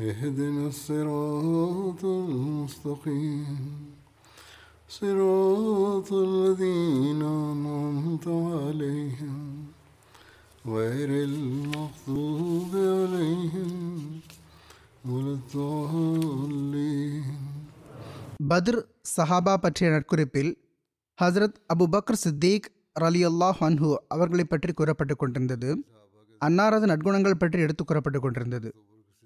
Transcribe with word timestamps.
اهدنا 0.00 0.66
الصراط 0.66 2.02
المستقيم 2.04 3.58
صراط 4.90 6.08
الذين 6.24 7.22
أنعمت 7.46 8.26
عليهم 8.56 9.36
غير 10.68 11.10
المغضوب 11.24 12.72
عليهم 12.94 13.70
ولا 15.06 15.32
الضالين 15.38 17.26
பத்ர் 18.50 18.78
சஹாபா 19.12 19.54
பற்றிய 19.62 19.88
நட்குறிப்பில் 19.94 20.52
ஹஸ்ரத் 21.18 21.58
அபு 21.72 21.84
பக்ர் 21.94 22.18
சித்தீக் 22.22 22.68
ரலி 22.96 23.22
அல்லாஹ் 23.28 23.60
அன்ஹு 23.66 23.88
அவர்களை 24.14 24.44
பற்றி 24.46 24.72
கூறப்பட்டு 24.72 25.14
கொண்டிருந்தது 25.16 25.70
அன்னாரது 26.40 26.86
நற்குணங்கள் 26.92 27.40
பற்றி 27.42 27.60
எடுத்து 27.66 27.84
கூறப்பட்டு 27.84 28.20
கொண்டிருந்தது 28.22 28.68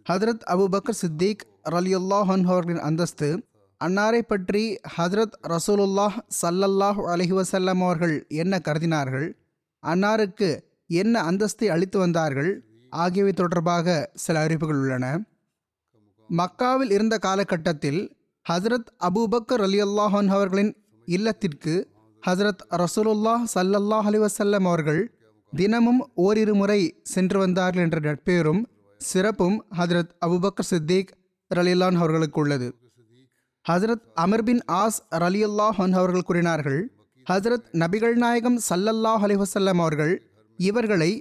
ஹதரத் 0.10 0.44
அபு 0.54 0.66
பக்ர் 0.74 0.98
சித்தீக் 1.02 1.44
ரலி 1.74 1.92
அவர்களின் 2.52 2.84
அந்தஸ்து 2.88 3.28
அன்னாரை 3.82 4.22
பற்றி 4.22 4.64
ஹதரத் 4.96 5.36
ரசூலுல்லாஹ் 5.54 6.16
சல்லல்லாஹ் 6.42 7.00
அலஹி 7.12 7.34
வசல்லம் 7.40 7.82
அவர்கள் 7.86 8.16
என்ன 8.42 8.54
கருதினார்கள்? 8.68 9.28
அன்னாருக்கு 9.84 10.50
என்ன 10.94 11.16
அந்தஸ்தை 11.22 11.68
அளித்து 11.76 11.98
வந்தார்கள்? 12.00 12.50
ஆகியவை 12.94 13.34
தொடர்பாக 13.34 13.88
சில 14.16 14.36
அறிவிப்புகள் 14.40 14.80
உள்ளன. 14.84 15.06
மக்காவில் 16.30 16.92
இருந்த 16.92 17.16
காலகட்டத்தில் 17.18 18.02
ஹசரத் 18.46 18.90
அபூபக்கர் 19.08 19.64
அலி 19.68 19.80
அல்லாஹன் 19.88 20.32
அவர்களின் 20.38 20.73
இல்லத்திற்கு 21.08 21.76
ஹசரத் 22.23 22.66
ரசூலுல்லாஹ் 22.84 23.46
சல்லல்லாஹ் 23.56 24.10
அலி 24.12 24.22
வசல்லம் 24.26 24.68
அவர்கள் 24.72 25.02
தினமும் 25.54 26.02
ஓரிரு 26.26 26.54
முறை 26.54 26.82
சென்று 27.14 27.40
வந்தார்கள் 27.40 27.86
என்ற 27.88 28.00
நட்பேரும் 28.10 28.62
சிறப்பும் 29.02 29.58
ஹசரத் 29.78 30.14
அபுபக்கர் 30.25 30.69
சித்திக் 30.69 31.11
ரலியல்லான் 31.55 31.95
அவர்களுக்கு 31.95 32.42
உள்ளது. 32.42 32.67
ஹசரத் 33.66 34.05
அமர் 34.14 34.44
பின் 34.44 34.61
ஆஸ் 34.72 35.00
ரலியல்லாஹன் 35.11 35.92
அவர்கள் 35.92 36.22
கூறினார்கள் 36.22 36.80
ஹசரத் 37.27 37.67
நபிகள் 37.73 38.16
நாயகம் 38.16 38.59
சல்லல்லாஹ் 38.70 39.23
அலிவசல்லம் 39.27 39.80
அவர்கள் 39.83 40.14
இவர்களை 40.58 41.11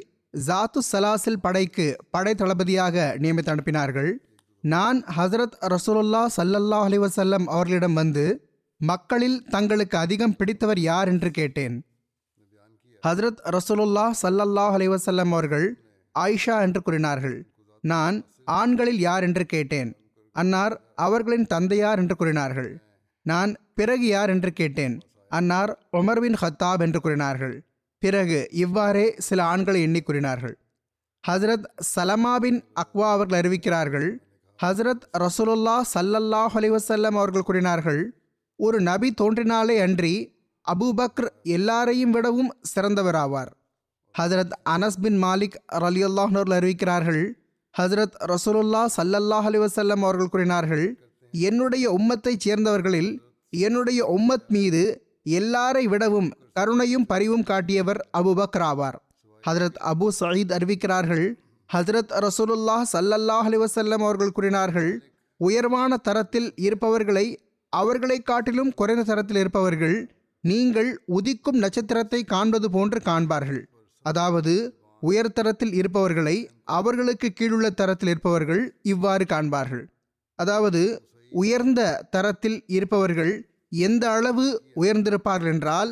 ஜாத்து 0.47 0.81
சலாசில் 0.93 1.43
படைக்கு 1.43 1.97
படை 2.11 2.34
தளபதியாக 2.34 3.17
நியமித்து 3.19 3.50
அனுப்பினார்கள். 3.55 4.11
நான் 4.61 5.05
ஹசரத் 5.17 5.56
ரசூலுல்லா 5.75 6.22
சல்லல்லாஹ் 6.37 6.87
அலிவசல்லம் 6.88 7.44
அவர்களிடம் 7.44 7.94
வந்து 7.94 8.25
மக்களில் 8.77 9.44
தங்களுக்கு 9.44 9.99
அதிகம் 9.99 10.37
பிடித்தவர் 10.37 10.78
யார் 10.78 11.09
என்று 11.09 11.31
கேட்டேன். 11.31 11.77
ஹசரத் 13.03 13.41
ரசூலுல்லா 13.56 14.06
சல்லல்லாஹ் 14.22 14.75
அலிவசல்லம் 14.78 15.33
அவர்கள் 15.33 15.69
ஆயிஷா 16.15 16.61
என்று 16.61 16.83
கூறினார்கள். 16.83 17.38
நான் 17.81 18.25
ஆண்களில் 18.44 18.99
யார் 18.99 19.22
என்று 19.22 19.47
கேட்டேன். 19.47 19.97
அன்னார் 20.33 20.81
அவர்களின் 20.94 21.47
தந்தையார் 21.47 21.99
என்று 21.99 22.16
கூறினார்கள். 22.16 22.83
நான் 23.22 23.56
பிறகு 23.75 24.06
யார் 24.06 24.31
என்று 24.31 24.53
கேட்டேன். 24.53 25.00
அன்னார் 25.28 25.88
உமர் 25.93 26.34
ஹத்தாப் 26.43 26.81
என்று 26.81 27.00
கூறினார்கள். 27.00 27.65
பிறகு 27.99 28.49
இவ்வாறே 28.53 29.15
சில 29.19 29.44
ஆண்களை 29.44 29.83
எண்ணி 29.83 30.00
கூறினார்கள். 30.00 30.59
ஹசரத் 31.28 31.65
சலமா 31.97 32.37
பின் 32.37 32.65
அக்வா 32.75 33.11
அவர்கள் 33.11 33.41
அறிவிக்கிறார்கள். 33.41 34.19
ஹசரத் 34.62 35.00
ரசூலுல்லா 35.19 35.81
சல்லல்லாஹ் 35.94 36.55
அலிவசல்லம் 36.55 37.17
அவர்கள் 37.17 37.43
கூறினார்கள் 37.43 38.22
ஒரு 38.56 38.81
நபி 38.81 39.12
தோன்றினாலே 39.12 39.81
அன்றி 39.81 40.37
அபூபக்ர் 40.75 41.28
எல்லாரையும் 41.43 42.11
விடவும் 42.11 42.56
சிறந்தவராவார். 42.77 43.49
ஹசரத் 44.19 44.50
அனஸ் 44.71 45.00
பின் 45.00 45.22
மாலிக் 45.22 45.55
ரலியுல்லாஹ் 45.72 46.43
அறிவிக்கிறார்கள் 46.50 47.31
ஹசரத் 47.78 48.16
ரசூலுல்லா 48.27 48.83
சல்லல்லாஹ் 48.97 49.47
அலிவசல்லம் 49.49 50.03
அவர்கள் 50.03 50.28
கூறினார்கள் 50.28 50.87
என்னுடைய 51.33 51.87
உம்மத்தைச் 51.91 52.44
சேர்ந்தவர்களில் 52.44 53.11
என்னுடைய 53.50 54.00
உம்மத் 54.16 54.49
மீது 54.49 54.83
எல்லாரை 55.39 55.84
விடவும் 55.84 56.31
கருணையும் 56.55 57.06
பரிவும் 57.06 57.43
காட்டியவர் 57.43 58.00
அபுபக்ர் 58.19 58.65
ஆவார். 58.71 58.97
ஹசரத் 59.44 59.78
அபு 59.91 60.09
சயீத் 60.21 60.55
அறிவிக்கிறார்கள் 60.56 61.27
ஹசரத் 61.71 62.12
ரசூலுல்லாஹ் 62.27 62.84
சல்லல்லாஹ் 62.93 63.47
அலிவசல்லம் 63.50 64.05
அவர்கள் 64.06 64.33
கூறினார்கள் 64.33 64.91
உயர்வான 65.37 65.97
தரத்தில் 65.97 66.53
இருப்பவர்களை 66.56 67.27
அவர்களை 67.72 68.19
காட்டிலும் 68.22 68.75
குறைந்த 68.75 69.03
தரத்தில் 69.03 69.37
இருப்பவர்கள் 69.37 69.97
நீங்கள் 70.41 70.91
உதிக்கும் 71.15 71.59
நட்சத்திரத்தை 71.65 72.25
காண்பது 72.25 72.71
போன்று 72.71 73.00
காண்பார்கள். 73.05 73.62
அதாவது 74.03 74.55
உயர்தரத்தில் 75.03 75.73
இருப்பவர்களை 75.73 76.37
அவர்களுக்கு 76.65 77.29
கீழுள்ள 77.33 77.69
தரத்தில் 77.71 78.09
இருப்பவர்கள் 78.09 78.63
இவ்வாறு 78.83 79.25
காண்பார்கள். 79.25 79.85
அதாவது 80.39 80.81
உயர்ந்த 81.33 81.81
தரத்தில் 82.11 82.59
இருப்பவர்கள் 82.67 83.33
எந்த 83.69 84.05
அளவு 84.11 84.47
உயர்ந்திருப்பார்கள் 84.77 85.53
என்றால் 85.53 85.91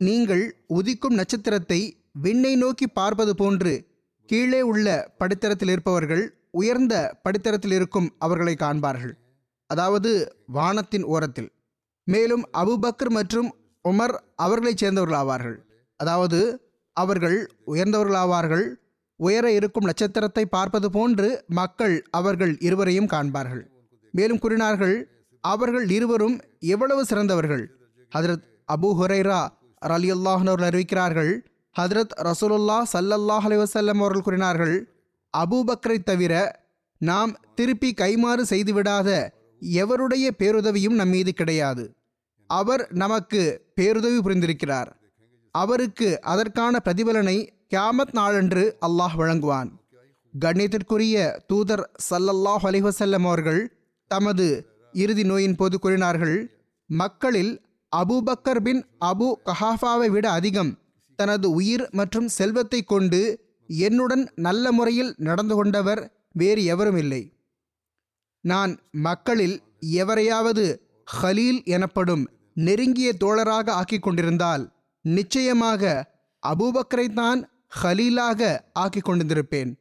நீங்கள் 0.00 0.44
உதிக்கும் 0.74 1.16
நட்சத்திரத்தை 1.20 1.80
விண்ணை 2.22 2.52
நோக்கி 2.56 2.86
பார்ப்பது 2.88 3.34
போன்று 3.34 3.72
கீழே 4.28 4.60
உள்ள 4.62 4.86
படித்தரத்தில் 5.18 5.72
இருப்பவர்கள் 5.74 6.24
உயர்ந்த 6.50 6.94
படித்தரத்தில் 7.24 7.72
இருக்கும் 7.72 8.08
அவர்களை 8.18 8.54
காண்பார்கள். 8.58 9.14
அதாவது 9.70 10.10
வானத்தின் 10.46 11.04
ஓரத்தில். 11.04 11.50
மேலும் 12.06 12.44
அபுபக்கர் 12.52 13.12
மற்றும் 13.18 13.48
உமர் 13.84 14.14
அவர்களைச் 14.36 14.82
சேர்ந்தவர்கள் 14.82 15.20
ஆவார்கள் 15.22 15.56
அதாவது 16.00 16.38
அவர்கள் 16.96 17.38
உயர்ந்தவர்களாவார்கள். 17.66 18.66
உயர 19.20 19.44
இருக்கும் 19.58 19.84
நட்சத்திரத்தை 19.84 20.44
பார்ப்பது 20.46 20.88
போன்று 20.90 21.28
மக்கள் 21.60 21.96
அவர்கள் 22.10 22.52
இருவரையும் 22.58 23.06
காண்பார்கள். 23.06 23.62
மேலும் 24.12 24.38
கூறினார்கள் 24.38 24.96
அவர்கள் 25.44 25.86
இருவரும் 25.90 26.36
எவ்வளவு 26.58 27.02
சிறந்தவர்கள்? 27.04 27.64
ஹதரத் 28.14 28.46
அபு 28.74 28.88
ஹுரைரா 29.00 29.40
அலி 29.78 30.10
அறிவிக்கிறார்கள். 30.12 31.32
ஹதரத் 31.80 32.14
ரசூலுல்லா 32.28 32.78
சல்லல்லாஹ் 32.92 33.46
அலி 33.48 33.56
வசல்லம் 33.56 34.00
அவர்கள் 34.02 34.26
கூறினார்கள் 34.28 34.76
அபூபக்கரை 35.32 35.98
தவிர 36.02 36.34
நாம் 37.00 37.32
திருப்பி 37.54 37.90
கைமாறு 37.96 38.44
செய்துவிடாத 38.50 39.08
எவருடைய 39.80 40.26
பேருதவியும் 40.38 40.98
நம் 41.00 41.08
மீது 41.08 41.32
கிடையாது. 41.32 41.84
அவர் 42.50 42.82
நமக்கு 42.92 43.42
பேருதவி 43.74 44.18
புரிந்திருக்கிறார். 44.18 44.90
அவருக்கு 45.60 46.08
அதற்கான 46.32 46.80
பிரதிபலனை 46.84 47.36
கியாமத் 47.72 48.14
நாளன்று 48.18 48.64
அல்லாஹ் 48.86 49.16
வழங்குவான். 49.20 49.70
கண்ணியத்திற்குரிய 50.34 51.16
தூதர் 51.50 51.84
சல்லல்லாஹ் 52.08 52.64
அலிஹசல்லம் 52.70 53.26
அவர்கள் 53.28 53.62
தமது 54.10 54.46
இறுதி 54.92 55.24
நோயின் 55.24 55.56
போது 55.56 55.76
கூறினார்கள் 55.78 56.36
மக்களில் 56.90 57.52
அபூபக்கர் 57.92 58.60
பின் 58.66 58.82
அபு 59.10 59.28
கஹாஃபாவை 59.48 60.08
விட 60.14 60.26
அதிகம் 60.30 60.72
தனது 61.18 61.46
உயிர் 61.50 61.84
மற்றும் 61.90 62.28
செல்வத்தை 62.38 62.80
கொண்டு 62.82 63.20
என்னுடன் 63.68 64.24
நல்ல 64.46 64.72
முறையில் 64.72 65.12
நடந்து 65.28 65.54
கொண்டவர் 65.54 66.02
வேறு 66.32 66.62
எவரும் 66.64 66.96
இல்லை. 66.96 67.22
நான் 68.44 68.72
மக்களில் 69.06 69.56
எவரையாவது 70.00 70.64
ஹலீல் 71.06 71.60
எனப்படும் 71.74 72.24
நெருங்கிய 72.66 73.08
தோழராக 73.24 73.66
ஆக்கிக் 73.80 74.02
கொண்டிருந்தால் 74.02 74.64
நிச்சயமாக 75.16 75.82
அபூபக்கரை 76.42 77.06
தான் 77.14 77.40
ஹலீலாக 77.80 78.40
ஆக்கி 78.82 79.00
கொண்டிருந்திருப்பேன் 79.00 79.72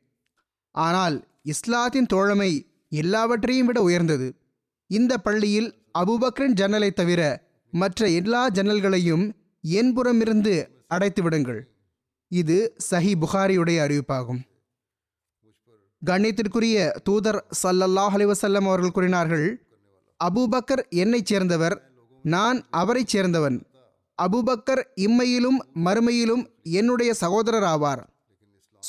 ஆனால் 0.76 1.16
இஸ்லாத்தின் 1.54 2.12
தோழமை 2.14 2.52
எல்லாவற்றையும் 3.02 3.68
விட 3.70 3.80
உயர்ந்தது. 3.82 4.28
இந்த 4.90 5.14
பள்ளியில் 5.18 5.70
அபூபக்கரின் 6.00 6.58
ஜன்னலை 6.60 6.90
தவிர 6.92 7.22
மற்ற 7.74 8.10
எல்லா 8.20 8.42
ஜன்னல்களையும் 8.58 9.26
என்புறமிருந்து 9.64 10.54
அடைத்து 10.88 11.22
விடுங்கள். 11.24 11.62
இது 12.32 12.58
சஹி 12.90 13.14
புகாரியுடைய 13.24 13.78
அறிவிப்பாகும். 13.86 14.42
கண்ணியத்திற்குரிய 16.02 16.78
தூதர் 17.08 17.40
சல்லல்லாஹ் 17.62 18.16
அலிவசல்லம் 18.18 18.68
அவர்கள் 18.70 18.96
கூறினார்கள் 18.98 19.48
அபூபக்கர் 20.20 20.84
என்னைச் 21.04 21.30
சேர்ந்தவர் 21.32 21.76
நான் 22.26 22.60
அவரைச் 22.82 23.14
சேர்ந்தவன். 23.14 23.58
அபூபக்கர் 24.24 24.82
இம்மையிலும் 24.96 25.58
மறுமையிலும் 25.86 26.48
என்னுடைய 26.64 27.14
சகோதரர் 27.14 27.64
ஆவார் 27.64 28.04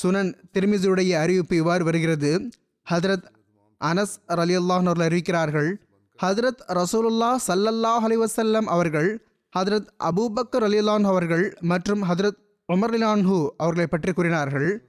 சுனன் 0.03 0.35
திருமிசுடைய 0.55 1.13
அறிவிப்பு 1.13 1.57
இவ்வாறு 1.57 1.85
வருகிறது. 1.85 2.51
ஹதரத் 2.91 3.27
அனஸ் 3.85 4.17
ரலியல்லாஹ் 4.29 4.85
அவர்கள் 4.87 5.07
அறிவிக்கிறார்கள் 5.09 5.77
ஹதரத் 6.23 6.61
ரசூலுல்லா 6.69 7.37
சல்லல்லாஹ் 7.49 8.05
அலைஹி 8.09 8.65
அவர்கள் 8.65 9.27
ஹதரத் 9.59 9.89
அபூபக்கர் 10.05 10.65
அலிலான் 10.69 11.05
அவர்கள் 11.05 11.57
மற்றும் 11.61 12.03
ஹதரத் 12.03 12.39
உமர் 12.73 12.93
அலிலான்ஹூ 12.93 13.49
அவர்களை 13.57 13.87
பற்றி 13.87 14.13
கூறினார்கள். 14.13 14.87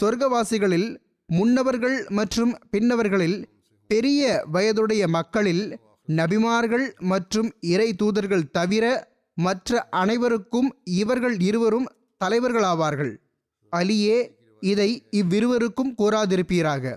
சொர்க்கவாசிகளில் 0.00 0.96
முன்னவர்கள் 1.26 2.06
மற்றும் 2.08 2.58
பின்னவர்களில் 2.70 3.44
பெரிய 3.86 4.44
வயதுடைய 4.52 5.08
மக்களில் 5.08 5.80
நபிமார்கள் 6.06 6.94
மற்றும் 6.98 7.52
இறை 7.60 7.94
தூதர்கள் 7.94 8.50
தவிர 8.50 9.09
மற்ற 9.36 9.88
அனைவருக்கும் 9.90 10.76
இவர்கள் 10.84 11.40
இருவரும் 11.40 11.86
தலைவர்களாவார்கள். 12.24 13.12
அலியே 13.72 14.18
இதை 14.60 15.06
இவ்விருவருக்கும் 15.10 15.94
கூறாதிருப்பீராக. 15.98 16.96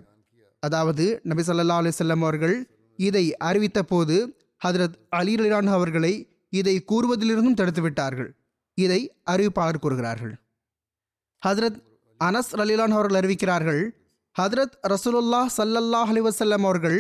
அதாவது 0.60 1.20
நபி 1.24 1.42
ஸல்லல்லாஹு 1.48 1.84
அலிசல்லம் 1.84 2.24
அவர்கள் 2.26 2.70
இதை 2.96 3.38
அறிவித்த 3.38 3.84
போது 3.84 4.36
ஹதரத் 4.66 4.98
அலி 5.10 5.36
ரலிலான் 5.36 5.68
அவர்களை 5.68 6.14
இதை 6.50 6.86
கூறுவதிலிருந்தும் 6.92 7.60
தடுத்துவிட்டார்கள். 7.60 8.30
இதை 8.74 9.16
அறிவிப்பாளர் 9.32 9.80
கூறுகிறார்கள். 9.80 10.34
ஹதரத் 11.48 11.80
அனஸ் 12.20 12.54
ரலிலான் 12.54 12.96
அவர்கள் 12.98 13.20
அறிவிக்கிறார்கள் 13.22 13.82
ஹதரத் 14.36 14.76
ரசூலுல்லா 14.88 15.42
சல்லல்லாஹ் 15.58 16.12
அலி 16.14 16.22
வசல்லம் 16.22 16.64
அவர்கள் 16.70 17.00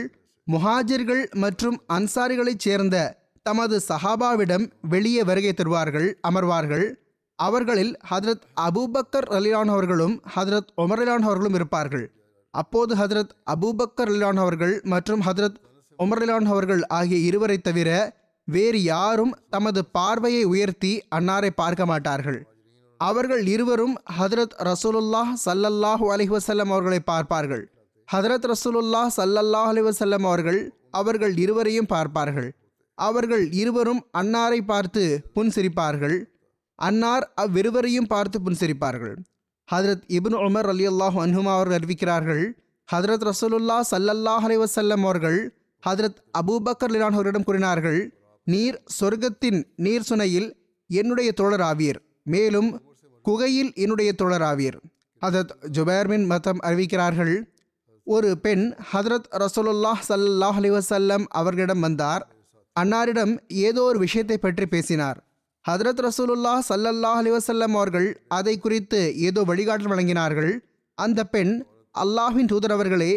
முஹாஜிர்கள் 0.52 1.24
மற்றும் 1.34 1.78
அன்சாரிகளைச் 1.94 2.64
சேர்ந்த 2.66 3.23
தமது 3.48 3.82
சஹாபாவிடம் 3.88 4.66
வெளியே 4.82 5.24
வருகை 5.24 5.54
தருவார்கள் 5.54 6.08
அமர்வார்கள். 6.30 6.86
அவர்களில் 7.40 7.94
ஹதரத் 8.12 8.44
அபூபக்கர் 8.66 9.28
அலிலான் 9.38 9.72
அவர்களும் 9.76 10.16
ஹதரத் 10.36 10.70
ஒமர் 10.84 11.02
அலிலான் 11.04 11.26
அவர்களும் 11.30 11.54
இருப்பார்கள். 11.54 12.06
அப்போது 12.54 12.94
ஹதரத் 12.96 13.34
அபூபக்கர் 13.54 14.12
அலிலான் 14.12 14.40
அவர்கள் 14.44 14.76
மற்றும் 14.84 15.22
ஹதரத் 15.22 15.58
ஒமர் 16.00 16.22
அலிலான் 16.22 16.50
அவர்கள் 16.54 16.84
ஆகிய 17.00 17.20
இருவரை 17.30 17.58
தவிர 17.58 17.90
வேறு 18.48 18.80
யாரும் 18.84 19.36
தமது 19.50 19.86
பார்வையை 19.98 20.44
உயர்த்தி 20.44 20.94
அன்னாரை 21.16 21.52
பார்க்க 21.62 21.86
மாட்டார்கள். 21.86 22.40
அவர்கள் 22.98 23.46
இருவரும் 23.48 23.96
ஹதரத் 24.20 24.58
ரசூலுல்லாஹ் 24.72 25.32
சல்லல்லாஹூ 25.46 26.06
அலைஹி 26.14 26.32
வஸல்லம் 26.38 26.72
அவர்களை 26.74 27.00
பார்ப்பார்கள். 27.00 27.64
ஹதரத் 28.08 28.52
ரசூலுல்லாஹ் 28.54 29.14
சல்லல்லாஹ் 29.20 29.70
அலைஹி 29.72 29.88
வஸல்லம் 29.92 30.26
அவர்கள் 30.32 30.62
அவர்கள் 30.92 31.34
இருவரையும் 31.38 31.92
பார்ப்பார்கள். 31.96 32.50
அவர்கள் 32.98 33.46
இருவரும் 33.62 34.02
அன்னாரை 34.20 34.60
பார்த்து 34.72 35.04
புன்சிரிப்பார்கள். 35.36 36.18
அன்னார் 36.80 37.26
அவ்விருவரையும் 37.44 38.10
பார்த்து 38.14 38.38
புன்சிரிப்பார்கள். 38.46 39.16
ஹதரத் 39.70 40.06
இபின் 40.18 40.38
உமர் 40.46 40.70
அலி 40.74 40.86
அல்லாஹ் 40.92 41.18
அன்ஹுமா 41.24 41.52
அவர்கள் 41.58 41.78
அறிவிக்கிறார்கள் 41.80 42.44
ஹதரத் 42.90 43.26
ரசூலுல்லா 43.30 43.78
சல்லல்லாஹ் 43.92 44.44
அலைஹி 44.48 44.62
வஸல்லம் 44.64 45.04
அவர்கள் 45.04 45.40
ஹதரத் 45.84 46.20
அபூபக்கர் 46.40 46.94
லிலான் 46.94 47.16
அவர்களிடம் 47.16 47.48
கூறினார்கள் 47.50 48.00
நீர் 48.48 48.78
சொர்க்கத்தின் 49.00 49.60
நீர் 49.86 50.08
சுனையில் 50.10 50.50
என்னுடைய 50.90 51.30
தோழர் 51.32 51.64
ஆவீர் 51.70 52.00
மேலும் 52.24 52.70
குகையில் 53.26 53.72
என்னுடைய 53.84 54.10
தோழர் 54.14 54.46
ஆவீர் 54.50 54.78
ஹதரத் 55.22 55.54
ஜுபேர்மின் 55.78 56.26
மதம் 56.26 56.62
அறிவிக்கிறார்கள் 56.70 57.36
ஒரு 58.08 58.30
பெண் 58.46 58.66
ஹதரத் 58.92 59.28
ரசூலுல்லாஹ் 59.44 60.02
சல்லாஹ் 60.10 60.58
அலி 60.62 60.72
வசல்லம் 60.78 61.26
அவர்களிடம் 61.40 61.84
வந்தார் 61.88 62.24
அன்னாரிடம் 62.76 63.34
ஏதோ 63.48 63.82
ஒரு 63.82 64.00
விஷயத்தை 64.00 64.38
பற்றி 64.38 64.66
பேசினார். 64.66 65.18
ஹதரத் 65.66 66.02
ரசூலுல்லாஹ் 66.08 66.62
சல்லல்லாஹ் 66.70 67.20
அலிவசல்லம் 67.22 67.76
அவர்கள் 67.76 68.08
அதை 68.28 68.56
குறித்து 68.58 69.02
ஏதோ 69.18 69.42
வழிகாட்டல் 69.42 69.92
வழங்கினார்கள். 69.94 70.52
அந்த 70.98 71.20
பெண் 71.26 71.54
அல்லாஹின் 71.96 72.50
தூதரவர்களே 72.52 73.14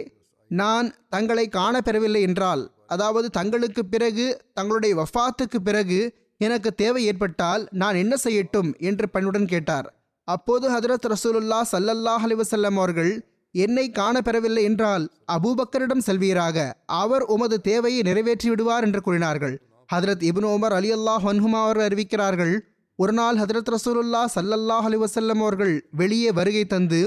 நான் 0.50 0.88
தங்களை 1.08 1.49
காணப்பெறவில்லை 1.53 2.20
என்றால் 2.20 2.62
அதாவது 2.87 3.29
தங்களுக்கு 3.31 3.82
பிறகு 3.85 4.26
தங்களுடைய 4.55 4.93
வஃபாத்துக்கு 4.94 5.58
பிறகு 5.58 6.00
எனக்கு 6.41 6.70
தேவை 6.75 7.03
ஏற்பட்டால் 7.05 7.62
நான் 7.73 7.97
என்ன 7.97 8.14
செய்யட்டும்? 8.25 8.70
என்று 8.79 9.06
பெண்ணுடன் 9.12 9.44
கேட்டார். 9.44 9.87
அப்போது 10.29 10.67
ஹதரத் 10.70 11.08
ரசூலுல்லா 11.14 11.61
சல்லல்லாஹ் 11.73 12.25
அலிவசல்லம் 12.26 12.76
அவர்கள் 12.76 13.12
என்னை 13.64 13.85
காணப்பெறவில்லை 13.91 14.62
என்றால் 14.69 15.05
அபூபக்கரிடம் 15.35 16.05
செல்வீராக. 16.06 16.56
அவர் 17.03 17.25
உமது 17.35 17.56
தேவையை 17.61 18.00
நிறைவேற்றி 18.03 18.49
விடுவார் 18.50 18.85
என்று 18.85 19.00
கூறினார்கள். 19.00 19.55
ஹதரத் 19.91 20.25
இபின் 20.29 20.49
உமர் 20.55 20.75
அலி 20.79 20.88
அல்லாஹ் 20.93 21.25
வன்ஹுமா 21.29 21.61
அவர்கள் 21.64 21.88
அறிவிக்கிறார்கள் 21.88 22.55
ஒரு 22.99 23.12
நாள் 23.12 23.37
ஹதரத் 23.37 23.70
ரசூலுல்லா 23.75 24.23
சல்லல்லாஹ் 24.35 24.87
அலி 24.88 24.97
வசல்லம் 24.97 25.41
அவர்கள் 25.44 25.75
வெளியே 25.93 26.31
வருகை 26.32 26.64
தந்து 26.64 27.00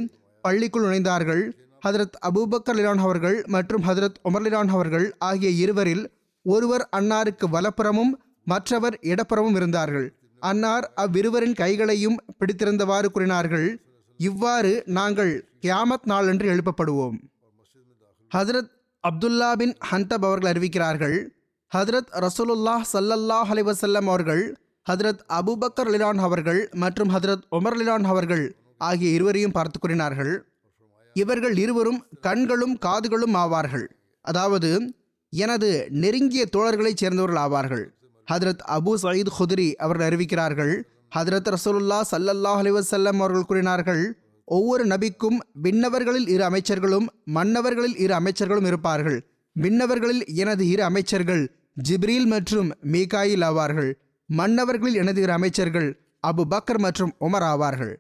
பள்ளிக்குள் 0.44 0.86
நுழைந்தார்கள். 0.86 1.44
ஹதரத் 1.86 2.18
அபூபக்கர் 2.28 2.78
லிலான் 2.80 3.04
அவர்கள் 3.06 3.38
மற்றும் 3.48 3.84
ஹதரத் 3.88 4.18
உமர் 4.30 4.46
லிலான் 4.46 4.72
அவர்கள் 4.76 5.08
ஆகிய 5.20 5.52
இருவரில் 5.64 6.04
ஒருவர் 6.46 6.86
அன்னாருக்கு 6.98 7.46
வலப்புறமும் 7.56 8.14
மற்றவர் 8.48 8.96
இடப்புறமும் 9.12 9.58
இருந்தார்கள். 9.60 10.08
அன்னார் 10.42 10.86
அவ்விருவரின் 11.04 11.56
கைகளையும் 11.62 12.18
பிடித்திருந்தவாறு 12.40 13.08
கூறினார்கள் 13.12 13.68
இவ்வாறு 14.20 14.74
நாங்கள் 14.98 15.34
கியாமத் 15.64 16.06
நாளன்று 16.06 16.48
எழுப்பப்படுவோம். 16.54 17.18
ஹதரத் 18.32 18.72
அப்துல்லா 19.04 19.52
பின் 19.54 19.76
ஹந்தப் 19.92 20.26
அவர்கள் 20.28 20.52
அறிவிக்கிறார்கள் 20.52 21.18
ஹதரத் 21.72 22.12
ரசூலுல்லாஹ் 22.26 22.86
சல்லல்லாஹ் 22.94 23.50
அலைஹி 23.54 24.04
அவர்கள் 24.04 24.44
ஹதரத் 24.90 25.22
அபூபக்கர் 25.30 25.90
லிலான் 25.94 26.20
அவர்கள் 26.28 26.70
மற்றும் 26.74 27.10
ஹதரத் 27.10 27.44
உமர் 27.52 27.78
லிலான் 27.80 28.04
அவர்கள் 28.04 28.56
ஆகிய 28.78 29.10
இருவரையும் 29.12 29.52
பார்த்து 29.52 29.80
கூறினார்கள். 29.80 30.34
இவர்கள் 31.14 31.58
இருவரும் 31.58 32.00
கண்களும் 32.22 32.76
காதுகளும் 32.78 33.36
ஆவார்கள். 33.44 33.86
அதாவது 34.26 34.94
எனது 35.30 35.88
நெருங்கிய 35.90 36.46
தோழர்களைச் 36.58 37.02
சேர்ந்தவர்கள் 37.04 37.44
ஆவார்கள். 37.46 37.86
ஹதரத் 38.28 38.64
அபு 38.78 38.94
சயீத் 39.04 39.36
ஹுதிரி 39.40 39.70
அவர்கள் 39.76 40.08
அறிவிக்கிறார்கள் 40.10 40.74
ஹதரத் 41.16 41.54
ரசூலுல்லா 41.56 42.00
சல்லல்லாஹ் 42.12 42.60
அலிவசல்லம் 42.64 43.20
அவர்கள் 43.22 43.50
கூறினார்கள் 43.52 44.04
ஒவ்வொரு 44.50 44.86
நபிக்கும் 44.86 45.38
விண்ணவர்களில் 45.64 46.28
இரு 46.28 46.44
அமைச்சர்களும் 46.44 47.06
மன்னவர்களில் 47.36 48.00
இரு 48.00 48.14
அமைச்சர்களும் 48.14 48.66
இருப்பார்கள். 48.66 49.26
விண்ணவர்களில் 49.60 50.26
எனது 50.26 50.68
இரு 50.68 50.84
அமைச்சர்கள் 50.84 51.56
ஜிப்ரீல் 51.90 52.26
மற்றும் 52.26 52.74
மீகாயில் 52.92 53.44
ஆவார்கள். 53.44 53.94
மன்னவர்களில் 54.38 54.94
எனது 54.94 55.22
இரு 55.22 55.32
அமைச்சர்கள் 55.32 56.00
அபு 56.28 56.42
பக்கர் 56.50 56.78
மற்றும் 56.78 57.14
உமர் 57.20 57.46
ஆவார்கள். 57.46 57.96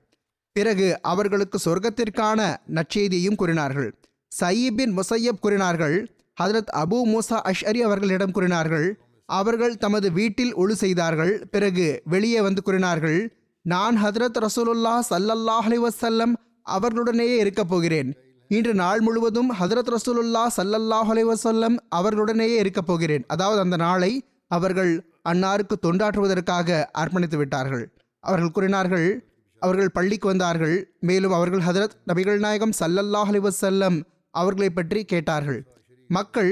பிறகு 0.51 1.01
அவர்களுக்கு 1.01 1.59
சொர்க்கத்திற்கான 1.65 2.55
நற்செய்தியையும் 2.73 3.35
கூறினார்கள். 3.35 3.99
சயீபின் 4.41 4.99
முசையப் 4.99 5.39
கூறினார்கள். 5.39 6.15
ஹதரத் 6.41 6.75
அபு 6.77 7.01
மூசா 7.05 7.39
அஷ்அரி 7.43 7.77
அவர்களிடம் 7.77 8.31
கூறினார்கள். 8.31 8.99
அவர்கள் 9.25 9.77
தமது 9.77 10.11
வீட்டில் 10.11 10.55
ஒழு 10.55 10.71
செய்தார்கள். 10.71 11.47
பிறகு 11.51 12.01
வெளியே 12.05 12.41
வந்து 12.41 12.61
கூறினார்கள். 12.61 13.38
நான் 13.71 13.95
ஹதரத் 14.03 14.37
ரசூலுல்லா 14.45 14.95
சல்லல்லாஹ் 15.09 15.65
அலைஹி 15.67 16.33
அவர்களுடனேயே 16.75 17.35
இருக்கப் 17.43 17.69
போகிறேன். 17.71 18.09
இன்று 18.51 18.73
நாள் 18.81 19.01
முழுவதும் 19.07 19.49
ஹதரத் 19.59 19.91
ரசூலுல்லா 19.95 20.43
சல்லல்லாஹ் 20.57 21.09
அலைஹி 21.13 21.77
அவர்களுடனேயே 21.97 22.57
இருக்கப் 22.63 22.89
போகிறேன். 22.89 23.23
அதாவது 23.33 23.59
அந்த 23.65 23.77
நாளை 23.85 24.11
அவர்கள் 24.51 24.91
அன்னாருக்கு 25.29 25.75
தொண்டாற்றுவதற்காக 25.85 26.69
அர்ப்பணித்து 27.01 27.37
விட்டார்கள். 27.41 27.85
அவர்கள் 28.23 28.55
கூறினார்கள் 28.57 29.09
அவர்கள் 29.61 29.95
பள்ளிக்கு 29.97 30.27
வந்தார்கள். 30.27 30.77
மேலும் 31.09 31.35
அவர்கள் 31.39 31.65
ஹதரத் 31.67 31.97
நபிகள் 32.09 32.39
நாயகம் 32.45 32.77
சல்லல்லாஹ் 32.79 33.29
அலைஹி 33.31 33.43
வஸல்லம் 33.49 33.97
அவர்களை 34.33 34.69
பற்றி 34.69 35.01
கேட்டார்கள். 35.13 35.61
மக்கள் 36.09 36.51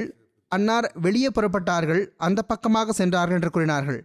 அன்னார் 0.51 0.87
வெளியே 1.05 1.29
புறப்பட்டார்கள் 1.37 2.03
அந்த 2.27 2.39
பக்கமாக 2.51 2.93
சென்றார்கள் 3.01 3.37
என்று 3.39 3.51
கூறினார்கள். 3.55 4.01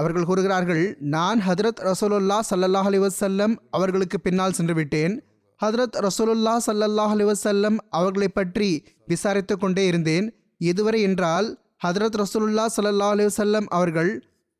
அவர்கள் 0.00 0.28
கூறுகிறார்கள் 0.30 0.84
நான் 1.16 1.40
ஹதரத் 1.48 1.80
ரசோலுல்லா 1.88 2.38
சல்லல்லாஹ் 2.50 2.88
அலிவசல்லம் 2.90 3.54
அவர்களுக்கு 3.70 4.18
பின்னால் 4.20 4.56
சென்று 4.58 4.74
விட்டேன் 4.74 5.14
ஹதரத் 5.60 5.96
ரசோலுல்லா 6.06 6.54
சல்லல்லாஹ் 6.66 7.12
அலிவசல்லம் 7.16 7.76
அவர்களை 7.98 8.28
பற்றி 8.28 8.70
விசாரித்து 9.06 9.54
கொண்டே 9.58 9.84
இருந்தேன். 9.86 10.26
எதுவரை 10.70 11.00
என்றால் 11.08 11.48
ஹதரத் 11.84 12.18
ரசூலுல்லா 12.22 12.66
சல்லல்லாஹ் 12.76 13.14
அலைஹி 13.14 13.66
அவர்கள் 13.78 14.12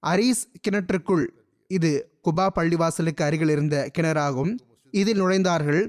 அரீஸ் 0.02 0.43
கிணற்றுக்குள் 0.64 1.26
இது 1.71 1.90
குபா 2.26 2.47
பள்ளிவாசலுக்கு 2.57 3.23
அருகில் 3.28 3.52
இருந்த 3.55 3.76
கிணறாகும். 3.99 4.52
இதில் 4.95 5.21
நுழைந்தார்கள். 5.23 5.83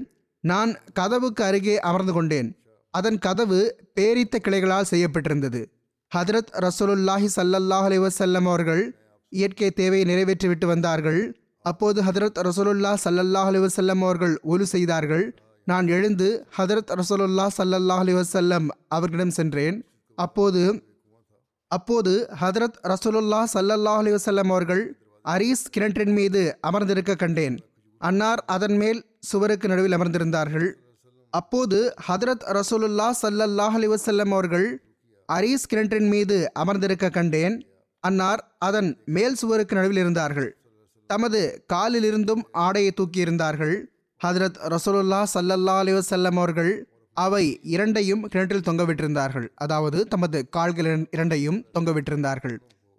நான் 0.44 0.70
கதவுக்கு 0.92 1.42
அருகே 1.44 1.74
அமர்ந்து 1.88 2.12
கொண்டேன். 2.12 2.48
அதன் 2.94 3.18
கதவு 3.18 3.60
பேரித்த 3.96 4.36
கிளைகளால் 4.44 4.90
செய்யப்பட்டிருந்தது. 4.90 5.60
ஹதரத் 6.12 6.52
ரசூலுல்லாஹி 6.66 7.28
சல்லல்லாஹ் 7.36 7.86
அலைஹி 7.88 8.46
அவர்கள் 8.46 8.84
இயற்கை 9.32 9.70
தேவையை 9.70 10.04
நிறைவேற்றிவிட்டு 10.10 10.66
வந்தார்கள். 10.66 11.20
அப்போது 11.64 11.98
ஹதரத் 12.08 12.38
ரசோலுல்லா 12.48 12.92
சல்லல்லாஹ் 13.04 13.48
அலைஹி 13.50 13.96
அவர்கள் 14.06 14.34
ஒலு 14.52 14.66
செய்தார்கள். 14.74 15.24
நான் 15.66 15.88
எழுந்து 15.96 16.28
ஹதரத் 16.58 16.92
ரசோலுல்லா 17.00 17.46
சல்லல்லாஹ் 17.58 18.02
அலைஹி 18.04 18.18
வஸல்லம் 18.20 18.66
அவர்களிடம் 18.88 19.34
சென்றேன். 19.38 19.76
அப்போது 20.18 20.62
அப்போது 21.76 22.12
ஹதரத் 22.42 22.78
ரசோலுல்லா 22.92 23.40
சல்லல்லாஹ் 23.54 24.00
அலைஹி 24.02 24.14
வஸல்லம் 24.16 24.50
அவர்கள் 24.54 24.82
அரீஸ் 25.24 25.64
கிணற்றின் 25.74 26.14
மீது 26.18 26.42
அமர்ந்திருக்க 26.68 27.14
கண்டேன். 27.22 27.56
அன்னார் 28.00 28.42
அதன் 28.54 28.76
மேல் 28.76 29.00
சுவருக்கு 29.30 29.68
நடுவில் 29.68 29.96
அமர்ந்திருந்தார்கள். 29.96 30.68
அப்போது 31.32 31.78
ஹதரத் 32.08 32.44
ரசூலுல்லா 32.58 33.08
சல்லல்லாஹ் 33.22 33.76
அலைஹி 33.78 33.92
வஸல்லம் 33.94 34.32
அவர்கள் 34.36 34.68
அரீஸ் 35.28 35.68
கிணற்றின் 35.70 36.08
மீது 36.14 36.36
அமர்ந்திருக்க 36.62 37.10
கண்டேன். 37.18 37.56
அன்னார் 38.00 38.56
அதன் 38.58 39.02
மேல் 39.04 39.34
சுவருக்கு 39.34 39.76
நடுவில் 39.76 39.96
இருந்தார்கள். 39.96 40.56
தமது 41.06 41.64
காலிலிருந்தும் 41.72 42.42
ஆடையை 42.52 42.92
தூக்கியிருந்தார்கள். 42.92 43.76
ஹதரத் 44.26 44.58
ரசோலுல்லா 44.74 45.24
சல்லல்லா 45.34 45.74
அலைஹி 45.80 46.24
அவர்கள் 46.34 46.88
அவை 47.14 47.60
இரண்டையும் 47.62 48.22
கிணற்றில் 48.22 48.66
தொங்கவிட்டிருந்தார்கள் 48.66 49.48
அதாவது 49.54 50.06
தமது 50.06 50.48
கால்கள் 50.48 51.08
இரண்டையும் 51.10 51.64
தொங்கவிட்டிருந்தார்கள் 51.78 52.56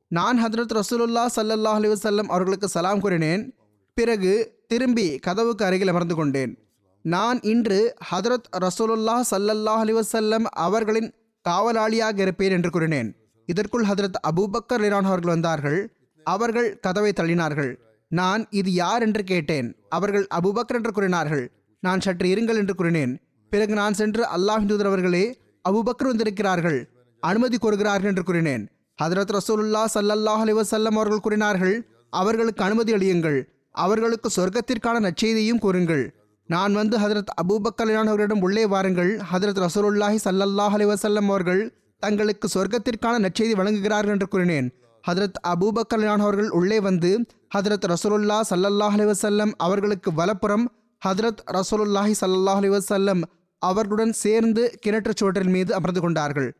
நான் 0.07 0.45
ஹதரத் 0.45 0.75
ரசூலுல்லா 0.79 1.25
சல்லல்லா 1.35 1.71
அலைஹி 1.77 2.27
அவர்களுக்கு 2.27 2.67
சலாம் 2.67 2.99
கூறினேன். 2.99 3.53
பிறகு 3.93 4.63
திரும்பி 4.67 5.17
கதவுக்கு 5.17 5.65
அருகில் 5.65 5.87
அமர்ந்து 5.87 6.15
கொண்டேன். 6.15 6.53
நான் 7.01 7.39
இன்று 7.41 7.93
ஹதரத் 8.11 8.49
ரசூலுல்லா 8.59 9.17
சல்லல்லா 9.31 9.75
அலைஹி 9.81 10.43
அவர்களின் 10.43 11.13
காவலாளியாக 11.49 12.19
இருப்பேன் 12.19 12.51
என்று 12.51 12.69
கூறினேன். 12.69 13.09
இதற்குள் 13.51 13.85
ஹதரத் 13.85 14.19
அபூபக்கர் 14.29 14.81
லிரான் 14.83 15.07
அவர்கள் 15.09 15.33
வந்தார்கள். 15.33 15.79
அவர்கள் 16.25 16.67
கதவை 16.79 17.11
தள்ளினார்கள். 17.15 17.71
நான் 18.07 18.41
இது 18.49 18.71
யார் 18.73 19.01
என்று 19.01 19.23
கேட்டேன். 19.23 19.67
அவர்கள் 19.89 20.25
அபுபக்கர் 20.35 20.77
என்று 20.79 20.91
கூறினார்கள். 20.91 21.45
நான் 21.79 22.03
சற்று 22.05 22.27
இருங்கள் 22.33 22.59
என்று 22.61 22.75
கூறினேன். 22.75 23.13
பிறகு 23.49 23.73
நான் 23.73 23.97
சென்று 23.99 24.23
அல்லாஹ் 24.37 24.65
தூதர் 24.65 24.89
அவர்களே 24.91 25.25
அபுபக்கர் 25.69 26.11
வந்திருக்கிறார்கள். 26.11 26.79
அனுமதி 27.23 27.57
கோருகிறார்கள் 27.57 28.11
என்று 28.11 28.23
கூறினேன். 28.23 28.63
ஹதரத் 29.03 29.33
ரசூலுல்லா 29.37 29.83
சல்லல்லாஹ் 29.93 30.43
அலிவசல்லம் 30.45 30.97
அவர்கள் 30.99 31.25
கூறினார்கள் 31.25 31.75
அவர்களுக்கு 32.09 32.63
அனுமதி 32.63 32.93
அளியுங்கள். 32.93 33.39
அவர்களுக்கு 33.85 34.29
சொர்க்கத்திற்கான 34.37 34.97
நச்செய்தியையும் 35.05 35.63
கூறுங்கள். 35.65 36.05
நான் 36.49 36.73
வந்து 36.73 36.95
ஹதரத் 36.99 37.33
அபூபக்கர் 37.41 37.93
அவர்களிடம் 37.93 38.41
உள்ளே 38.41 38.65
வாருங்கள். 38.65 39.11
ஹதரத் 39.33 39.61
ரசூலுல்லாஹி 39.65 40.17
சல்லல்லாஹ் 40.27 40.75
அலிவசல்லம் 40.77 41.29
அவர்கள் 41.31 41.63
தங்களுக்கு 41.99 42.47
சொர்க்கத்திற்கான 42.53 43.19
நற்செய்தி 43.19 43.53
வழங்குகிறார்கள் 43.53 44.07
என்று 44.07 44.27
கூறினேன். 44.27 44.71
ஹதரத் 45.07 45.39
அபூபக்கர் 45.47 46.05
அவர்கள் 46.05 46.49
உள்ளே 46.49 46.79
வந்து 46.79 47.25
ஹதரத் 47.57 47.87
ரசூலுல்லா 47.87 48.41
சல்லல்லாஹ் 48.49 48.95
அலைஹி 48.95 49.13
வஸல்லம் 49.13 49.51
அவர்களுக்கு 49.57 50.13
வலப்புறம் 50.13 50.71
ஹதரத் 51.07 51.41
ரசூலுல்லாஹி 51.51 52.13
சல்லாஹ் 52.21 52.59
அலிவசல்லம் 52.61 53.23
அவர்களுடன் 53.59 54.13
சேர்ந்து 54.13 54.79
கிணற்றுச் 54.85 55.15
சுவற்றின் 55.15 55.49
மீது 55.49 55.73
அமர்ந்து 55.73 56.01
கொண்டார்கள். 56.01 56.57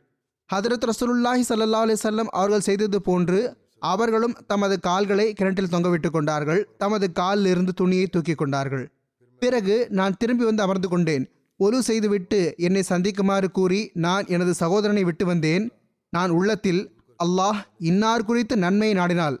ஹதரத் 0.54 0.86
ரசூலுல்லாஹி 0.90 1.42
ஸல்லல்லாஹு 1.48 1.84
அலைஹி 1.86 2.24
அவர்கள் 2.24 2.60
செய்தது 2.60 3.02
போன்று 3.02 3.56
அவர்களும் 3.78 4.34
தமது 4.46 4.80
கால்களை 4.80 5.32
கிணற்றில் 5.32 5.72
தொங்கவிட்டு 5.72 6.10
கொண்டார்கள். 6.10 6.68
தமது 6.78 7.12
காலில் 7.12 7.46
இருந்து 7.46 7.72
துணியை 7.72 8.06
தூக்கி 8.06 8.34
கொண்டார்கள். 8.34 8.90
பிறகு 9.38 9.86
நான் 9.90 10.16
திரும்பி 10.16 10.44
வந்து 10.44 10.62
அமர்ந்து 10.62 10.88
கொண்டேன். 10.88 11.28
ஒலு 11.60 11.78
செய்துவிட்டு 11.78 12.54
என்னை 12.56 12.82
சந்திக்குமாறு 12.88 13.48
கூறி 13.48 13.90
நான் 13.94 14.24
எனது 14.26 14.54
சகோதரனை 14.54 15.04
விட்டு 15.04 15.26
வந்தேன். 15.26 15.72
நான் 16.10 16.30
உள்ளத்தில் 16.30 16.96
அல்லாஹ் 17.24 17.56
இன்னார் 17.78 18.24
குறித்து 18.24 18.56
நன்மையை 18.56 18.96
நாடினாள். 18.96 19.36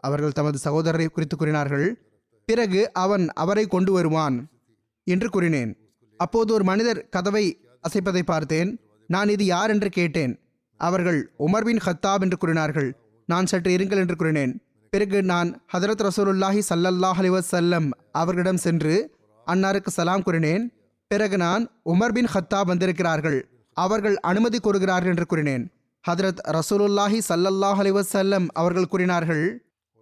அவர்கள் 0.00 0.32
தமது 0.32 0.58
சகோதரரை 0.64 1.06
குறித்து 1.06 1.36
கூறினார்கள். 1.36 2.02
பிறகு 2.46 2.92
அவன் 2.92 3.28
அவரை 3.32 3.66
கொண்டு 3.66 3.92
வருவான். 3.92 4.48
என்று 5.04 5.28
கூறினேன். 5.28 5.76
அப்போது 6.16 6.54
ஒரு 6.54 6.64
மனிதர் 6.64 7.08
கதவை 7.08 7.58
அசைப்பதை 7.88 8.22
பார்த்தேன். 8.22 8.80
நான் 9.06 9.28
இது 9.28 9.44
யார்? 9.44 9.70
என்று 9.70 9.90
கேட்டேன். 9.90 10.38
அவர்கள் 10.76 11.30
உமர் 11.38 11.64
பின் 11.64 11.80
ஹத்தாப் 11.84 12.20
என்று 12.20 12.36
கூறினார்கள். 12.36 12.96
நான் 13.26 13.46
சற்று 13.46 13.76
இருங்கள் 13.76 13.96
என்று 13.96 14.16
கூறினேன். 14.16 14.62
பிறகு 14.90 15.22
நான் 15.22 15.62
ஹதரத் 15.72 16.08
ரசூலுல்லாஹி 16.08 16.62
சல்லல்லாஹ் 16.68 17.18
அலிவசல்லம் 17.18 17.90
அவர்களிடம் 18.12 18.56
சென்று 18.56 19.14
அன்னாருக்கு 19.46 19.88
சலாம் 19.88 20.22
கூறினேன். 20.22 20.72
பிறகு 21.14 21.36
நான் 21.46 21.64
உமர் 21.92 22.14
பின் 22.16 22.32
ஹத்தாப் 22.34 22.70
வந்திருக்கிறார்கள். 22.72 23.38
அவர்கள் 23.76 24.16
அனுமதி 24.30 24.58
கூறுகிறார்கள் 24.60 25.12
என்று 25.12 25.26
கூறினேன். 25.30 25.64
ஹதரத் 26.04 26.40
ரசூலுல்லாஹி 26.56 27.18
சல்லல்லாஹ் 27.28 27.78
அலிவசல்லம் 27.82 28.46
அவர்கள் 28.60 28.90
கூறினார்கள் 28.92 29.44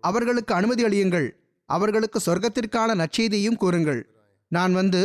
அவர்களுக்கு 0.02 0.52
அனுமதி 0.54 0.82
அளியுங்கள் 0.84 1.28
அவர்களுக்கு 1.68 2.18
சொர்க்கத்திற்கான 2.26 2.94
நச்செய்தியும் 3.00 3.58
கூறுங்கள். 3.62 4.00
நான் 4.52 4.72
வந்து 4.78 5.02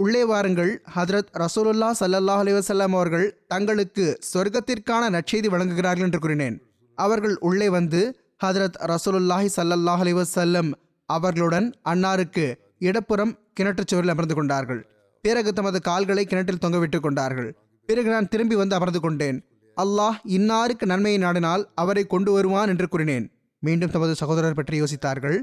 உள்ளே 0.00 0.22
வாருங்கள் 0.30 0.72
ஹதரத் 0.96 1.30
ரசூலுல்லா 1.42 1.90
சல்லல்லாஹ் 2.00 2.42
அலிவசல்லாம் 2.44 2.94
அவர்கள் 2.98 3.26
தங்களுக்கு 3.48 4.06
சொர்க்கத்திற்கான 4.32 5.08
நற்செய்தி 5.16 5.50
வழங்குகிறார்கள் 5.54 6.06
என்று 6.08 6.20
கூறினேன். 6.24 6.56
அவர்கள் 6.98 7.36
உள்ளே 7.48 7.68
வந்து 7.76 8.02
ஹதரத் 8.44 8.78
ரசூலுல்லாஹி 8.92 9.50
சல்லல்லாஹ் 9.58 10.04
அலிவசல்லம் 10.04 10.70
அவர்களுடன் 11.08 11.68
அன்னாருக்கு 11.92 12.46
இடப்புறம் 12.88 13.34
கிணற்றுச் 13.60 13.90
சுவரில் 13.90 14.14
அமர்ந்து 14.14 14.34
கொண்டார்கள். 14.34 14.82
பிறகு 15.26 15.52
தமது 15.52 15.78
கால்களை 15.88 16.24
கிணற்றில் 16.24 16.62
தொங்கவிட்டு 16.64 17.00
கொண்டார்கள். 17.00 17.50
பிறகு 17.88 18.08
நான் 18.10 18.28
திரும்பி 18.32 18.56
வந்து 18.60 18.74
அமர்ந்து 18.74 19.00
கொண்டேன். 19.00 19.38
அல்லாஹ் 19.76 20.18
இன்னாருக்கு 20.36 20.86
நன்மையை 20.92 21.18
நாடினால் 21.22 21.64
அவரை 21.82 22.04
கொண்டு 22.12 22.30
வருவான் 22.32 22.70
என்று 22.72 22.86
கூறினேன். 22.88 23.26
மீண்டும் 23.62 23.92
தமது 23.94 24.14
சகோதரர் 24.14 24.58
பற்றி 24.58 24.76
யோசித்தார்கள். 24.80 25.38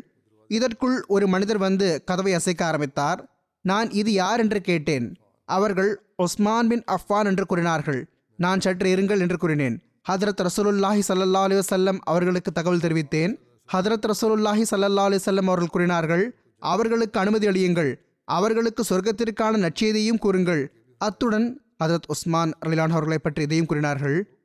இதற்குள் 0.49 0.97
ஒரு 1.15 1.25
மனிதர் 1.33 1.57
வந்து 1.57 1.87
கதவை 2.09 2.33
அசைக்க 2.33 2.61
ஆரம்பித்தார். 2.65 3.19
நான் 3.65 3.89
இது 4.01 4.11
யார் 4.13 4.39
என்று 4.39 4.61
கேட்டேன். 4.61 5.07
அவர்கள் 5.49 5.91
ஒஸ்மான் 6.23 6.69
பின் 6.71 6.83
அஃபான் 6.95 7.29
என்று 7.31 7.45
கூறினார்கள். 7.45 8.01
நான் 8.39 8.63
சற்று 8.65 8.89
இருங்கள் 8.95 9.21
என்று 9.25 9.37
கூறினேன். 9.37 9.75
ஹதரத் 10.11 10.41
ரசூலுல்லாஹி 10.47 11.01
சல்லா 11.07 11.43
அலி 11.47 11.57
வல்லம் 11.59 11.99
அவர்களுக்கு 12.03 12.51
தகவல் 12.51 12.83
தெரிவித்தேன். 12.85 13.33
ஹதரத் 13.69 14.07
ரசூலுல்லாஹி 14.11 14.63
சல்லா 14.71 15.05
அலி 15.09 15.19
வஸல்லம் 15.21 15.49
அவர்கள் 15.51 15.73
கூறினார்கள் 15.75 16.25
அவர்களுக்கு 16.71 17.17
அனுமதி 17.19 17.47
அளியுங்கள். 17.47 17.91
அவர்களுக்கு 18.25 18.83
சொர்க்கத்திற்கான 18.89 19.57
நற்செய்தியும் 19.57 20.17
கூறுங்கள். 20.17 20.71
அத்துடன் 20.97 21.61
ஹதரத் 21.83 22.07
உஸ்மான் 22.07 22.51
ரலிலான் 22.65 22.93
அவர்களை 22.95 23.17
பற்றி 23.17 23.41
இதையும் 23.41 23.65
கூறினார்கள். 23.65 24.37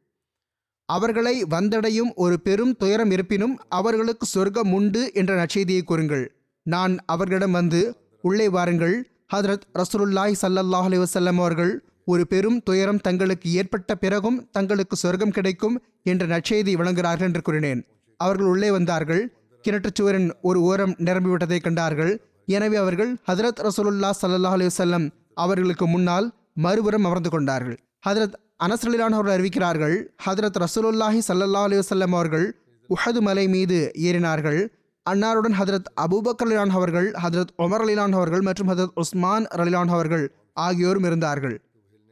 அவர்களை 0.84 1.44
வந்தடையும் 1.44 2.14
ஒரு 2.14 2.40
பெரும் 2.40 2.76
துயரம் 2.76 3.10
இருப்பினும் 3.10 3.58
அவர்களுக்கு 3.68 4.26
சொர்க்கம் 4.26 4.72
உண்டு 4.72 5.10
என்ற 5.14 5.44
நற்செய்தியை 5.44 5.82
கூறுங்கள். 5.82 6.36
நான் 6.62 6.98
அவர்களிடம் 7.06 7.50
வந்து 7.50 7.96
உள்ளே 8.22 8.48
வாருங்கள். 8.48 9.10
ஹதரத் 9.34 9.60
ரசூலுல்லாய் 9.74 10.34
சல்லல்லாஹ் 10.42 10.82
அலி 10.82 10.98
வசல்லம் 10.98 11.36
அவர்கள் 11.36 11.84
ஒரு 12.04 12.26
பெரும் 12.26 12.62
துயரம் 12.62 12.98
தங்களுக்கு 12.98 13.52
ஏற்பட்ட 13.52 13.94
பிறகும் 13.94 14.48
தங்களுக்கு 14.50 14.96
சொர்க்கம் 14.96 15.30
கிடைக்கும் 15.30 15.82
என்ற 16.02 16.26
நற்செய்தி 16.26 16.74
வழங்குகிறார்கள் 16.74 17.20
என்று 17.20 17.42
கூறினேன். 17.42 17.86
அவர்கள் 18.16 18.46
உள்ளே 18.46 18.70
வந்தார்கள். 18.70 19.32
கிணற்றுச்சுவரின் 19.68 20.32
ஒரு 20.42 20.60
ஓரம் 20.60 20.90
நிரம்பிவிட்டதை 20.90 21.60
கண்டார்கள். 21.60 22.27
எனவே 22.56 22.76
அவர்கள் 22.82 23.10
ஹதரத் 23.28 23.60
ரசூலுல்லா 23.66 24.10
ஸல்லல்லாஹு 24.20 24.56
அலைஹி 24.58 25.08
அவர்களுக்கு 25.44 25.86
முன்னால் 25.94 26.26
மறுபுறம் 26.64 27.06
அமர்ந்து 27.08 27.30
கொண்டார்கள். 27.34 27.76
ஹதரத் 28.06 28.36
அனஸ்ரலிலான் 28.64 29.16
அவர்கள் 29.16 29.34
அறிவிக்கிறார்கள் 29.36 29.96
ஹதரத் 30.26 30.58
ரசூலுல்லாஹி 30.64 31.20
ஸல்லல்லாஹு 31.28 31.66
அலைஹி 31.68 32.06
அவர்கள் 32.20 32.46
உஹது 32.90 33.20
மலை 33.26 33.44
மீது 33.54 33.78
ஏறினார்கள். 34.08 34.60
அன்னாருடன் 35.06 35.56
ஹதரத் 35.58 35.88
அபூபக்கர் 36.04 36.48
அலிலான் 36.48 36.72
அவர்கள் 36.78 37.08
ஹதரத் 37.24 37.52
உமர் 37.64 37.84
அலிலான் 37.84 38.16
அவர்கள் 38.18 38.42
மற்றும் 38.48 38.70
ஹதரத் 38.72 38.96
உஸ்மான் 39.02 39.46
ரலிலான் 39.60 39.92
அவர்கள் 39.96 40.24
ஆகியோரும் 40.66 41.06
இருந்தார்கள். 41.08 41.56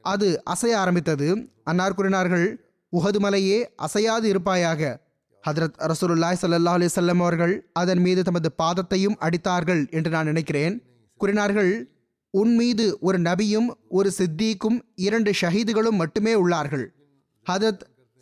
அது 0.05 0.29
அசைய 0.53 0.75
ஆரம்பித்தது. 0.83 1.29
அன்னார் 1.71 1.97
கூறினார்கள் 1.99 2.47
உஹது 2.93 3.21
மலையே 3.25 3.59
அசையாது 3.87 4.27
இருப்பாயாக. 4.33 4.83
ஹதரத் 5.49 5.77
ரசூலுல்லாய் 5.79 6.39
சல்லாஹ் 6.43 6.77
அலைஹி 6.79 7.17
அவர்கள் 7.17 7.71
அதன் 7.73 7.99
மீது 7.99 8.23
தமது 8.23 8.55
பாதத்தையும் 8.63 9.17
அடித்தார்கள் 9.21 9.91
என்று 9.91 10.11
நான் 10.11 10.25
நினைக்கிறேன். 10.25 10.83
கூறினார்கள் 11.17 11.91
உன் 12.31 12.55
மீது 12.55 12.99
ஒரு 13.01 13.19
நபியும் 13.19 13.69
ஒரு 13.89 14.13
சித்தீக்கும் 14.19 14.79
இரண்டு 14.95 15.33
ஷஹீதுகளும் 15.41 16.01
மட்டுமே 16.03 16.35
உள்ளார்கள். 16.35 16.87
ஹதரத் 17.51 17.81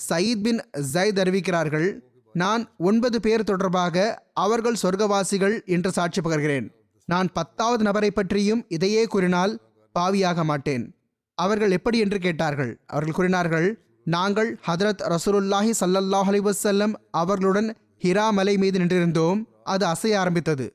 சயீத் 0.09 0.43
பின் 0.43 0.61
ஜைத் 0.95 1.21
அறிவிக்கிறார்கள் 1.25 2.01
நான் 2.33 2.75
ஒன்பது 2.79 3.21
பேர் 3.21 3.45
தொடர்பாக 3.45 4.25
அவர்கள் 4.33 4.81
சொர்க்கவாசிகள் 4.83 5.65
என்று 5.65 5.93
சாட்சி 5.93 6.21
பகர்கிறேன். 6.21 6.69
நான் 7.05 7.29
பத்தாவது 7.33 7.83
நபரை 7.85 8.11
பற்றியும் 8.11 8.65
இதையே 8.69 9.05
கூறினால் 9.05 9.61
பாவியாக 9.99 10.45
மாட்டேன். 10.45 10.97
அவர்கள் 11.35 11.71
எப்படி 11.71 11.99
என்று 11.99 12.19
கேட்டார்கள். 12.19 12.81
அவர்கள் 12.87 13.15
கூறினார்கள் 13.15 13.84
நாங்கள் 14.05 14.61
ஹதரத் 14.67 15.03
ரசூலுல்லாஹி 15.09 15.73
சல்லல்லாஹ் 15.81 16.29
அலிவசல்லம் 16.31 16.95
அவர்களுடன் 17.11 17.77
ஹிரா 18.03 18.31
மலை 18.31 18.57
மீது 18.57 18.79
நின்றிருந்தோம். 18.79 19.45
அது 19.65 19.87
அசைய 19.87 20.19
ஆரம்பித்தது. 20.19 20.73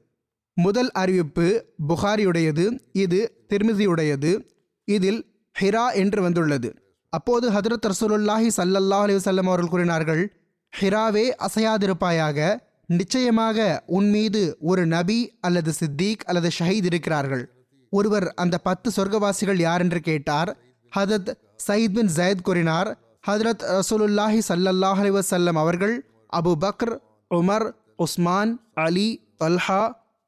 முதல் 0.53 0.91
அறிவிப்பு 0.91 1.65
புகாரியுடையது 1.87 2.79
இது 2.91 3.45
திருமிதியுடையது 3.49 4.49
இதில் 4.83 5.25
ஹிரா 5.59 5.93
என்று 5.93 6.21
வந்துள்ளது. 6.21 6.97
அப்போது 7.09 7.51
ஹதரத் 7.51 7.85
ரசூலுல்லாஹி 7.87 8.49
சல்லல்லாஹ் 8.57 9.05
அலிவசல்லம் 9.05 9.49
அவர்கள் 9.51 9.67
கூறினார்கள் 9.67 10.23
ஹிராவே 10.81 11.45
அசையாதிருப்பாயாக 11.45 12.59
நிச்சயமாக 12.87 13.83
உன் 13.85 14.09
மீது 14.09 14.57
ஒரு 14.59 14.85
நபி 14.85 15.37
அல்லது 15.41 15.73
சித்தீக் 15.79 16.23
அல்லது 16.25 16.49
ஷஹீத் 16.59 16.85
இருக்கிறார்கள். 16.85 17.67
ஒருவர் 17.89 18.33
அந்த 18.33 18.57
பத்து 18.57 18.91
சொர்க்கவாசிகள் 18.95 19.59
யார்? 19.59 19.81
என்று 19.81 19.99
கேட்டார். 19.99 20.57
ஹதத் 20.95 21.33
சயீத் 21.67 21.93
பின் 21.93 22.09
ஜயத் 22.15 22.41
கூறினார் 22.43 22.97
ஹதரத் 23.23 23.63
ரசூலுல்லாஹி 23.77 24.39
சல்லல்லாஹ் 24.47 24.99
அலைஹி 25.01 25.13
வஸல்லம் 25.17 25.57
அவர்கள் 25.61 25.95
Abu 26.39 26.51
Bakr 26.63 26.93
Umar 27.31 27.65
Uthman 28.05 28.51
Ali 28.85 29.07
அல்ஹா 29.47 29.81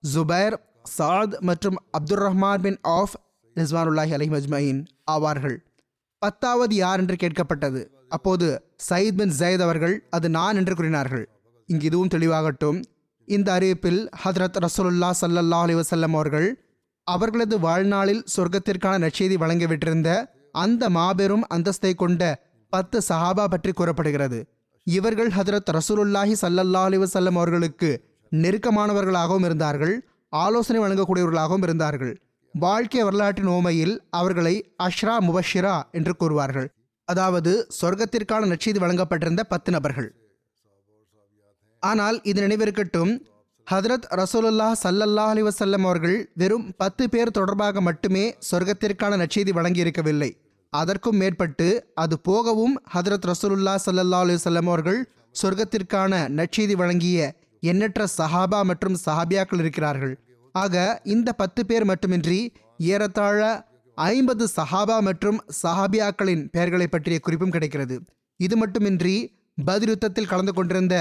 ஜுபைர் 0.03 0.55
சாத் 0.97 1.35
மற்றும் 1.49 1.77
அப்துர் 1.97 2.23
ரஹ்மான் 2.27 2.63
பின் 2.65 2.77
ஆஃப் 2.97 3.13
ரிஸ்வானுல்லாஹி 3.55 4.13
அலி 4.17 4.27
மஜ்மயின் 4.35 4.81
ஆவார்கள். 5.13 5.57
பத்தாவது 6.21 6.75
யார் 6.75 7.01
என்று 7.03 7.15
கேட்கப்பட்டது. 7.23 7.81
அப்போது 8.09 8.47
சயீத் 8.89 9.17
பின் 9.21 9.33
ஜயத் 9.39 9.63
அவர்கள் 9.67 9.95
அது 10.09 10.27
நான் 10.37 10.59
என்று 10.61 10.75
கூறினார்கள். 10.79 11.25
இங்கு 11.69 11.87
இதுவும் 11.91 12.13
தெளிவாகட்டும். 12.15 12.79
இந்த 13.27 13.47
அறிவிப்பில் 13.57 14.01
ஹதரத் 14.23 14.61
ரசூலுல்லா 14.67 15.09
சல்லல்லா 15.23 15.61
அலி 15.65 15.75
வசல்லம் 15.81 16.15
அவர்கள் 16.19 16.49
அவர்களது 17.07 17.55
வாழ்நாளில் 17.67 18.23
சொர்க்கத்திற்கான 18.35 18.95
நற்செய்தி 19.05 19.35
வழங்கிவிட்டிருந்த 19.43 20.09
அந்த 20.63 20.83
மாபெரும் 20.95 21.45
அந்தஸ்தை 21.55 21.91
கொண்ட 21.95 22.23
பத்து 22.73 22.97
சஹாபா 23.09 23.45
பற்றி 23.53 23.71
கூறப்படுகிறது. 23.79 24.39
இவர்கள் 24.87 25.31
ஹதரத் 25.37 25.69
ரசூலுல்லாஹி 25.77 26.35
சல்லல்லா 26.41 26.81
அலைஹி 26.87 27.31
அவர்களுக்கு 27.41 27.89
நெருக்கமானவர்களாகவும் 28.31 29.45
இருந்தார்கள் 29.47 29.95
ஆலோசனை 30.33 30.79
வழங்கக்கூடியவர்களாகவும் 30.83 31.65
இருந்தார்கள். 31.67 32.13
வாழ்க்கை 32.55 33.03
வரலாற்றின் 33.07 33.49
ஓமையில் 33.55 33.95
அவர்களை 34.19 34.55
அஷ்ரா 34.85 35.15
முபஷிரா 35.27 35.75
என்று 35.97 36.13
கூறுவார்கள். 36.21 36.67
அதாவது 37.07 37.51
சொர்க்கத்திற்கான 37.79 38.47
நற்செய்தி 38.51 38.79
வழங்கப்பட்டிருந்த 38.83 39.41
பத்து 39.53 39.69
நபர்கள். 39.75 40.09
ஆனால் 41.83 42.17
இது 42.29 42.39
நினைவிருக்கட்டும் 42.45 43.13
ஹதரத் 43.67 44.07
ரசூலுல்லா 44.19 44.67
சல்லல்லா 44.83 45.25
அலைஹி 45.33 45.77
அவர்கள் 45.87 46.17
வெறும் 46.41 46.67
பத்து 46.81 47.03
பேர் 47.13 47.35
தொடர்பாக 47.37 47.81
மட்டுமே 47.87 48.25
சொர்க்கத்திற்கான 48.49 49.19
நச்செய்தி 49.23 49.51
வழங்கியிருக்கவில்லை. 49.57 50.31
அதற்கும் 50.73 51.17
மேற்பட்டு 51.21 51.67
அது 51.93 52.15
போகவும் 52.19 52.75
ஹதரத் 52.93 53.27
ரசூலுல்லா 53.31 53.73
ஸல்லல்லாஹு 53.85 54.25
அலுவலம் 54.25 54.69
அவர்கள் 54.71 54.99
சொர்க்கத்திற்கான 55.41 56.13
நற்செய்தி 56.37 56.75
வழங்கிய 56.81 57.17
எண்ணற்ற 57.63 58.01
சஹாபா 58.19 58.59
மற்றும் 58.69 58.95
சஹாபியாக்கள் 59.05 59.61
இருக்கிறார்கள். 59.63 60.13
ஆக 60.55 60.75
இந்த 61.05 61.29
பத்து 61.41 61.61
பேர் 61.65 61.85
மட்டுமின்றி 61.91 62.39
ஏறத்தாழ 62.85 63.41
ஐம்பது 63.97 64.43
சஹாபா 64.57 64.97
மற்றும் 64.99 65.39
சஹாபியாக்களின் 65.61 66.43
பெயர்களை 66.55 66.87
பற்றிய 66.87 67.19
குறிப்பும் 67.25 67.53
கிடைக்கிறது. 67.55 67.95
இது 68.39 68.55
மட்டுமின்றி 68.61 69.15
பதில் 69.65 69.91
யுத்தத்தில் 69.93 70.31
கலந்து 70.31 70.53
கொண்டிருந்த 70.57 70.95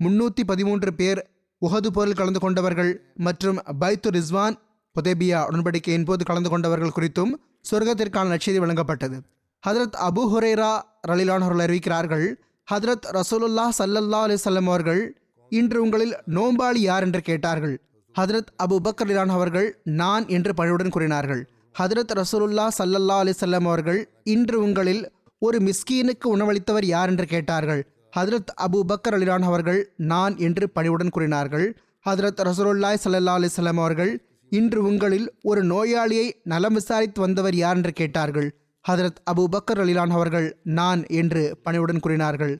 முன்னூற்றி 0.00 0.42
பதிமூன்று 0.50 0.90
பேர் 1.00 1.20
உகது 1.62 1.90
போரில் 1.96 2.18
கலந்து 2.20 2.40
கொண்டவர்கள் 2.44 2.92
மற்றும் 3.26 3.58
பைத்து 3.82 4.08
ரிஸ்வான் 4.16 4.56
புதேபியா 4.96 5.38
உடன்படிக்கையின் 5.48 6.08
போது 6.08 6.22
கலந்து 6.24 6.50
கொண்டவர்கள் 6.52 6.96
குறித்தும் 6.96 7.32
சொர்க்கத்திற்கான 7.70 8.28
நற்செய்தி 8.32 8.60
வழங்கப்பட்டது. 8.60 9.16
ஹதரத் 9.62 9.96
அபு 10.06 10.22
ஹுரேரா 10.32 10.72
ரலிலானவர்கள் 11.08 11.64
அறிவிக்கிறார்கள் 11.66 12.26
ஹதரத் 12.72 13.06
ரசூலுல்லா 13.18 13.68
சல்லல்லா 13.78 14.20
அலிசல்லம் 14.26 14.66
அவர்கள் 14.66 15.20
இன்று 15.48 15.82
உங்களில் 15.82 16.14
நோம்பாளி 16.26 16.76
யார் 16.76 17.02
என்று 17.02 17.20
கேட்டார்கள். 17.20 17.80
ஹதரத் 18.18 18.52
அபு 18.62 18.76
பக்கர் 18.84 19.08
ரிலான் 19.10 19.28
அவர்கள் 19.28 19.80
நான் 19.84 20.24
என்று 20.28 20.54
பணிவுடன் 20.54 20.88
கூறினார்கள். 20.88 21.48
ஹதரத் 21.78 22.14
ரசூலுல்லா 22.20 22.68
சல்லல்லா 22.78 23.16
அலிசல்லம் 23.22 23.66
அவர்கள் 23.70 24.08
இன்று 24.24 24.62
உங்களில் 24.62 25.10
ஒரு 25.38 25.58
மிஸ்கீனுக்கு 25.58 26.26
உணவளித்தவர் 26.34 26.84
யார் 26.84 27.08
என்று 27.08 27.26
கேட்டார்கள். 27.26 27.82
ஹதரத் 28.16 28.52
அபு 28.66 28.80
பக்கர் 28.88 29.16
அலிலான் 29.18 29.42
அவர்கள் 29.42 29.92
நான் 29.96 30.38
என்று 30.38 30.70
பணிவுடன் 30.70 31.10
கூறினார்கள். 31.10 31.66
ஹதரத் 32.08 32.42
ரசூலுல்லாய் 32.48 33.02
சல்லல்லா 33.04 33.34
அலைஹி 33.38 33.76
அவர்கள் 33.76 34.12
இன்று 34.52 34.80
உங்களில் 34.88 35.26
ஒரு 35.50 35.60
நோயாளியை 35.72 36.26
நலம் 36.52 36.76
விசாரித்து 36.78 37.20
வந்தவர் 37.24 37.56
யார் 37.62 37.76
என்று 37.78 37.92
கேட்டார்கள்? 38.00 38.48
ஹதரத் 38.84 39.20
அபு 39.30 39.44
பக்கர் 39.54 39.80
அலிலான் 39.84 40.12
அவர்கள் 40.16 40.48
நான் 40.78 41.00
என்று 41.20 41.42
பணிவுடன் 41.64 42.02
கூறினார்கள். 42.04 42.54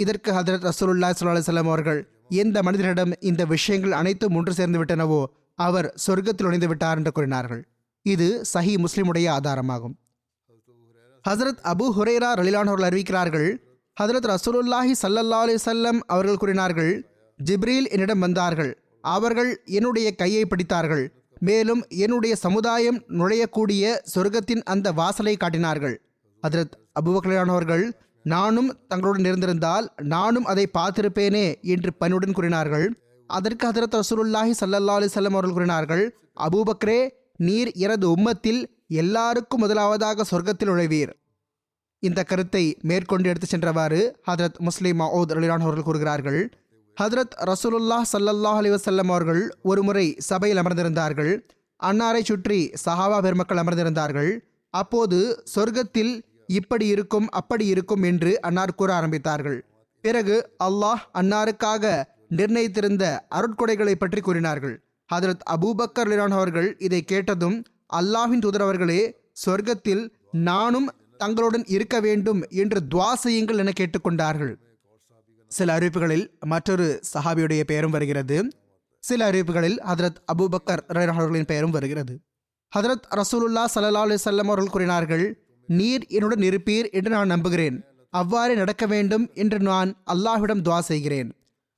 இதற்கு 0.00 0.30
ஹதரத் 0.38 0.66
ரசூலுல்லா 0.70 1.08
ஸல்லல்லாஹு 1.18 1.70
அவர்கள் 1.72 2.00
எந்த 2.42 2.56
மனிதனிடம் 2.66 3.12
இந்த 3.30 3.42
விஷயங்கள் 3.54 3.94
அனைத்தும் 4.00 4.36
ஒன்று 4.40 4.52
சேர்ந்து 4.58 4.80
விட்டனவோ 4.80 5.20
அவர் 5.58 5.88
சொர்க்கத்தில் 6.04 6.46
நுழைந்து 6.46 6.68
விட்டார் 6.70 6.98
என்று 7.00 7.12
கூறினார்கள். 7.16 7.62
இது 8.06 8.28
சஹி 8.52 8.74
முஸ்லிமுடைய 8.84 9.26
ஆதாரமாகும். 9.38 9.94
ஹசரத் 11.24 11.62
அபு 11.72 11.86
ஹுரேரா 11.96 12.28
ரலிலான் 12.40 12.70
அவர்கள் 12.70 12.88
அறிவிக்கிறார்கள் 12.90 13.48
ஹசரத் 13.96 14.28
ரசூலுல்லாஹி 14.34 14.92
சல்லல்லா 15.00 15.40
அலி 15.46 15.56
சொல்லம் 15.64 15.98
அவர்கள் 16.14 16.40
கூறினார்கள் 16.42 16.92
ஜிப்ரீல் 17.40 17.88
என்னிடம் 17.94 18.22
வந்தார்கள் 18.26 18.70
அவர்கள் 19.04 19.50
என்னுடைய 19.78 20.08
கையை 20.20 20.44
பிடித்தார்கள் 20.46 21.04
மேலும் 21.40 21.82
என்னுடைய 21.88 22.36
சமுதாயம் 22.36 22.98
நுழையக்கூடிய 23.08 23.98
சொர்க்கத்தின் 24.14 24.62
அந்த 24.64 24.92
வாசலை 24.92 25.36
காட்டினார்கள். 25.36 25.96
அதரத் 26.42 26.76
அபுபக்கலானவர்கள் 27.00 27.84
நானும் 28.22 28.70
தங்களுடன் 28.88 29.24
இருந்திருந்தால் 29.24 29.86
நானும் 30.02 30.44
அதை 30.44 30.64
பார்த்திருப்பேனே 30.78 31.46
என்று 31.62 31.92
பணியுடன் 32.00 32.32
கூறினார்கள். 32.32 32.86
அதற்கு 33.26 33.64
ஹதரத் 33.70 34.00
ரசூலுல்லாஹி 34.00 34.52
சல்லா 34.60 34.96
அலிசல்லம் 34.98 35.36
அவர்கள் 35.36 35.52
கூறினார்கள் 35.52 36.04
அபூபக்ரே 36.40 37.00
நீர் 37.36 37.72
எனது 37.72 38.06
உம்மத்தில் 38.16 38.60
எல்லாருக்கும் 38.88 39.60
முதலாவதாக 39.60 40.24
சொர்க்கத்தில் 40.30 40.70
நுழைவீர். 40.70 41.12
இந்த 42.02 42.20
கருத்தை 42.22 42.64
மேற்கொண்டு 42.82 43.28
எடுத்துச் 43.28 43.54
சென்றவாறு 43.54 44.00
ஹதரத் 44.30 44.58
முஸ்லிம் 44.58 45.00
மவுத் 45.00 45.34
அலிலான் 45.36 45.66
அவர்கள் 45.66 45.82
கூறுகிறார்கள் 45.82 46.40
ஹதரத் 47.00 47.34
ரசூலுல்லாஹ் 47.50 48.06
சல்லல்லாஹ் 48.12 48.58
அலிவசல்லம் 48.60 49.10
அவர்கள் 49.12 49.42
ஒருமுறை 49.70 50.04
சபையில் 50.26 50.60
அமர்ந்திருந்தார்கள். 50.62 51.30
அன்னாரை 51.80 52.22
சுற்றி 52.30 52.58
சஹாபா 52.82 53.18
பெருமக்கள் 53.26 53.60
அமர்ந்திருந்தார்கள். 53.62 54.30
அப்போது 54.74 55.18
சொர்க்கத்தில் 55.54 56.12
இப்படி 56.58 56.86
இருக்கும் 56.94 57.28
அப்படி 57.40 57.66
இருக்கும் 57.74 58.04
என்று 58.10 58.32
அன்னார் 58.48 58.74
கூற 58.80 58.90
ஆரம்பித்தார்கள். 58.98 59.58
பிறகு 60.04 60.36
அல்லாஹ் 60.66 61.02
அன்னாருக்காக 61.20 61.84
நிர்ணயித்திருந்த 62.38 63.04
அருட்கொடைகளை 63.38 63.94
பற்றி 63.96 64.22
கூறினார்கள். 64.28 64.76
ஹதரத் 65.10 65.44
அபூபக்கர் 65.54 66.10
லிரான் 66.12 66.36
அவர்கள் 66.38 66.70
இதை 66.88 67.02
கேட்டதும் 67.12 67.58
அல்லாஹின் 68.00 68.42
தூதர் 68.46 68.66
அவர்களே 68.66 69.02
சொர்க்கத்தில் 69.44 70.04
நானும் 70.50 70.90
தங்களுடன் 71.22 71.64
இருக்க 71.76 71.96
வேண்டும் 72.08 72.42
என்று 72.62 72.80
துவா 72.92 73.12
செய்யுங்கள் 73.24 73.62
என 73.64 73.72
கேட்டுக்கொண்டார்கள் 73.80 74.52
சில 75.50 75.78
அறிவிப்புகளில் 75.78 76.26
மற்றொரு 76.46 77.02
சஹாபியுடைய 77.14 77.62
பெயரும் 77.64 77.90
வருகிறது. 77.90 78.50
சில 78.98 79.30
அறிவிப்புகளில் 79.30 79.78
ஹதரத் 79.90 80.18
அபூபக்கர் 80.32 80.82
அவர்களின் 80.88 81.44
பெயரும் 81.44 81.70
வருகிறது. 81.70 82.14
ஹதரத் 82.76 83.06
ரசூலுல்லா 83.20 83.64
சல்லா 83.74 84.02
அலி 84.06 84.14
வஸல்லம் 84.14 84.50
அவர்கள் 84.50 84.70
கூறினார்கள் 84.70 85.24
நீர் 85.68 86.06
என்னுடன் 86.06 86.40
இருப்பீர் 86.40 86.90
என்று 86.90 87.10
நான் 87.10 87.26
நம்புகிறேன். 87.26 87.84
அவ்வாறே 88.10 88.54
நடக்க 88.54 88.86
வேண்டும் 88.86 89.30
என்று 89.34 89.58
நான் 89.60 89.90
அல்லாஹ்விடம் 90.12 90.62
துவா 90.62 90.78
செய்கிறேன். 90.78 91.28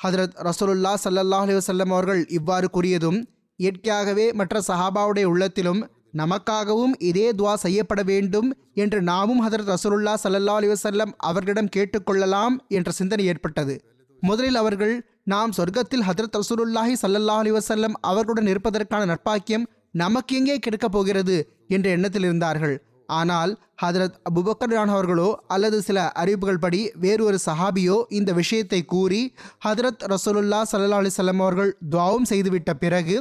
ஹதரத் 0.05 0.37
ரசூலுல்லா 0.49 0.93
ஸல்லல்லாஹு 1.05 1.47
அலி 1.47 1.55
வல்லம் 1.55 1.93
அவர்கள் 1.97 2.27
இவ்வாறு 2.29 2.69
கூறியதும் 2.73 3.19
இயற்கையாகவே 3.57 4.33
மற்ற 4.33 4.63
சஹாபாவுடைய 4.67 5.25
உள்ளத்திலும் 5.25 5.81
நமக்காகவும் 6.15 6.95
இதே 7.09 7.27
துவா 7.39 7.55
செய்யப்பட 7.65 8.01
வேண்டும் 8.11 8.49
என்று 8.83 8.99
நாமும் 9.11 9.41
ஹதரத் 9.45 9.73
ரசூலுல்லா 9.75 10.15
ஸல்லல்லாஹு 10.25 10.61
அலைஹி 10.61 11.07
அவர்களிடம் 11.31 11.73
கேட்டுக்கொள்ளலாம் 11.77 12.57
என்ற 12.79 12.91
சிந்தனை 13.01 13.27
ஏற்பட்டது. 13.33 13.75
முதலில் 14.23 14.61
அவர்கள் 14.63 14.95
நாம் 15.33 15.53
சொர்க்கத்தில் 15.59 16.07
ஹதரத் 16.09 16.39
ரசூலுல்லாஹி 16.41 16.95
சல்லல்லா 17.03 17.37
அலைஹி 17.43 17.93
அவர்களுடன் 18.11 18.51
இருப்பதற்கான 18.53 19.03
நற்பாக்கியம் 19.13 19.67
நமக்கு 20.03 20.33
எங்கே 20.41 20.57
கிடைக்கப் 20.59 20.95
போகிறது 20.97 21.37
என்ற 21.77 21.87
எண்ணத்தில் 21.97 22.27
இருந்தார்கள். 22.29 22.77
ஆனால் 23.09 23.51
ஹதரத் 23.83 24.17
அபுபக்கர்ரான் 24.29 24.93
அவர்களோ 24.95 25.29
அல்லது 25.55 25.79
சில 25.89 25.99
அறிவிப்புகள் 26.21 26.61
படி 26.65 26.81
வேறு 27.05 27.23
ஒரு 27.29 27.39
சஹாபியோ 27.47 27.97
இந்த 28.19 28.31
விஷயத்தை 28.39 28.81
கூறி 28.93 29.21
ஹதரத் 29.67 30.05
ரசூலுல்லா 30.13 30.61
சல்லா 30.71 31.01
அலிசல்லம் 31.03 31.43
அவர்கள் 31.45 31.73
துவாவும் 31.95 32.29
செய்துவிட்ட 32.31 32.73
பிறகு 32.85 33.17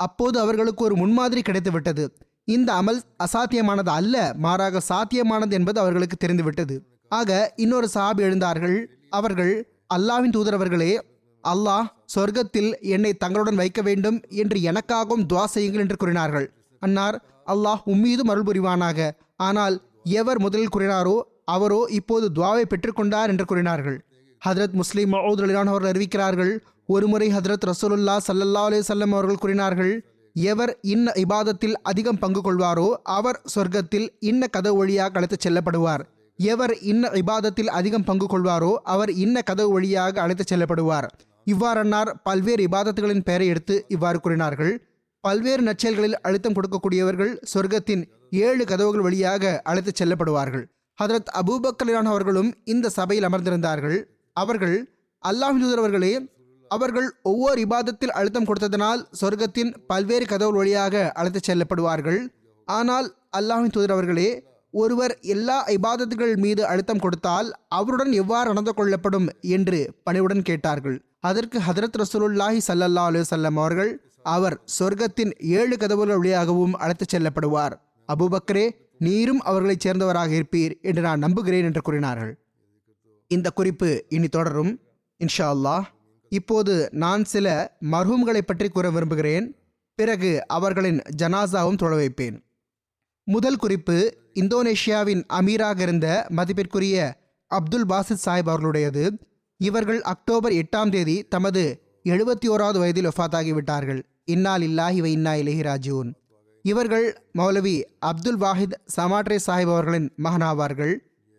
அப்போது 0.00 0.36
அவர்களுக்கு 0.40 0.82
ஒரு 0.84 0.94
முன்மாதிரி 0.96 1.40
கிடைத்துவிட்டது. 1.48 2.04
இந்த 2.44 2.70
அமல் 2.80 3.00
அசாத்தியமானது 3.24 3.90
அல்ல 3.98 4.16
மாறாக 4.44 4.80
சாத்தியமானது 4.88 5.54
என்பது 5.58 5.78
அவர்களுக்கு 5.82 6.16
தெரிந்துவிட்டது. 6.16 6.74
ஆக 7.18 7.30
இன்னொரு 7.56 7.88
சஹாபி 7.94 8.22
எழுந்தார்கள் 8.28 8.78
அவர்கள் 9.18 9.52
அல்லாவின் 9.94 10.34
தூதரவர்களே 10.36 10.92
அல்லாஹ் 11.44 11.88
சொர்க்கத்தில் 12.14 12.70
என்னை 12.94 13.12
தங்களுடன் 13.22 13.60
வைக்க 13.62 13.80
வேண்டும் 13.88 14.18
என்று 14.42 14.58
எனக்காகவும் 14.70 15.26
துவா 15.30 15.44
செய்யுங்கள் 15.54 15.84
என்று 15.84 15.96
கூறினார்கள். 15.96 16.46
அன்னார் 16.82 17.16
அல்லாஹ் 17.52 17.82
உம்மீதும் 17.92 18.30
அருள் 18.32 18.46
புரிவானாக. 18.48 19.08
ஆனால் 19.46 19.76
எவர் 20.20 20.40
முதலில் 20.44 20.74
கூறினாரோ 20.74 21.16
அவரோ 21.54 21.80
இப்போது 21.98 22.26
துவாவை 22.36 22.64
பெற்றுக்கொண்டார் 22.68 23.30
என்று 23.32 23.44
கூறினார்கள். 23.44 23.98
ஹதரத் 24.42 24.76
முஸ்லீம் 24.80 25.12
மவுத் 25.14 25.42
அலிலான் 25.44 25.70
அவர்கள் 25.72 25.92
அறிவிக்கிறார்கள் 25.92 26.52
ஒருமுறை 26.86 27.28
ஹதரத் 27.28 27.66
ரசூலுல்லா 27.66 28.16
சல்லல்லா 28.28 28.62
அலைஹி 28.68 29.10
அவர்கள் 29.10 29.36
கூறினார்கள் 29.36 30.06
எவர் 30.32 30.78
இன்ன 30.80 31.12
இபாதத்தில் 31.14 31.72
அதிகம் 31.82 32.18
பங்கு 32.18 32.40
கொள்வாரோ 32.40 32.92
அவர் 33.02 33.40
சொர்க்கத்தில் 33.54 34.08
இன்ன 34.18 34.46
கதவு 34.46 34.76
வழியாக 34.76 35.12
அழைத்துச் 35.14 35.48
செல்லப்படுவார். 35.48 36.02
எவர் 36.36 36.78
இன்ன 36.78 37.08
இபாதத்தில் 37.08 37.66
அதிகம் 37.66 38.04
பங்கு 38.04 38.26
கொள்வாரோ 38.26 38.74
அவர் 38.74 39.12
இன்ன 39.12 39.42
கதவு 39.42 39.72
வழியாக 39.72 40.20
அழைத்துச் 40.20 40.54
செல்லப்படுவார். 40.54 41.08
இவ்வாறன்னார் 41.46 42.10
பல்வேறு 42.22 42.64
இபாதத்துகளின் 42.64 43.24
பெயரை 43.24 43.46
எடுத்து 43.46 43.84
இவ்வாறு 43.88 44.20
கூறினார்கள் 44.20 44.86
பல்வேறு 45.20 45.62
நற்செயல்களில் 45.62 46.20
அழுத்தம் 46.22 46.52
கொடுக்கக்கூடியவர்கள் 46.52 47.32
சொர்க்கத்தின் 47.54 48.04
ஏழு 48.30 48.64
கதவுகள் 48.64 49.00
வழியாக 49.00 49.60
அழைத்துச் 49.64 50.02
செல்லப்படுவார்கள். 50.02 50.64
ஹதரத் 51.02 51.30
அபூபக்கலான் 51.40 52.10
அவர்களும் 52.14 52.54
இந்த 52.64 52.88
சபையில் 52.88 53.28
அமர்ந்திருந்தார்கள். 53.28 53.98
அவர்கள் 54.32 54.76
அல்லாஹ் 55.24 55.76
அவர்களே 55.76 56.28
அவர்கள் 56.74 57.08
ஒவ்வொரு 57.22 57.58
இபாதத்தில் 57.62 58.16
அழுத்தம் 58.18 58.48
கொடுத்ததனால் 58.48 59.02
சொர்க்கத்தின் 59.20 59.72
பல்வேறு 59.86 60.26
கதவுகள் 60.26 60.60
வழியாக 60.60 61.04
அழைத்துச் 61.12 61.48
செல்லப்படுவார்கள். 61.50 62.20
ஆனால் 62.68 63.08
அல்லாஹின் 63.36 63.74
தூதர் 63.76 63.94
அவர்களே 63.96 64.30
ஒருவர் 64.82 65.14
எல்லா 65.34 65.56
இபாதத்துகள் 65.74 66.32
மீது 66.44 66.62
அழுத்தம் 66.66 67.02
கொடுத்தால் 67.04 67.48
அவருடன் 67.78 68.12
எவ்வாறு 68.22 68.48
நடந்து 68.48 68.72
கொள்ளப்படும் 68.74 69.28
என்று 69.56 69.80
பணிவுடன் 70.04 70.42
கேட்டார்கள். 70.42 70.96
அதற்கு 71.20 71.58
ஹதரத் 71.66 72.00
ரசூலுல்லாஹி 72.02 72.60
சல்லல்லா 72.68 73.04
அலுவல்லம் 73.10 73.58
அவர்கள் 73.62 73.92
அவர் 74.34 74.56
சொர்க்கத்தின் 74.78 75.32
ஏழு 75.58 75.76
கதவுகள் 75.76 76.18
வழியாகவும் 76.18 76.74
அழைத்துச் 76.74 77.12
செல்லப்படுவார். 77.14 77.74
அபுபக்ரே 78.08 78.64
நீரும் 78.98 79.40
அவர்களைச் 79.40 79.84
சேர்ந்தவராக 79.86 80.30
இருப்பீர் 80.38 80.74
என்று 80.80 81.02
நான் 81.02 81.24
நம்புகிறேன் 81.26 81.66
என்று 81.68 81.82
கூறினார்கள். 81.82 82.32
இந்த 83.30 83.48
குறிப்பு 83.50 83.88
இனி 84.08 84.28
தொடரும். 84.28 84.72
இன்ஷா 85.20 85.46
அல்லாஹ். 85.54 85.84
இப்போது 86.38 86.74
நான் 87.02 87.24
சில 87.32 87.48
மர்ஹூம்களை 87.92 88.42
பற்றி 88.46 88.68
கூற 88.68 88.86
விரும்புகிறேன். 88.90 89.46
பிறகு 89.98 90.30
அவர்களின் 90.56 91.00
ஜனாசாவும் 91.20 91.80
தொழ 91.82 91.92
வைப்பேன். 91.96 92.36
முதல் 93.26 93.60
குறிப்பு 93.62 93.96
இந்தோனேஷியாவின் 94.34 95.22
அமீராக 95.38 95.78
இருந்த 95.80 96.08
மதிப்பிற்குரிய 96.38 96.96
அப்துல் 97.50 97.88
பாசித் 97.88 98.24
சாஹிப் 98.24 98.50
அவர்களுடையது. 98.52 99.04
இவர்கள் 99.60 100.00
அக்டோபர் 100.12 100.54
எட்டாம் 100.60 100.92
தேதி 100.94 101.16
தமது 101.34 101.62
எழுபத்தி 102.12 102.46
ஓராவது 102.54 102.78
வயதில் 102.78 103.08
ஒஃபாத்தாகிவிட்டார்கள் 103.08 104.00
இன்னால் 104.24 104.64
இல்லாஹி 104.68 104.98
வ 105.04 105.08
இன்னா 105.16 105.32
இலஹி 105.42 105.62
ராஜூன் 105.68 106.10
இவர்கள் 106.64 107.06
மௌலவி 107.38 107.76
அப்துல் 108.10 108.40
வாஹித் 108.40 108.76
சமாட்ரே 108.96 109.38
சாஹிப் 109.46 109.72
அவர்களின் 109.74 110.08
மகனாவார்கள். 110.24 110.94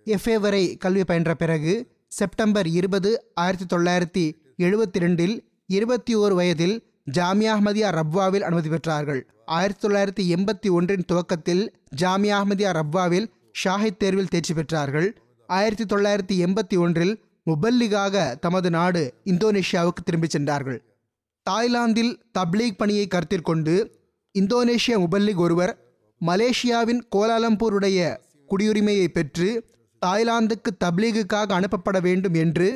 எஃப்ஏ 0.06 0.36
வரை 0.46 0.64
கல்வி 0.84 1.04
பயின்ற 1.04 1.34
பிறகு 1.42 1.74
செப்டம்பர் 2.18 2.68
இருபது 2.80 3.12
ஆயிரத்தி 3.44 3.68
தொள்ளாயிரத்தி 3.76 4.26
எழுபத்தி 4.58 5.00
ரெண்டில் 5.00 5.34
இருபத்தி 5.68 6.16
ஓரு 6.16 6.34
வயதில் 6.34 6.76
ஜாமியா 7.12 7.52
அஹ்மதியா 7.56 7.90
ரப்வாவில் 7.98 8.40
அனுமதி 8.40 8.70
பெற்றார்கள். 8.70 9.22
ஆயிரத்தி 9.46 9.88
தொள்ளாயிரத்தி 9.88 10.24
எண்பத்தி 10.36 10.70
ஒன்றின் 10.72 11.06
துவக்கத்தில் 11.06 11.64
ஜாமியா 12.02 12.36
அஹ்மதியா 12.40 12.72
ரப்வாவில் 12.80 13.28
ஷாஹித் 13.64 13.98
தேர்வில் 13.98 14.28
தேர்ச்சி 14.28 14.54
பெற்றார்கள். 14.54 15.08
ஆயிரத்தி 15.48 15.96
தொள்ளாயிரத்தி 15.96 16.36
எண்பத்தி 16.46 16.78
ஒன்றில் 16.78 17.14
முபல்லிகாக 17.46 18.40
தமது 18.40 18.70
நாடு 18.70 19.14
இந்தோனேஷியாவுக்கு 19.26 20.04
திரும்பிச் 20.06 20.30
சென்றார்கள். 20.30 20.80
தாய்லாந்தில் 21.44 22.14
தப்லீக் 22.40 22.78
பணியை 22.78 23.08
கருத்தில் 23.08 23.48
கொண்டு 23.52 23.76
இந்தோனேஷிய 24.36 24.96
முபல்லிக் 25.04 25.44
ஒருவர் 25.46 25.74
மலேசியாவின் 26.22 27.02
கோலாலம்பூருடைய 27.16 28.00
குடியுரிமையை 28.50 29.08
பெற்று 29.08 29.50
தாய்லாந்துக்கு 30.02 30.72
தப்லீகுக்காக 30.84 31.54
அனுப்பப்பட 31.60 32.02
வேண்டும் 32.02 32.34
என்று 32.34 32.68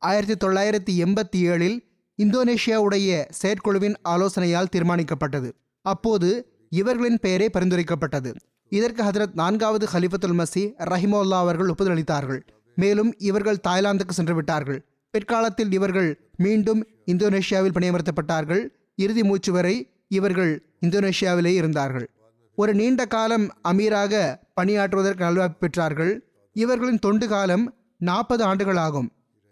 ஆயிரத்தி 0.00 0.46
தொள்ளாயிரத்தி 0.46 0.92
எண்பத்தி 1.04 1.36
ஏழில் 1.36 1.78
இந்தோனேஷியாவுடைய 2.18 3.24
செயற்குழுவின் 3.30 3.96
ஆலோசனையால் 4.08 4.70
தீர்மானிக்கப்பட்டது. 4.76 5.52
அப்போது 5.82 6.28
இவர்களின் 6.70 7.18
பெயரே 7.18 7.50
பரிந்துரைக்கப்பட்டது. 7.54 8.34
இதற்கு 8.68 9.02
ஹதரத் 9.02 9.34
நான்காவது 9.34 9.88
ஹலிஃபத்துல் 9.92 10.38
மசி 10.40 10.62
ரஹிமோல்லா 10.78 11.38
அவர்கள் 11.44 11.68
ஒப்புதல் 11.68 11.94
அளித்தார்கள் 11.94 12.40
மேலும் 12.74 13.14
இவர்கள் 13.18 13.62
தாய்லாந்துக்கு 13.68 14.10
சென்று 14.10 14.34
விட்டார்கள் 14.34 14.80
பிற்காலத்தில் 15.10 15.72
இவர்கள் 15.72 16.10
மீண்டும் 16.36 16.86
இந்தோனேஷியாவில் 17.06 17.76
பணியமர்த்தப்பட்டார்கள். 17.76 18.62
இறுதி 18.96 19.24
மூச்சு 19.24 19.52
வரை 19.52 19.90
இவர்கள் 20.08 20.52
இந்தோனேஷியாவிலே 20.86 21.52
இருந்தார்கள். 21.60 22.10
ஒரு 22.54 22.74
நீண்ட 22.74 23.06
காலம் 23.06 23.46
அமீராக 23.68 24.38
பணியாற்றுவதற்கு 24.60 25.24
நல்வாய்ப்பு 25.26 25.60
பெற்றார்கள். 25.60 26.12
இவர்களின் 26.52 26.98
தொண்டு 26.98 27.28
காலம் 27.28 27.74
நாற்பது 27.96 28.44
ஆண்டுகளாகும். 28.46 29.08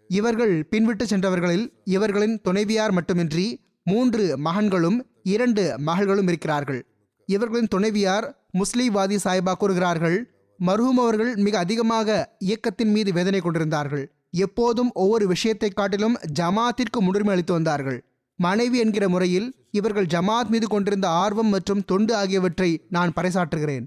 இவர்கள் 0.09 0.53
பின்விட்டு 0.71 1.05
சென்றவர்களில் 1.09 1.65
இவர்களின் 1.95 2.35
துணைவியார் 2.41 2.91
மட்டுமின்றி 2.91 3.47
மூன்று 3.83 4.23
மகன்களும் 4.37 4.97
இரண்டு 5.23 5.63
மகள்களும் 5.77 6.29
இருக்கிறார்கள். 6.31 6.81
இவர்களின் 7.29 7.71
துணைவியார் 7.73 8.25
முஸ்லீவாதி 8.59 9.17
சாய்பா 9.23 9.53
கூறுகிறார்கள் 9.53 10.17
மர்ஹூம் 10.59 10.99
அவர்கள் 11.03 11.31
மிக 11.35 11.57
அதிகமாக 11.57 12.35
இயக்கத்தின் 12.39 12.91
மீது 12.91 13.13
வேதனை 13.13 13.39
கொண்டிருந்தார்கள். 13.41 14.05
எப்போதும் 14.45 14.91
ஒவ்வொரு 14.93 15.27
விஷயத்தை 15.27 15.69
காட்டிலும் 15.69 16.15
ஜமாத்திற்கு 16.39 16.99
முன்னுரிமை 16.99 17.33
அளித்து 17.33 17.53
வந்தார்கள். 17.53 17.99
மனைவி 18.39 18.77
என்கிற 18.77 19.05
முறையில் 19.09 19.47
இவர்கள் 19.71 20.11
ஜமாத் 20.15 20.51
மீது 20.53 20.67
கொண்டிருந்த 20.67 21.07
ஆர்வம் 21.23 21.47
மற்றும் 21.47 21.85
தொண்டு 21.85 22.13
ஆகியவற்றை 22.15 22.69
நான் 22.89 23.15
பறைசாற்றுகிறேன். 23.15 23.85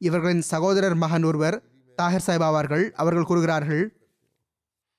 இவர்களின் 0.00 0.44
சகோதரர் 0.52 0.96
மகன் 1.04 1.22
ஒருவர் 1.22 1.56
தாகர் 1.98 2.26
சாஹிப் 2.26 2.44
ஆவார்கள் 2.48 2.84
அவர்கள் 3.02 3.28
கூறுகிறார்கள் 3.30 3.82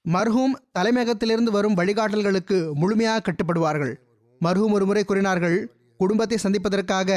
மர்ஹூம் 0.05 0.53
தலைமையகத்திலிருந்து 0.77 1.51
வரும் 1.55 1.77
வழிகாட்டல்களுக்கு 1.77 2.57
முழுமையாக 2.73 3.23
கட்டுப்படுவார்கள். 3.27 3.93
மர்ஹூம் 4.41 4.75
ஒரு 4.77 4.85
முறை 4.85 5.03
கூறினார்கள் 5.03 5.57
குடும்பத்தை 5.99 6.37
சந்திப்பதற்காக 6.37 7.09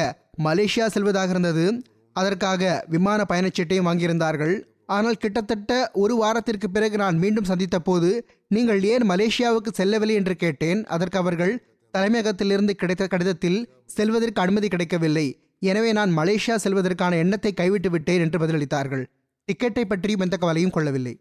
மலேசியா 0.44 0.86
செல்வதாக 0.86 1.30
இருந்தது 1.30 1.64
அதற்காக 2.12 2.84
விமான 2.88 3.20
பயணச்சீட்டையும் 3.30 3.88
வாங்கியிருந்தார்கள். 3.88 4.54
ஆனால் 4.86 5.20
கிட்டத்தட்ட 5.22 5.72
ஒரு 5.92 6.14
வாரத்திற்கு 6.16 6.68
பிறகு 6.70 6.96
நான் 6.96 7.18
மீண்டும் 7.18 7.50
சந்தித்த 7.50 7.76
போது 7.78 8.10
நீங்கள் 8.48 8.82
ஏன் 8.82 9.04
மலேசியாவுக்கு 9.10 9.70
செல்லவில்லை? 9.72 10.16
என்று 10.20 10.34
கேட்டேன். 10.36 10.80
அதற்கு 10.94 11.18
அவர்கள் 11.18 11.54
தலைமையகத்திலிருந்து 11.94 12.72
கிடைத்த 12.80 13.04
கடிதத்தில் 13.06 13.58
செல்வதற்கு 13.96 14.42
அனுமதி 14.42 14.68
கிடைக்கவில்லை. 14.68 15.26
எனவே 15.70 15.90
நான் 15.92 16.12
மலேசியா 16.18 16.56
செல்வதற்கான 16.64 17.18
எண்ணத்தை 17.24 17.52
கைவிட்டு 17.52 17.90
விட்டேன் 17.90 18.24
என்று 18.24 18.38
பதிலளித்தார்கள். 18.42 19.04
டிக்கெட்டை 19.48 19.84
பற்றியும் 19.84 20.20
எந்த 20.20 20.36
கவலையும் 20.36 20.74
கொள்ளவில்லை. 20.76 21.14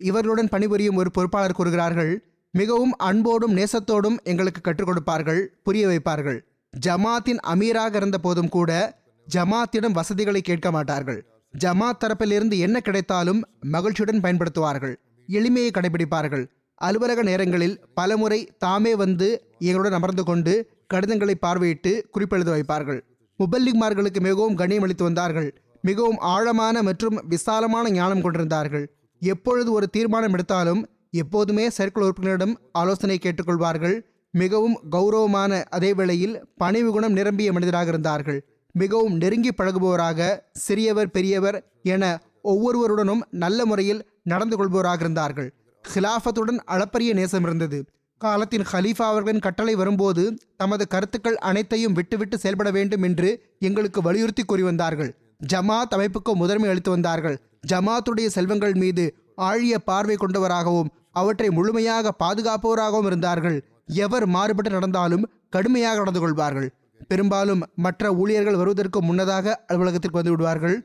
இவர்களுடன் 0.00 0.48
பணிபுரியும் 0.48 0.96
ஒரு 0.96 1.10
பொறுப்பாளர் 1.10 1.52
கூறுகிறார்கள் 1.52 2.12
மிகவும் 2.50 2.96
அன்போடும் 2.96 3.56
நேசத்தோடும் 3.56 4.18
எங்களுக்கு 4.22 4.60
கற்றுக் 4.60 4.86
கொடுப்பார்கள் 4.86 5.60
புரிய 5.62 5.88
வைப்பார்கள். 5.88 6.38
ஜமாத்தின் 6.86 7.40
அமீராக 7.46 7.94
இருந்த 7.94 8.18
போதும் 8.18 8.48
கூட 8.48 9.00
ஜமாத்திடம் 9.34 9.92
வசதிகளை 9.92 10.40
கேட்க 10.40 10.70
மாட்டார்கள். 10.70 11.26
ஜமாத் 11.54 12.00
தரப்பிலிருந்து 12.04 12.58
என்ன 12.58 12.80
கிடைத்தாலும் 12.80 13.40
மகிழ்ச்சியுடன் 13.60 14.20
பயன்படுத்துவார்கள் 14.20 14.94
எளிமையை 15.28 15.70
கடைபிடிப்பார்கள். 15.70 16.44
அலுவலக 16.74 17.22
நேரங்களில் 17.22 17.80
பலமுறை 17.94 18.48
தாமே 18.58 18.94
வந்து 18.94 19.28
எங்களுடன் 19.58 19.92
அமர்ந்து 19.92 20.24
கொண்டு 20.24 20.54
கடிதங்களை 20.86 21.34
பார்வையிட்டு 21.46 21.92
குறிப்பெழுத 22.14 22.50
வைப்பார்கள். 22.56 23.00
முபல்லிக்மார்களுக்கு 23.38 24.20
மிகவும் 24.20 24.54
கண்ணியம் 24.54 24.82
அளித்து 24.82 25.04
வந்தார்கள். 25.04 25.60
மிகவும் 25.82 26.18
ஆழமான 26.18 26.82
மற்றும் 26.82 27.22
விசாலமான 27.28 27.90
ஞானம் 27.90 28.20
கொண்டிருந்தார்கள். 28.20 28.95
எப்பொழுது 29.20 29.72
ஒரு 29.72 29.90
தீர்மானம் 29.90 30.32
எடுத்தாலும் 30.32 30.88
எப்போதுமே 31.10 31.68
சர்க்கிள் 31.68 32.04
உறுப்பினரிடம் 32.06 32.54
ஆலோசனை 32.72 33.18
கேட்டுக்கொள்வார்கள். 33.22 34.00
மிகவும் 34.30 34.80
கௌரவமான 34.90 35.64
அதே 35.64 35.94
வேளையில் 35.94 36.42
பணிவு 36.56 36.92
குணம் 36.92 37.12
நிரம்பிய 37.12 37.52
மனிதராக 37.52 37.88
இருந்தார்கள். 37.88 38.44
மிகவும் 38.72 39.16
நெருங்கி 39.16 39.50
பழகுபவராக 39.52 40.38
சிறியவர் 40.52 41.10
பெரியவர் 41.10 41.72
என 41.82 42.22
ஒவ்வொருவருடனும் 42.42 43.22
நல்ல 43.30 43.66
முறையில் 43.66 44.10
நடந்து 44.22 44.56
கொள்பவராக 44.56 45.00
இருந்தார்கள். 45.00 45.54
ஹிலாஃபத்துடன் 45.94 46.58
அளப்பரிய 46.64 47.12
நேசம் 47.14 47.42
இருந்தது. 47.42 47.86
காலத்தின் 48.18 48.66
ஹலீஃபா 48.72 49.06
அவர்களின் 49.12 49.38
கட்டளை 49.38 49.74
வரும்போது 49.74 50.38
தமது 50.56 50.88
கருத்துக்கள் 50.88 51.36
அனைத்தையும் 51.36 51.92
விட்டுவிட்டு 51.92 52.38
செயல்பட 52.38 52.70
வேண்டும் 52.70 53.02
என்று 53.02 53.42
எங்களுக்கு 53.58 54.02
வலியுறுத்தி 54.02 54.42
கூறி 54.42 54.62
வந்தார்கள். 54.62 55.14
ஜமாத் 55.40 55.94
அமைப்புக்கு 55.96 56.32
முதன்மை 56.34 56.68
அளித்து 56.68 56.90
வந்தார்கள். 56.90 57.36
ஜமாத்துடைய 57.72 58.26
செல்வங்கள் 58.26 58.74
மீது 58.74 59.04
ஆழிய 59.34 59.78
பார்வை 59.78 60.16
கொண்டவராகவும் 60.16 60.90
அவற்றை 61.12 61.50
முழுமையாக 61.50 62.12
பாதுகாப்பவராகவும் 62.22 63.06
இருந்தார்கள். 63.06 63.58
எவர் 64.04 64.26
மாறுபட்டு 64.26 64.70
நடந்தாலும் 64.70 65.28
கடுமையாக 65.48 65.98
நடந்து 65.98 66.20
கொள்வார்கள். 66.20 66.68
பெரும்பாலும் 67.08 67.62
மற்ற 67.74 68.12
ஊழியர்கள் 68.14 68.56
வருவதற்கு 68.56 69.02
முன்னதாக 69.02 69.64
அலுவலகத்திற்கு 69.66 70.18
வந்து 70.18 70.34
விடுவார்கள். 70.34 70.76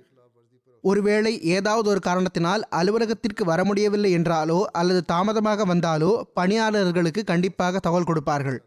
ஒருவேளை 0.84 1.42
ஏதாவது 1.56 1.90
ஒரு 1.90 2.00
காரணத்தினால் 2.00 2.62
அலுவலகத்திற்கு 2.70 3.44
வர 3.46 3.64
முடியவில்லை 3.64 4.12
என்றாலோ 4.18 4.60
அல்லது 4.80 5.02
தாமதமாக 5.06 5.66
வந்தாலோ 5.66 6.12
பணியாளர்களுக்கு 6.34 7.24
கண்டிப்பாக 7.24 7.80
தகவல் 7.80 8.04
கொடுப்பார்கள். 8.04 8.60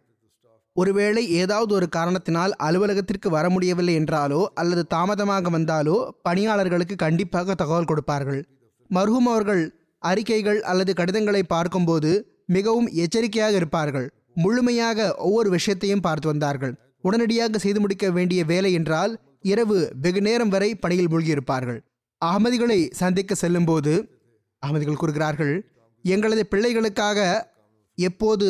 ஒருவேளை 0.76 1.22
ஏதாவது 1.40 1.72
ஒரு 1.78 1.86
காரணத்தினால் 1.96 2.52
அலுவலகத்திற்கு 2.66 3.28
வர 3.34 3.46
முடியவில்லை 3.54 3.94
என்றாலோ 4.00 4.40
அல்லது 4.60 4.82
தாமதமாக 4.94 5.50
வந்தாலோ 5.56 5.96
பணியாளர்களுக்கு 6.26 6.96
கண்டிப்பாக 7.04 7.54
தகவல் 7.54 7.90
கொடுப்பார்கள். 7.90 8.40
மர்ஹூம் 8.90 9.28
அவர்கள் 9.32 9.62
அறிக்கைகள் 10.02 10.60
அல்லது 10.70 10.92
கடிதங்களை 11.00 11.42
பார்க்கும்போது 11.54 12.10
மிகவும் 12.56 12.88
எச்சரிக்கையாக 13.04 13.54
இருப்பார்கள். 13.60 14.08
முழுமையாக 14.44 14.98
ஒவ்வொரு 15.26 15.48
விஷயத்தையும் 15.56 16.04
பார்த்து 16.06 16.26
வந்தார்கள். 16.32 16.74
உடனடியாக 17.04 17.58
செய்து 17.58 17.80
முடிக்க 17.80 18.06
வேண்டிய 18.10 18.40
வேலை 18.52 18.70
என்றால் 18.78 19.12
இரவு 19.52 19.78
வெகு 20.04 20.20
நேரம் 20.28 20.52
வரை 20.54 20.70
பணியில் 20.74 21.10
மூழ்கியிருப்பார்கள். 21.12 21.80
அகமதிகளை 22.22 22.78
சந்திக்க 23.00 23.34
செல்லும்போது 23.34 23.92
அகமதிகள் 24.62 25.00
கூறுகிறார்கள் 25.00 25.54
எங்களது 26.04 26.42
பிள்ளைகளுக்காக 26.52 27.18
எப்போது 27.98 28.46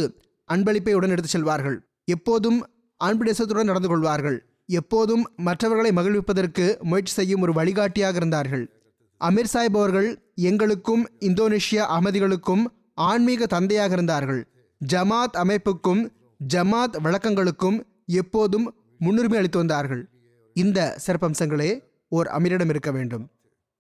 அன்பளிப்பை 0.49 0.93
உடன் 0.99 1.13
எடுத்து 1.15 1.31
செல்வார்கள்? 1.33 1.77
எப்போதும் 2.05 2.67
அன்பு 2.97 3.35
நடந்து 3.47 3.89
கொள்வார்கள் 3.89 4.47
எப்போதும் 4.67 5.29
மற்றவர்களை 5.37 5.91
மகிழ்விப்பதற்கு 5.91 6.81
முயற்சி 6.81 7.13
செய்யும் 7.13 7.41
ஒரு 7.41 7.53
வழிகாட்டியாக 7.53 8.17
இருந்தார்கள். 8.17 8.71
அமீர் 9.25 9.53
சாஹிப் 9.53 9.77
அவர்கள் 9.77 10.33
எங்களுக்கும் 10.35 11.09
இந்தோனேஷிய 11.21 11.85
அகமதிகளுக்கும் 11.95 12.65
ஆன்மீக 12.95 13.47
தந்தையாக 13.47 13.93
இருந்தார்கள். 13.93 14.49
ஜமாத் 14.93 15.33
அமைப்புக்கும் 15.33 16.13
ஜமாத் 16.55 16.97
வழக்கங்களுக்கும் 17.05 17.83
எப்போதும் 18.07 18.75
முன்னுரிமை 18.99 19.39
அளித்து 19.39 19.59
வந்தார்கள். 19.59 20.09
இந்த 20.55 20.99
சிறப்பம்சங்களே 21.07 21.83
ஓர் 22.09 22.27
அமீரிடம் 22.27 22.69
இருக்க 22.69 22.91
வேண்டும். 22.91 23.29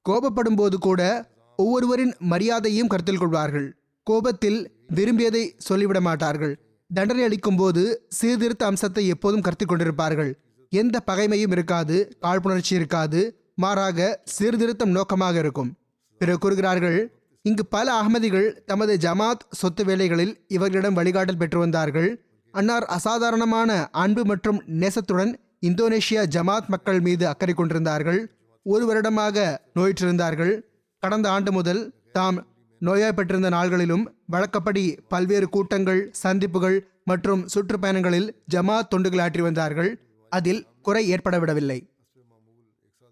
கோபப்படும் 0.08 0.56
போது 0.56 0.78
கூட 0.78 1.30
ஒவ்வொருவரின் 1.56 2.14
மரியாதையும் 2.18 2.86
கருத்தில் 2.86 3.18
கொள்வார்கள். 3.18 3.76
கோபத்தில் 4.02 4.72
விரும்பியதை 4.86 5.54
சொல்லிவிட 5.58 6.00
மாட்டார்கள் 6.00 6.63
தண்டனை 6.94 7.22
அளிக்கும் 7.24 7.56
போது 7.56 7.82
சீர்திருத்த 8.08 8.66
அம்சத்தை 8.66 9.06
எப்போதும் 9.06 9.40
கருத்தில் 9.40 9.70
கொண்டிருப்பார்கள். 9.70 10.32
எந்த 10.70 11.00
பகைமையும் 11.06 11.54
இருக்காது 11.56 11.96
காழ்ப்புணர்ச்சி 12.22 12.74
இருக்காது 12.74 13.20
மாறாக 13.54 14.20
சீர்திருத்தம் 14.24 14.90
நோக்கமாக 14.90 15.38
இருக்கும். 15.38 15.70
பிறகு 16.18 16.38
கூறுகிறார்கள் 16.38 16.98
இங்கு 17.42 17.66
பல 17.66 17.86
அகமதிகள் 18.02 18.48
தமது 18.64 18.92
ஜமாத் 18.96 19.44
சொத்து 19.50 19.84
வேலைகளில் 19.84 20.44
இவர்களிடம் 20.48 20.96
வழிகாட்டல் 20.96 21.38
பெற்று 21.38 21.58
வந்தார்கள். 21.58 22.10
அன்னார் 22.54 22.84
அசாதாரணமான 22.84 23.70
அன்பு 23.90 24.24
மற்றும் 24.24 24.62
நேசத்துடன் 24.80 25.32
இந்தோனேஷியா 25.66 26.22
ஜமாத் 26.36 26.66
மக்கள் 26.66 27.00
மீது 27.00 27.24
அக்கறை 27.26 27.54
கொண்டிருந்தார்கள். 27.54 28.20
ஒரு 28.62 28.86
வருடமாக 28.86 29.62
நோயிற்றிருந்தார்கள். 29.74 30.54
கடந்த 30.98 31.30
ஆண்டு 31.30 31.52
முதல் 31.52 31.82
தாம் 32.12 32.38
நோயாய்ப்பட்டிருந்த 32.86 33.50
நாள்களிலும் 33.50 34.04
வழக்கப்படி 34.26 34.84
பல்வேறு 35.08 35.48
கூட்டங்கள் 35.48 36.02
சந்திப்புகள் 36.24 36.78
மற்றும் 37.04 37.42
சுற்றுப்பயணங்களில் 37.54 38.28
ஜமாத் 38.54 38.90
தொண்டுகள் 38.94 39.22
ஆற்றி 39.26 39.42
வந்தார்கள். 39.42 39.90
அதில் 40.32 40.62
குறை 40.82 41.02
ஏற்படவிடவில்லை. 41.14 41.78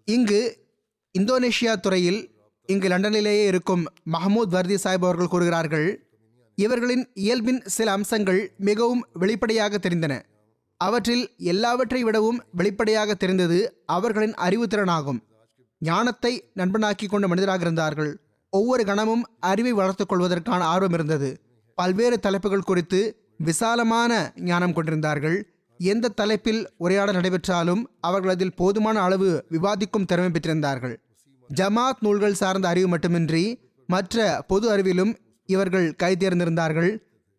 இங்கு 0.07 0.41
இந்தோனேஷியா 1.19 1.73
துறையில் 1.75 2.21
இங்கு 2.69 2.87
லண்டனிலேயே 2.87 3.45
இருக்கும் 3.45 3.83
மஹமூத் 4.13 4.53
வர்தி 4.55 4.75
சாஹிப் 4.83 5.05
அவர்கள் 5.05 5.31
கூறுகிறார்கள் 5.33 5.87
இவர்களின் 6.57 7.05
இயல்பின் 7.13 7.61
சில 7.75 7.91
அம்சங்கள் 7.91 8.41
மிகவும் 8.69 9.03
வெளிப்படையாக 9.13 9.77
தெரிந்தன. 9.77 10.13
அவற்றில் 10.81 11.23
எல்லாவற்றை 11.51 12.03
விடவும் 12.03 12.39
வெளிப்படையாக 12.51 13.13
தெரிந்தது 13.13 13.59
அவர்களின் 13.85 14.35
அறிவுத்திறனாகும். 14.47 15.19
ஞானத்தை 15.81 16.33
நண்பனாக்கி 16.55 17.07
கொண்ட 17.07 17.27
மனிதராக 17.27 17.61
இருந்தார்கள். 17.61 18.11
ஒவ்வொரு 18.57 18.83
கணமும் 18.85 19.23
அறிவை 19.49 19.71
வளர்த்து 19.71 20.05
கொள்வதற்கான 20.05 20.61
ஆர்வம் 20.73 20.95
இருந்தது. 20.97 21.29
பல்வேறு 21.77 22.17
தலைப்புகள் 22.19 22.67
குறித்து 22.69 22.99
விசாலமான 23.37 24.11
ஞானம் 24.49 24.73
கொண்டிருந்தார்கள். 24.73 25.37
எந்த 25.79 26.11
தலைப்பில் 26.19 26.61
உரையாடல் 26.77 27.17
நடைபெற்றாலும் 27.17 27.81
அவர்கள் 28.07 28.33
அதில் 28.35 28.57
போதுமான 28.59 28.97
அளவு 29.01 29.29
விவாதிக்கும் 29.49 30.05
திறமை 30.05 30.29
பெற்றிருந்தார்கள். 30.31 30.95
ஜமாத் 31.49 32.01
நூல்கள் 32.05 32.39
சார்ந்த 32.41 32.67
அறிவு 32.67 32.87
மட்டுமின்றி 32.87 33.45
மற்ற 33.89 34.25
பொது 34.47 34.65
அறிவிலும் 34.73 35.13
இவர்கள் 35.49 35.87
கைதேர்ந்திருந்தார்கள் 36.03 36.91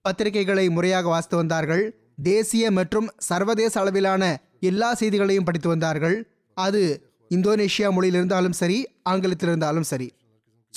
பத்திரிகைகளை 0.04 0.66
முறையாக 0.70 1.06
வாசித்து 1.08 1.36
வந்தார்கள். 1.36 1.84
தேசிய 2.22 2.64
மற்றும் 2.70 3.08
சர்வதேச 3.28 3.74
அளவிலான 3.80 4.24
எல்லா 4.70 4.90
செய்திகளையும் 4.94 5.44
படித்து 5.44 5.68
வந்தார்கள். 5.68 6.16
அது 6.56 6.82
இந்தோனேஷியா 7.30 7.88
மொழியில் 7.90 8.18
இருந்தாலும் 8.20 8.58
சரி 8.60 8.78
ஆங்கிலத்தில் 9.02 9.48
இருந்தாலும் 9.48 9.88
சரி. 9.92 10.08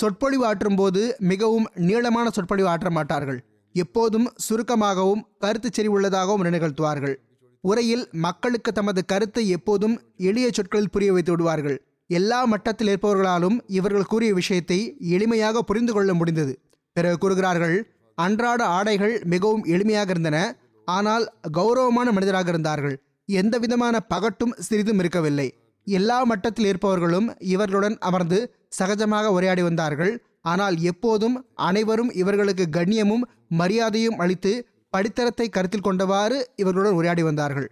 சொற்பொழிவு 0.00 0.44
ஆற்றும் 0.48 0.78
போது 0.80 1.02
மிகவும் 1.30 1.66
நீளமான 1.88 2.26
சொற்பொழிவு 2.36 2.68
ஆற்ற 2.72 2.88
மாட்டார்கள். 2.96 3.40
எப்போதும் 3.74 4.28
சுருக்கமாகவும் 4.46 5.24
கருத்து 5.44 5.68
செறிவுள்ளதாகவும் 5.76 6.44
நிகழ்த்துவார்கள். 6.56 7.16
உரையில் 7.64 8.04
மக்களுக்கு 8.26 8.70
தமது 8.72 9.00
கருத்தை 9.12 9.44
எப்போதும் 9.56 9.94
எளிய 10.28 10.48
சொற்களில் 10.56 10.92
புரிய 10.94 11.12
வைத்து 11.12 11.32
விடுவார்கள். 11.32 11.76
எல்லா 12.10 12.40
மட்டத்தில் 12.52 12.90
இருப்பவர்களாலும் 12.90 13.56
இவர்கள் 13.78 14.10
கூறிய 14.12 14.32
விஷயத்தை 14.40 14.78
எளிமையாக 15.16 15.62
புரிந்து 15.70 15.92
கொள்ள 15.92 16.10
முடிந்தது. 16.20 16.52
பிறகு 16.96 17.16
கூறுகிறார்கள் 17.18 17.76
அன்றாட 18.18 18.60
ஆடைகள் 18.76 19.14
மிகவும் 19.32 19.64
எளிமையாக 19.74 20.10
இருந்தன. 20.14 20.38
ஆனால் 20.88 21.24
கௌரவமான 21.58 22.12
மனிதராக 22.16 22.48
இருந்தார்கள். 22.54 22.96
எந்த 23.28 23.54
விதமான 23.64 23.96
பகட்டும் 24.12 24.54
சிறிதும் 24.68 25.00
இருக்கவில்லை. 25.02 25.48
எல்லா 25.86 26.16
மட்டத்தில் 26.30 26.68
இருப்பவர்களும் 26.70 27.28
இவர்களுடன் 27.52 27.96
அமர்ந்து 28.08 28.38
சகஜமாக 28.72 29.32
உரையாடி 29.36 29.62
வந்தார்கள். 29.62 30.12
ஆனால் 30.52 30.76
எப்போதும் 30.90 31.36
அனைவரும் 31.68 32.10
இவர்களுக்கு 32.20 32.64
கண்ணியமும் 32.76 33.24
மரியாதையும் 33.60 34.18
அளித்து 34.24 34.52
படித்தரத்தை 34.96 35.46
கருத்தில் 35.48 35.86
கொண்டவாறு 35.88 36.36
இவர்களுடன் 36.60 36.96
உரையாடி 36.98 37.22
வந்தார்கள். 37.22 37.68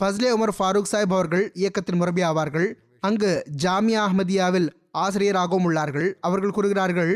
ஃபஸ்லே 0.00 0.30
உமர் 0.36 0.56
ஃபாரூக் 0.58 0.90
சாஹிப் 0.92 1.14
அவர்கள் 1.16 1.44
இயக்கத்தின் 1.60 1.98
முரபி 2.00 2.22
ஆவார்கள். 2.30 2.68
அங்கு 3.00 3.30
ஜாமியா 3.62 4.00
அஹ்மதியாவில் 4.06 4.68
ஆசிரியராகவும் 5.04 5.66
உள்ளார்கள். 5.68 6.08
அவர்கள் 6.20 6.54
கூறுகிறார்கள் 6.56 7.12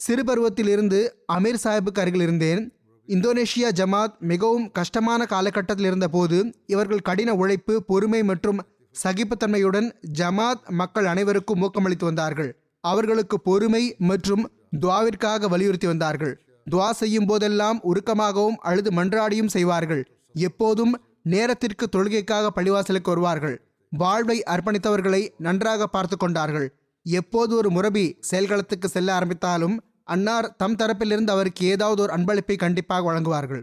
சிறு 0.00 0.22
பருவத்தில் 0.24 0.70
இருந்து 0.74 1.00
அமீர் 1.36 1.62
சாஹிப்புக்கு 1.64 2.02
அருகில் 2.02 2.24
இருந்தேன். 2.26 2.62
இந்தோனேஷியா 3.08 3.68
ஜமாத் 3.80 4.14
மிகவும் 4.30 4.66
கஷ்டமான 4.78 5.20
காலகட்டத்தில் 5.32 5.88
இருந்தபோது 5.90 6.38
இவர்கள் 6.72 7.06
கடின 7.08 7.30
உழைப்பு 7.42 7.74
பொறுமை 7.90 8.20
மற்றும் 8.30 8.60
சகிப்புத்தன்மையுடன் 9.02 9.92
ஜமாத் 10.18 10.68
மக்கள் 10.68 11.06
அனைவருக்கும் 11.06 11.62
ஊக்கமளித்து 11.62 12.04
வந்தார்கள். 12.04 12.60
அவர்களுக்கு 12.80 13.40
பொறுமை 13.40 13.94
மற்றும் 13.98 14.50
துவாவிற்காக 14.80 15.48
வலியுறுத்தி 15.48 15.86
வந்தார்கள். 15.86 16.40
துவா 16.70 16.90
செய்யும் 16.90 17.26
போதெல்லாம் 17.26 17.80
உருக்கமாகவும் 17.82 18.56
அழுது 18.58 18.90
மன்றாடியும் 18.90 19.46
செய்வார்கள். 19.46 20.10
எப்போதும் 20.34 21.00
நேரத்திற்கு 21.22 21.88
தொழுகைக்காக 21.96 22.48
பள்ளிவாசலுக்கு 22.56 23.02
வருவார்கள். 23.02 23.68
வாழ்வை 23.90 24.42
அர்ப்பணித்தவர்களை 24.46 25.28
நன்றாக 25.38 25.86
பார்த்து 25.86 26.16
கொண்டார்கள். 26.16 26.74
எப்போது 27.02 27.56
ஒரு 27.56 27.70
முரபி 27.70 28.18
செயல்களத்துக்கு 28.30 28.84
செல்ல 28.84 29.14
ஆரம்பித்தாலும் 29.14 29.82
அன்னார் 30.04 30.56
தம் 30.56 30.76
தரப்பிலிருந்து 30.76 31.30
அவருக்கு 31.30 31.66
ஏதாவது 31.66 32.02
ஒரு 32.02 32.12
அன்பளிப்பை 32.12 32.56
கண்டிப்பாக 32.56 33.12
வழங்குவார்கள். 33.12 33.62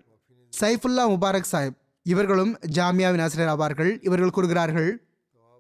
சைஃபுல்லா 0.60 1.10
முபாரக் 1.10 1.50
சாஹிப். 1.52 1.78
இவர்களும் 2.04 2.58
ஜாமியாவின் 2.60 3.22
ஆசிரியர் 3.22 3.60
ஆவார்கள். 3.60 3.98
இவர்கள் 4.02 4.30
கூறுகிறார்கள் 4.30 5.07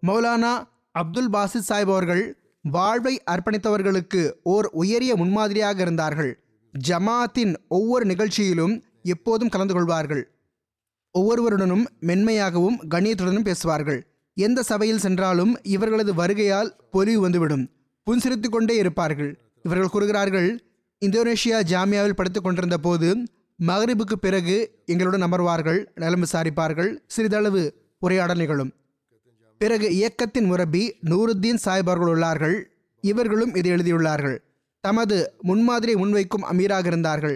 மௌலானா 0.06 0.68
அப்துல் 0.92 1.30
பாசித் 1.30 1.70
சாஹிப் 1.70 1.92
அவர்கள் 1.94 2.38
வாழ்வை 2.62 3.22
அர்ப்பணித்தவர்களுக்கு 3.32 4.32
ஓர் 4.44 4.66
உயரிய 4.66 5.16
முன்மாதிரியாக 5.16 5.82
இருந்தார்கள். 5.82 6.44
ஜமாத்தின் 6.88 7.56
ஒவ்வொரு 7.68 8.06
நிகழ்ச்சியிலும் 8.06 8.84
எப்போதும் 9.04 9.50
கலந்து 9.50 9.74
கொள்வார்கள். 9.74 10.32
ஒவ்வொருவருடனும் 11.12 11.86
மென்மையாகவும் 12.00 12.80
கண்ணியத்துடனும் 12.90 13.44
பேசுவார்கள். 13.44 14.08
எந்த 14.34 14.64
சபையில் 14.64 15.00
சென்றாலும் 15.00 15.60
இவர்களது 15.64 16.14
வருகையால் 16.14 16.70
பொலிவு 16.92 17.22
வந்துவிடும். 17.22 17.70
புன்சிரித்து 18.04 18.50
கொண்டே 18.50 18.76
இருப்பார்கள். 18.76 19.40
இவர்கள் 19.64 19.90
கூறுகிறார்கள் 19.90 20.64
இந்தோனேஷியா 21.06 21.64
ஜாமியாவில் 21.70 22.14
படித்துக் 22.14 22.44
கொண்டிருந்த 22.44 22.78
போது 22.78 23.24
மகரிபுக்கு 23.56 24.20
பிறகு 24.20 24.84
எங்களுடன் 24.86 25.24
அமர்வார்கள் 25.24 25.86
நலம் 25.96 26.24
விசாரிப்பார்கள். 26.24 26.96
சிறிதளவு 27.08 27.74
உரையாடல் 28.00 28.38
நிகழும். 28.38 28.74
பிறகு 29.58 29.88
இயக்கத்தின் 29.96 30.48
முரபி 30.52 30.82
நூருத்தீன் 31.10 31.62
சாஹிப் 31.66 31.90
அவர்கள் 31.90 32.12
உள்ளார்கள். 32.14 32.58
இவர்களும் 33.02 33.54
இதை 33.56 33.72
எழுதியுள்ளார்கள். 33.72 34.38
தமது 34.84 35.34
முன்மாதிரியை 35.44 35.98
முன்வைக்கும் 36.02 36.48
அமீராக 36.52 36.86
இருந்தார்கள். 36.86 37.36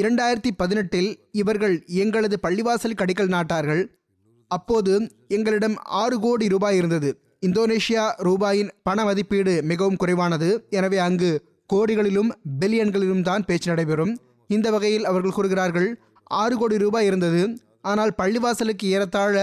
இரண்டாயிரத்தி 0.00 0.50
பதினெட்டில் 0.56 1.10
இவர்கள் 1.32 1.84
எங்களது 1.86 2.38
பள்ளிவாசலுக்கு 2.42 3.00
கடிகள் 3.02 3.32
நாட்டார்கள். 3.36 3.82
அப்போது 4.50 4.92
எங்களிடம் 5.28 5.76
ஆறு 6.02 6.20
கோடி 6.20 6.48
ரூபாய் 6.48 6.76
இருந்தது. 6.76 7.10
இந்தோனேஷியா 7.46 8.04
ரூபாயின் 8.28 8.70
பண 8.82 9.04
மதிப்பீடு 9.04 9.62
மிகவும் 9.62 9.96
குறைவானது. 9.96 10.66
எனவே 10.70 10.98
அங்கு 10.98 11.30
கோடிகளிலும் 11.72 12.30
பில்லியன்களிலும் 12.60 13.22
தான் 13.22 13.44
பேச்சு 13.44 13.70
நடைபெறும். 13.70 14.14
இந்த 14.46 14.70
வகையில் 14.70 15.04
அவர்கள் 15.04 15.30
கூறுகிறார்கள் 15.30 15.88
ஆறு 16.24 16.58
கோடி 16.58 16.78
ரூபாய் 16.78 17.06
இருந்தது. 17.06 17.42
ஆனால் 17.80 18.12
பள்ளிவாசலுக்கு 18.22 18.84
ஏறத்தாழ 18.84 19.36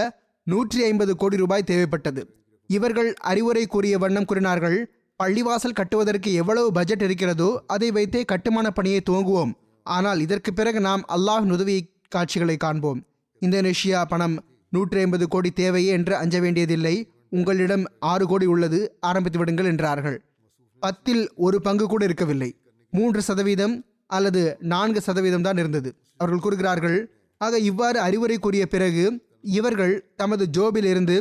நூற்றி 0.46 0.80
ஐம்பது 0.88 1.12
கோடி 1.20 1.36
ரூபாய் 1.42 1.68
தேவைப்பட்டது. 1.70 2.22
இவர்கள் 2.70 3.10
அறிவுரை 3.30 3.64
கூறிய 3.66 3.94
வண்ணம் 4.02 4.28
கூறினார்கள் 4.30 4.78
பள்ளிவாசல் 5.20 5.78
கட்டுவதற்கு 5.78 6.30
எவ்வளவு 6.40 6.68
பட்ஜெட் 6.76 7.04
இருக்கிறதோ 7.06 7.48
அதை 7.74 7.88
வைத்தே 7.96 8.22
கட்டுமான 8.32 8.66
பணியை 8.70 9.00
துவங்குவோம். 9.08 9.52
ஆனால் 9.86 10.20
இதற்கு 10.26 10.50
பிறகு 10.52 10.80
நாம் 10.80 11.02
அல்லாஹ் 11.16 11.46
உதவி 11.56 11.76
காட்சிகளை 12.14 12.56
காண்போம். 12.64 13.00
இந்தோனேஷியா 13.42 14.00
பணம் 14.12 14.36
நூற்றி 14.72 14.98
ஐம்பது 15.04 15.24
கோடி 15.34 15.50
தேவையே 15.60 15.90
என்று 15.98 16.14
அஞ்ச 16.22 16.36
வேண்டியதில்லை. 16.44 16.94
உங்களிடம் 17.36 17.84
ஆறு 18.12 18.24
கோடி 18.30 18.46
உள்ளது 18.54 18.80
ஆரம்பித்து 19.08 19.38
விடுங்கள் 19.40 19.70
என்றார்கள். 19.72 20.18
பத்தில் 20.82 21.24
ஒரு 21.46 21.58
பங்கு 21.66 21.86
கூட 21.92 22.02
இருக்கவில்லை. 22.08 22.50
மூன்று 22.92 23.20
சதவீதம் 23.28 23.76
அல்லது 24.16 24.42
நான்கு 24.72 25.00
சதவீதம் 25.00 25.46
தான் 25.46 25.60
இருந்தது. 25.62 25.90
அவர்கள் 26.16 26.44
கூறுகிறார்கள் 26.44 26.98
ஆக 27.40 27.58
இவ்வாறு 27.70 27.98
அறிவுரை 28.00 28.36
கூறிய 28.38 28.64
பிறகு 28.74 29.04
இவர்கள் 29.58 29.94
தமது 30.16 30.44
ஜோபிலிருந்து 30.56 31.16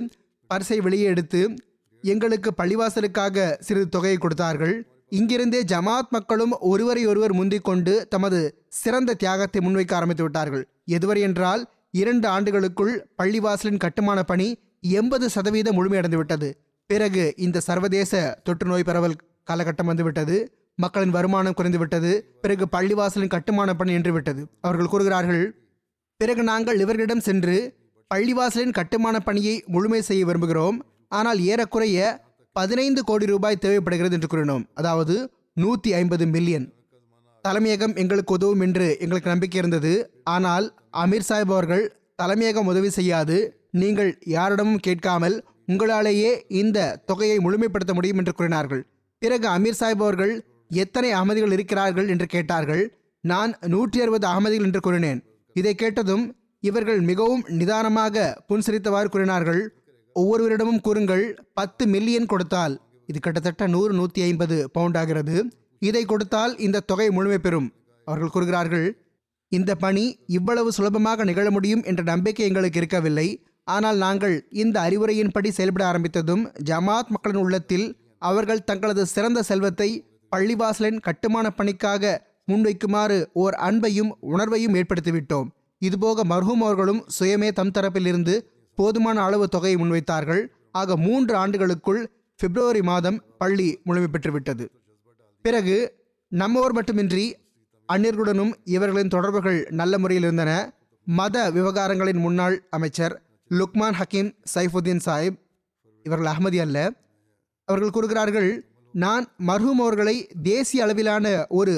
பர்சை 0.50 0.78
வெளியே 0.82 1.06
எடுத்து 1.14 1.42
எங்களுக்கு 2.04 2.50
பள்ளிவாசலுக்காக 2.58 3.46
சிறிது 3.60 3.88
தொகையை 3.90 4.18
கொடுத்தார்கள். 4.18 4.76
இங்கிருந்தே 5.12 5.60
ஜமாத் 5.72 6.10
மக்களும் 6.10 6.54
ஒருவரை 6.72 7.04
ஒருவர் 7.06 7.34
முந்திக் 7.34 7.64
கொண்டு 7.64 7.94
தமது 8.08 8.40
சிறந்த 8.82 9.14
தியாகத்தை 9.14 9.60
முன்வைக்க 9.66 9.94
ஆரம்பித்து 9.94 10.24
விட்டார்கள். 10.24 10.64
எதுவரை 10.92 11.22
என்றால் 11.28 11.62
இரண்டு 12.02 12.28
ஆண்டுகளுக்குள் 12.28 12.94
பள்ளிவாசலின் 13.18 13.84
கட்டுமான 13.86 14.20
பணி 14.24 14.48
எண்பது 15.00 15.26
சதவீதம் 15.30 15.78
முழுமையடைந்து 15.78 16.16
விட்டது. 16.16 16.50
பிறகு 16.90 17.24
இந்த 17.38 17.64
சர்வதேச 17.68 18.42
தொற்று 18.44 18.68
நோய் 18.68 18.88
பரவல் 18.90 19.18
காலகட்டம் 19.52 19.92
வந்துவிட்டது. 19.92 20.38
மக்களின் 20.78 21.16
வருமானம் 21.16 21.56
குறைந்துவிட்டது 21.58 22.12
பிறகு 22.42 22.66
பள்ளிவாசலின் 22.72 23.34
கட்டுமான 23.36 23.70
பணி 23.76 23.92
என்று 23.94 24.12
விட்டது 24.14 24.42
அவர்கள் 24.62 24.92
கூறுகிறார்கள் 24.94 25.44
பிறகு 26.20 26.44
நாங்கள் 26.44 26.82
இவர்களிடம் 26.84 27.24
சென்று 27.28 27.56
பள்ளிவாசலின் 28.12 28.76
கட்டுமான 28.78 29.16
பணியை 29.28 29.56
முழுமை 29.74 30.00
செய்ய 30.10 30.24
விரும்புகிறோம். 30.26 30.78
ஆனால் 31.18 31.40
ஏறக்குறைய 31.52 32.00
பதினைந்து 32.56 33.02
கோடி 33.10 33.26
ரூபாய் 33.26 33.64
தேவைப்படுகிறது 33.64 34.16
என்று 34.18 34.30
கூறினோம். 34.34 34.64
அதாவது 34.80 35.16
நூற்றி 35.64 35.90
ஐம்பது 36.00 36.26
மில்லியன். 36.36 36.68
தலைமையகம் 37.46 37.96
எங்களுக்கு 38.02 38.34
உதவும் 38.34 38.64
என்று 38.66 38.86
எங்களுக்கு 39.04 39.32
நம்பிக்கை 39.34 39.58
இருந்தது. 39.62 39.92
ஆனால் 40.36 40.66
அமீர் 41.04 41.28
சாஹிப் 41.30 41.54
அவர்கள் 41.56 41.84
தலைமையகம் 42.22 42.70
உதவி 42.72 42.90
செய்யாது. 42.98 43.38
நீங்கள் 43.82 44.12
யாரிடமும் 44.36 44.84
கேட்காமல் 44.88 45.36
உங்களாலேயே 45.72 46.32
இந்த 46.62 46.80
தொகையை 47.10 47.38
முழுமைப்படுத்த 47.46 47.94
முடியும் 47.94 48.20
என்று 48.22 48.34
கூறினார்கள். 48.34 48.84
பிறகு 49.22 49.48
அமீர் 49.56 49.80
சாஹிப் 49.82 50.04
அவர்கள் 50.06 50.34
எத்தனை 50.84 51.10
அகமதிகள் 51.14 51.56
இருக்கிறார்கள் 51.58 52.08
என்று 52.14 52.28
கேட்டார்கள். 52.36 52.84
நான் 53.24 53.52
நூற்றி 53.74 54.00
அறுபது 54.04 54.28
அகமதிகள் 54.32 54.68
என்று 54.70 54.82
கூறினேன். 54.88 55.22
இதை 55.56 55.74
கேட்டதும் 55.84 56.26
இவர்கள் 56.64 57.02
மிகவும் 57.10 57.44
நிதானமாக 57.60 58.26
புன்சரித்தவாறு 58.50 59.10
கூறினார்கள். 59.14 59.62
ஒவ்வொருவரிடமும் 60.16 60.84
கூறுங்கள் 60.88 61.26
பத்து 61.60 61.84
மில்லியன் 61.94 62.30
கொடுத்தால் 62.32 62.76
இது 63.10 63.20
கிட்டத்தட்ட 63.20 63.64
நூறு 63.74 63.94
நூற்றி 63.94 64.22
ஐம்பது 64.28 64.56
பவுண்ட் 64.76 64.98
ஆகிறது. 65.02 65.36
இதை 65.82 66.04
கொடுத்தால் 66.06 66.54
இந்த 66.66 66.84
தொகை 66.92 67.08
முழுமை 67.18 67.40
பெறும். 67.40 67.68
அவர்கள் 68.08 68.34
கூறுகிறார்கள் 68.36 68.88
இந்த 69.52 69.72
பணி 69.84 70.06
இவ்வளவு 70.38 70.70
சுலபமாக 70.78 71.26
நிகழ 71.30 71.48
முடியும் 71.56 71.84
என்ற 71.90 72.02
நம்பிக்கை 72.12 72.46
எங்களுக்கு 72.50 72.80
இருக்கவில்லை. 72.82 73.28
ஆனால் 73.68 73.98
நாங்கள் 74.06 74.36
இந்த 74.64 74.76
அறிவுரையின்படி 74.88 75.50
செயல்பட 75.58 75.84
ஆரம்பித்ததும் 75.92 76.44
ஜமாத் 76.70 77.12
மக்களின் 77.14 77.42
உள்ளத்தில் 77.44 77.86
அவர்கள் 78.30 78.66
தங்களது 78.70 79.04
சிறந்த 79.14 79.40
செல்வத்தை 79.50 79.90
பள்ளிவாசலின் 80.32 81.00
கட்டுமான 81.08 81.50
பணிக்காக 81.50 82.14
முன்வைக்குமாறு 82.52 83.18
ஓர் 83.44 83.56
அன்பையும் 83.68 84.12
உணர்வையும் 84.32 84.76
ஏற்படுத்திவிட்டோம். 84.80 85.48
இதுபோக 85.80 86.24
மர்ஹூம் 86.24 86.64
அவர்களும் 86.66 87.06
சுயமே 87.20 87.52
தம் 87.52 87.72
தரப்பிலிருந்து 87.72 88.36
போதுமான 88.76 89.24
அளவு 89.24 89.48
தொகையை 89.48 89.82
முன்வைத்தார்கள். 89.82 90.48
ஆக 90.72 90.98
மூன்று 90.98 91.36
ஆண்டுகளுக்குள் 91.36 92.02
பிப்ரவரி 92.36 92.82
மாதம் 92.82 93.24
பள்ளி 93.38 93.80
முழுமை 93.84 94.10
பெற்றுவிட்டது. 94.12 94.66
பிறகு 95.42 95.94
நம்மோர் 96.28 96.74
மட்டுமின்றி 96.74 97.38
அந்நியர்களுடனும் 97.94 98.54
இவர்களின் 98.64 99.08
தொடர்புகள் 99.08 99.68
நல்ல 99.70 99.98
முறையில் 99.98 100.26
இருந்தன. 100.26 100.74
மத 101.08 101.52
விவகாரங்களின் 101.52 102.18
முன்னாள் 102.18 102.68
அமைச்சர் 102.70 103.22
லுக்மான் 103.50 103.98
ஹக்கீம் 104.00 104.32
சைஃபுத்தீன் 104.54 105.04
சாஹிப் 105.06 105.38
இவர்கள் 106.04 106.32
அகமதி 106.34 106.60
அல்ல. 106.60 106.92
அவர்கள் 107.66 107.90
கூறுகிறார்கள் 107.90 108.50
நான் 108.92 109.26
மர்ஹூம் 109.48 109.84
அவர்களை 109.86 110.30
தேசிய 110.44 110.84
அளவிலான 110.84 111.46
ஒரு 111.50 111.74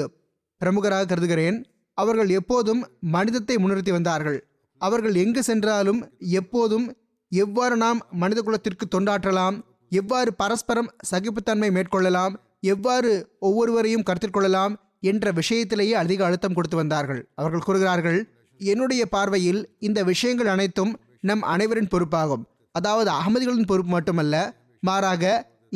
பிரமுகராக 0.60 1.06
கருதுகிறேன். 1.06 1.66
அவர்கள் 2.00 2.30
எப்போதும் 2.40 2.80
மனிதத்தை 3.14 3.56
முன்னிறுத்தி 3.62 3.92
வந்தார்கள். 3.96 4.38
அவர்கள் 4.80 5.16
எங்கு 5.22 5.42
சென்றாலும் 5.48 6.00
எப்போதும் 6.40 6.86
எவ்வாறு 7.32 7.76
நாம் 7.84 8.00
மனித 8.22 8.40
குலத்திற்கு 8.42 8.84
தொண்டாற்றலாம் 8.94 9.56
எவ்வாறு 9.92 10.30
பரஸ்பரம் 10.42 10.90
சகிப்புத்தன்மை 11.10 11.70
மேற்கொள்ளலாம் 11.76 12.34
எவ்வாறு 12.72 13.10
ஒவ்வொருவரையும் 13.48 14.04
கருத்தில் 14.08 14.34
கொள்ளலாம் 14.36 14.74
என்ற 15.10 15.32
விஷயத்திலேயே 15.40 15.94
அதிக 16.02 16.20
அழுத்தம் 16.26 16.56
கொடுத்து 16.56 16.76
வந்தார்கள். 16.80 17.20
அவர்கள் 17.40 17.64
கூறுகிறார்கள் 17.66 18.18
என்னுடைய 18.60 19.02
பார்வையில் 19.14 19.60
இந்த 19.88 19.98
விஷயங்கள் 20.10 20.50
அனைத்தும் 20.54 20.92
நம் 21.28 21.44
அனைவரின் 21.54 21.90
பொறுப்பாகும். 21.92 22.44
அதாவது 22.74 23.10
அகமதிகளின் 23.18 23.70
பொறுப்பு 23.70 23.92
மட்டுமல்ல 23.96 24.34
மாறாக 24.82 25.24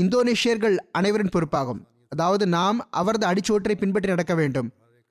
இந்தோனேஷியர்கள் 0.03 0.77
அனைவரின் 0.99 1.35
பொறுப்பாகும். 1.35 1.81
அதாவது 2.15 2.45
நாம் 2.57 2.79
அவரது 3.01 3.27
அடிச்சுவற்றை 3.31 3.77
பின்பற்றி 3.83 4.09
நடக்க 4.15 4.35
வேண்டும். 4.41 4.69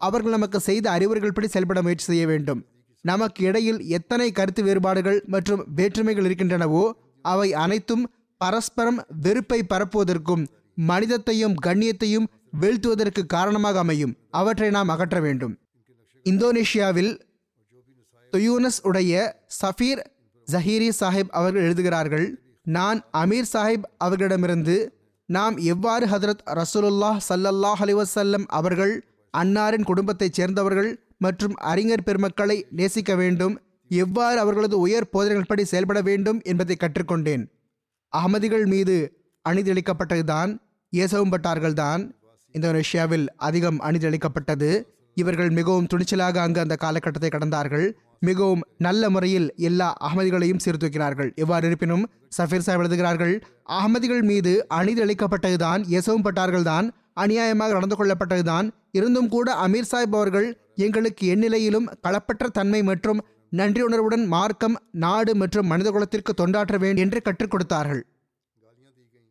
அவர்கள் 0.08 0.36
நமக்கு 0.38 0.60
செய்த 0.70 0.86
அறிவுரைகள் 0.96 1.36
படி 1.38 1.48
செயல்பட 1.54 1.80
முயற்சி 1.86 2.06
செய்ய 2.12 2.26
வேண்டும். 2.32 2.62
நமக்கு 3.06 3.42
இடையில் 3.50 3.80
எத்தனை 3.98 4.28
கருத்து 4.40 4.62
வேறுபாடுகள் 4.68 5.20
மற்றும் 5.34 5.62
வேற்றுமைகள் 5.78 6.28
இருக்கின்றனவோ 6.30 6.84
அவை 7.26 7.50
அனைத்தும் 7.64 8.04
பரஸ்பரம் 8.42 9.00
வெறுப்பை 9.26 9.60
பரப்புவதற்கும் 9.74 10.44
மனிதத்தையும் 10.90 11.56
கண்ணியத்தையும் 11.66 12.30
வீழ்த்துவதற்கு 12.62 13.22
காரணமாக 13.36 13.80
அமையும். 13.84 14.14
அவற்றை 14.40 14.70
நாம் 14.78 14.92
அகற்ற 14.94 15.20
வேண்டும். 15.26 15.54
இந்தோனேஷியாவில் 16.26 17.12
தொயூனஸ் 18.34 18.82
உடைய 18.90 19.14
சஃபீர் 19.62 20.02
ஜஹீரி 20.48 20.90
சாஹிப் 21.00 21.32
அவர்கள் 21.40 21.66
எழுதுகிறார்கள் 21.68 22.28
நான் 22.78 23.00
அமீர் 23.22 23.52
சாஹிப் 23.54 23.86
அவர்களிடமிருந்து 24.06 24.76
நாம் 25.30 25.56
எவ்வாறு 25.74 26.06
ஹதரத் 26.14 26.44
ரசூலுல்லாஹ் 26.60 27.20
சல்லல்லாஹ் 27.30 27.82
அலிவசல்லம் 27.86 28.46
அவர்கள் 28.60 28.94
அன்னாரின் 29.38 29.84
குடும்பத்தைச் 29.84 30.34
சேர்ந்தவர்கள் 30.34 31.06
மற்றும் 31.18 31.56
அறிஞர் 31.56 32.04
பெருமக்களை 32.04 32.66
நேசிக்க 32.72 33.16
வேண்டும். 33.16 33.62
எவ்வாறு 33.90 34.40
அவர்களது 34.40 34.80
உயர் 34.80 35.10
போதனைகள்படி 35.14 35.62
செயல்பட 35.62 36.02
வேண்டும் 36.02 36.42
என்பதை 36.44 36.78
கற்றுக்கொண்டேன். 36.80 37.48
அகமதிகள் 38.18 38.66
மீது 38.66 39.24
அணிதளிக்கப்பட்டதுதான் 39.50 40.58
ஏசவும் 40.92 41.32
பட்டார்கள்தான். 41.32 42.12
இந்தோனேஷியாவில் 42.54 43.28
அதிகம் 43.38 43.80
அணிதளிக்கப்பட்டது 43.80 44.84
இவர்கள் 45.16 45.50
மிகவும் 45.50 45.88
துணிச்சலாக 45.94 46.38
அங்கு 46.38 46.60
அந்த 46.60 46.76
காலகட்டத்தை 46.76 47.30
கடந்தார்கள். 47.30 47.92
மிகவும் 48.20 48.62
நல்ல 48.78 49.10
முறையில் 49.10 49.54
எல்லா 49.56 49.98
அகமதிகளையும் 50.02 50.60
சீர்தூக்கினார்கள். 50.66 51.36
எவ்வாறு 51.36 51.68
இருப்பினும் 51.68 52.10
சஃபீர் 52.38 52.66
சாஹிப் 52.66 52.80
எழுதுகிறார்கள் 52.80 53.44
அகமதிகள் 53.70 54.22
மீது 54.22 54.66
அணிதளிக்கப்பட்டதுதான் 54.70 55.84
அளிக்கப்பட்டதுதான் 55.88 56.24
பட்டார்கள்தான். 56.24 56.90
அநியாயமாக 57.16 57.76
நடந்து 57.78 57.96
கொள்ளப்பட்டதுதான். 57.96 58.68
இருந்தும் 58.92 59.30
கூட 59.30 59.56
அமீர் 59.56 59.90
சாஹிப் 59.92 60.16
அவர்கள் 60.20 60.48
எங்களுக்கு 60.76 61.36
எந்நிலையிலும் 61.36 61.88
களப்பற்ற 62.08 62.48
தன்மை 62.48 62.84
மற்றும் 62.84 63.22
நன்றியுணர்வுடன் 63.52 64.26
மார்க்கம் 64.26 64.76
நாடு 64.92 65.36
மற்றும் 65.36 65.68
மனித 65.68 65.92
குலத்திற்கு 65.92 66.34
தொண்டாற்ற 66.42 66.78
வேண்டும் 66.78 67.04
என்று 67.04 67.22
கற்றுக் 67.22 67.52
கொடுத்தார்கள். 67.52 68.02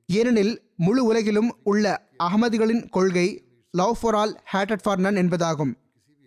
ஏனெனில் 0.07 0.63
முழு 0.77 1.05
உலகிலும் 1.05 1.51
உள்ள 1.63 1.85
அகமதிகளின் 2.25 2.89
கொள்கை 2.89 3.45
லவ் 3.71 3.97
ஃபார் 4.01 4.15
ஆல் 4.15 4.35
ஹேட்டட் 4.53 4.83
ஃபார் 4.83 4.99
நன் 4.99 5.17
என்பதாகும். 5.17 5.73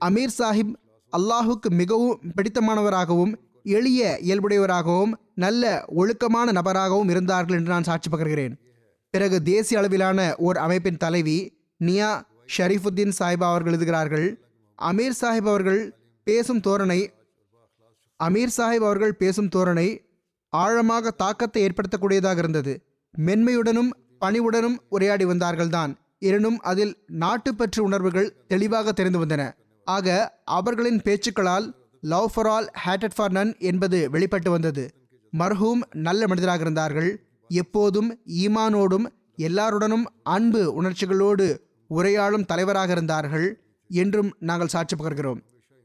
அமீர் 0.02 0.36
சாஹிப் 0.38 0.74
அல்லாஹுக்கு 1.14 1.70
மிகவும் 1.70 2.20
பிடித்தமானவராகவும் 2.36 3.34
எளிய 3.64 4.20
இயல்புடையவராகவும் 4.22 5.14
நல்ல 5.36 5.84
ஒழுக்கமான 5.88 6.52
நபராகவும் 6.52 7.10
இருந்தார்கள் 7.10 7.56
என்று 7.56 7.72
நான் 7.72 7.84
சாட்சி 7.84 8.10
பகர்கிறேன். 8.10 8.56
பிறகு 9.14 9.38
தேசிய 9.44 9.80
அளவிலான 9.80 10.20
ஓர் 10.38 10.58
அமைப்பின் 10.58 10.98
தலைவி 10.98 11.38
நியா 11.80 12.12
ஷரீஃபுத்தீன் 12.56 13.16
சாஹிபா 13.20 13.48
அவர்கள் 13.50 13.72
எழுதுகிறார்கள் 13.72 14.28
அமீர் 14.80 15.18
சாஹிப் 15.22 15.50
அவர்கள் 15.52 15.82
பேசும் 16.28 16.62
தோரணை 16.68 16.98
அமீர் 18.20 18.54
சாஹிப் 18.58 18.86
அவர்கள் 18.88 19.14
பேசும் 19.16 19.50
தோரணை 19.56 19.86
ஆழமாக 20.54 21.12
தாக்கத்தை 21.12 21.60
ஏற்படுத்தக்கூடியதாக 21.66 22.38
இருந்தது. 22.38 22.74
மென்மையுடனும் 23.14 23.92
பணிவுடனும் 24.22 24.78
உரையாடி 24.90 25.26
வந்தார்கள்தான் 25.26 25.92
எனினும் 26.20 26.60
அதில் 26.72 26.94
நாட்டுப்பற்று 27.24 27.80
உணர்வுகள் 27.88 28.34
தெளிவாக 28.48 28.92
தெரிந்து 28.92 29.22
வந்தன. 29.24 29.44
ஆக 29.88 30.08
அவர்களின் 30.58 31.00
பேச்சுக்களால் 31.06 31.68
லவ் 32.04 32.30
ஃபார் 32.34 32.50
ஆல் 32.56 32.68
ஹேட்டட் 32.86 33.16
ஃபார் 33.16 33.32
நன் 33.32 33.54
என்பது 33.70 34.00
வெளிப்பட்டு 34.10 34.52
வந்தது. 34.52 34.86
மர்ஹூம் 35.34 35.84
நல்ல 36.08 36.28
மனிதராக 36.28 36.64
இருந்தார்கள். 36.68 37.12
எப்போதும் 37.62 38.10
ஈமானோடும் 38.44 39.06
எல்லாருடனும் 39.48 40.06
அன்பு 40.36 40.62
உணர்ச்சிகளோடு 40.74 41.48
உரையாடும் 41.90 42.48
தலைவராக 42.52 42.92
இருந்தார்கள் 42.92 43.48
என்றும் 43.90 44.32
நாங்கள் 44.40 44.72
சாட்சி 44.74 44.96
பகர்கிறோம். 44.96 45.40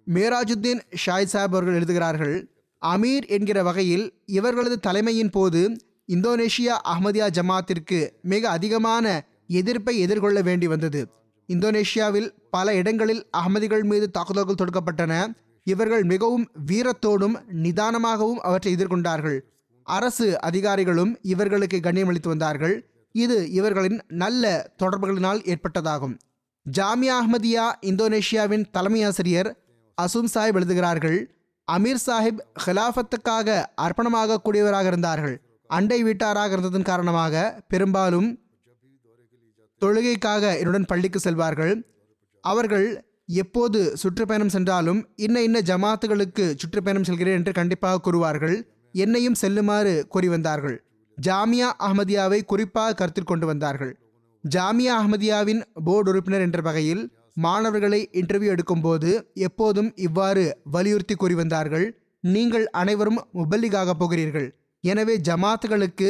மேராஜுத்தீன் 0.07 0.83
ஷாய் 1.05 1.33
சாப் 1.33 1.53
அவர்கள் 1.53 1.79
எழுதுகிறார்கள் 1.79 2.37
அமீர் 2.83 3.27
என்கிற 3.37 3.59
வகையில் 3.69 4.07
இவர்களது 4.39 4.77
தலைமையின் 4.87 5.33
போது 5.37 5.63
இந்தோனேஷியா 6.09 6.75
அஹமதியா 6.91 7.27
ஜமாத்திற்கு 7.39 7.99
மிக 8.33 8.43
அதிகமான 8.57 9.07
எதிர்ப்பை 9.61 9.95
எதிர்கொள்ள 10.05 10.39
வேண்டி 10.49 10.67
வந்தது. 10.67 11.01
இந்தோனேஷியாவில் 11.49 12.29
பல 12.51 12.75
இடங்களில் 12.81 13.23
அகமதிகள் 13.39 13.85
மீது 13.91 14.07
தாக்குதல்கள் 14.11 14.61
தொடுக்கப்பட்டன. 14.61 15.13
இவர்கள் 15.67 16.05
மிகவும் 16.13 16.47
வீரத்தோடும் 16.67 17.37
நிதானமாகவும் 17.65 18.41
அவற்றை 18.49 18.73
எதிர்கொண்டார்கள். 18.77 19.39
அரசு 19.97 20.27
அதிகாரிகளும் 20.49 21.13
இவர்களுக்கு 21.33 21.79
கண்ணியமளித்து 21.83 22.29
வந்தார்கள். 22.29 22.77
இது 23.15 23.37
இவர்களின் 23.59 23.99
நல்ல 24.23 24.45
தொடர்புகளினால் 24.83 25.41
ஏற்பட்டதாகும். 25.53 26.15
ஜாமியா 26.67 27.15
அஹ்மதியா 27.21 27.67
இந்தோனேஷியாவின் 27.91 28.65
தலைமை 28.71 29.01
ஆசிரியர் 29.09 29.51
அசும் 29.99 30.31
சாஹிப் 30.35 30.59
எழுதுகிறார்கள் 30.59 31.19
அமீர் 31.69 32.05
சாஹிப் 32.07 32.41
ஹிலாஃபத்துக்காக 32.65 33.49
அர்ப்பணமாகக்கூடியவராக 33.85 34.87
இருந்தார்கள். 34.93 35.35
அண்டை 35.71 35.99
வீட்டாராக 36.07 36.53
இருந்ததன் 36.57 36.89
காரணமாக 36.91 37.43
பெரும்பாலும் 37.73 38.29
தொழுகைக்காக 39.83 40.43
என்னுடன் 40.61 40.89
பள்ளிக்கு 40.93 41.21
செல்வார்கள். 41.25 41.75
அவர்கள் 42.45 42.87
எப்போது 43.43 43.81
சுற்றுப்பயணம் 44.03 44.55
சென்றாலும் 44.55 45.01
இன்ன 45.25 45.43
இன்ன 45.49 45.59
ஜமாத்துகளுக்கு 45.71 46.45
சுற்றுப்பயணம் 46.61 47.07
செல்கிறேன் 47.09 47.39
என்று 47.41 47.53
கண்டிப்பாக 47.59 48.01
கூறுவார்கள். 48.07 48.57
என்னையும் 48.95 49.39
செல்லுமாறு 49.43 49.93
கூறி 50.09 50.29
வந்தார்கள். 50.29 50.77
ஜாமியா 51.19 51.69
அஹ்மதியாவை 51.87 52.41
குறிப்பாக 52.45 52.95
கருத்தில் 52.95 53.31
கொண்டு 53.31 53.47
வந்தார்கள். 53.47 53.93
ஜாமியா 54.45 54.93
அஹமதியாவின் 55.01 55.63
போர்டு 55.87 56.11
உறுப்பினர் 56.13 56.45
என்ற 56.47 56.61
வகையில் 56.61 57.03
மாணவர்களை 57.45 58.01
இன்டர்வியூ 58.21 58.51
எடுக்கும்போது 58.55 59.11
எப்போதும் 59.49 59.91
இவ்வாறு 60.07 60.45
வலியுறுத்தி 60.75 61.15
கூறி 61.15 61.35
வந்தார்கள். 61.35 61.87
நீங்கள் 62.25 62.65
அனைவரும் 62.81 63.21
முபல்லிகாக 63.41 63.91
போகிறீர்கள். 63.99 64.49
எனவே 64.85 65.15
ஜமாத்துகளுக்கு 65.29 66.09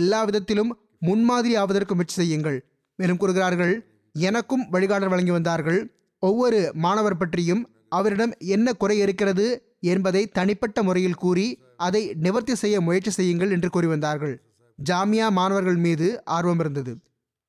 எல்லா 0.00 0.20
விதத்திலும் 0.28 0.70
முன்மாதிரி 1.08 1.54
ஆவதற்கு 1.62 1.94
முயற்சி 1.94 2.16
செய்யுங்கள். 2.20 2.58
மேலும் 2.98 3.20
கூறுகிறார்கள் 3.22 3.74
எனக்கும் 4.14 4.64
வழிகாட்டல் 4.72 5.12
வழங்கி 5.12 5.32
வந்தார்கள். 5.36 5.80
ஒவ்வொரு 6.22 6.60
மாணவர் 6.84 7.20
பற்றியும் 7.20 7.62
அவரிடம் 7.98 8.32
என்ன 8.54 8.72
குறை 8.82 8.96
இருக்கிறது 9.04 9.46
என்பதை 9.92 10.22
தனிப்பட்ட 10.38 10.82
முறையில் 10.88 11.20
கூறி 11.22 11.46
அதை 11.86 12.02
நிவர்த்தி 12.24 12.54
செய்ய 12.54 12.76
முயற்சி 12.80 13.10
செய்யுங்கள் 13.10 13.50
என்று 13.50 13.68
கூறி 13.70 13.88
வந்தார்கள். 13.92 14.34
ஜாமியா 14.78 15.26
மாணவர்கள் 15.38 15.78
மீது 15.86 16.06
ஆர்வம் 16.36 16.60
இருந்தது. 16.60 16.92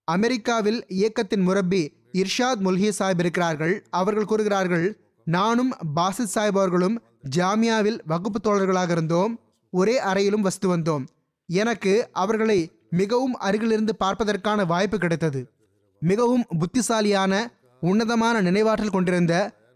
அமெரிக்காவில் 0.08 0.80
இயக்கத்தின் 0.88 1.46
முரப்பி 1.48 1.82
இர்ஷாத் 2.14 2.62
முல்ஹி 2.66 2.90
சாஹிப் 3.00 3.22
இருக்கிறார்கள். 3.24 3.74
அவர்கள் 3.90 4.30
கூறுகிறார்கள் 4.32 4.88
நானும் 5.28 5.72
பாசித் 5.96 6.34
சாஹிப் 6.36 6.58
அவர்களும் 6.58 6.96
ஜாமியாவில் 7.36 8.00
வகுப்பு 8.06 8.40
தோழர்களாக 8.44 8.90
இருந்தோம். 8.90 9.34
ஒரே 9.74 9.96
அறையிலும் 10.02 10.46
வசித்து 10.48 10.70
வந்தோம். 10.76 11.04
எனக்கு 11.50 11.94
அவர்களை 12.24 12.60
மிகவும் 12.90 13.36
அருகிலிருந்து 13.48 13.94
பார்ப்பதற்கான 13.96 14.66
வாய்ப்பு 14.66 14.98
கிடைத்தது. 14.98 15.42
மிகவும் 16.02 16.46
புத்திசாலியான 16.60 17.34
உன்னதமான 17.82 18.36
நினைவாற்றல் 18.42 18.96
கொண்டிருந்த 18.96 19.34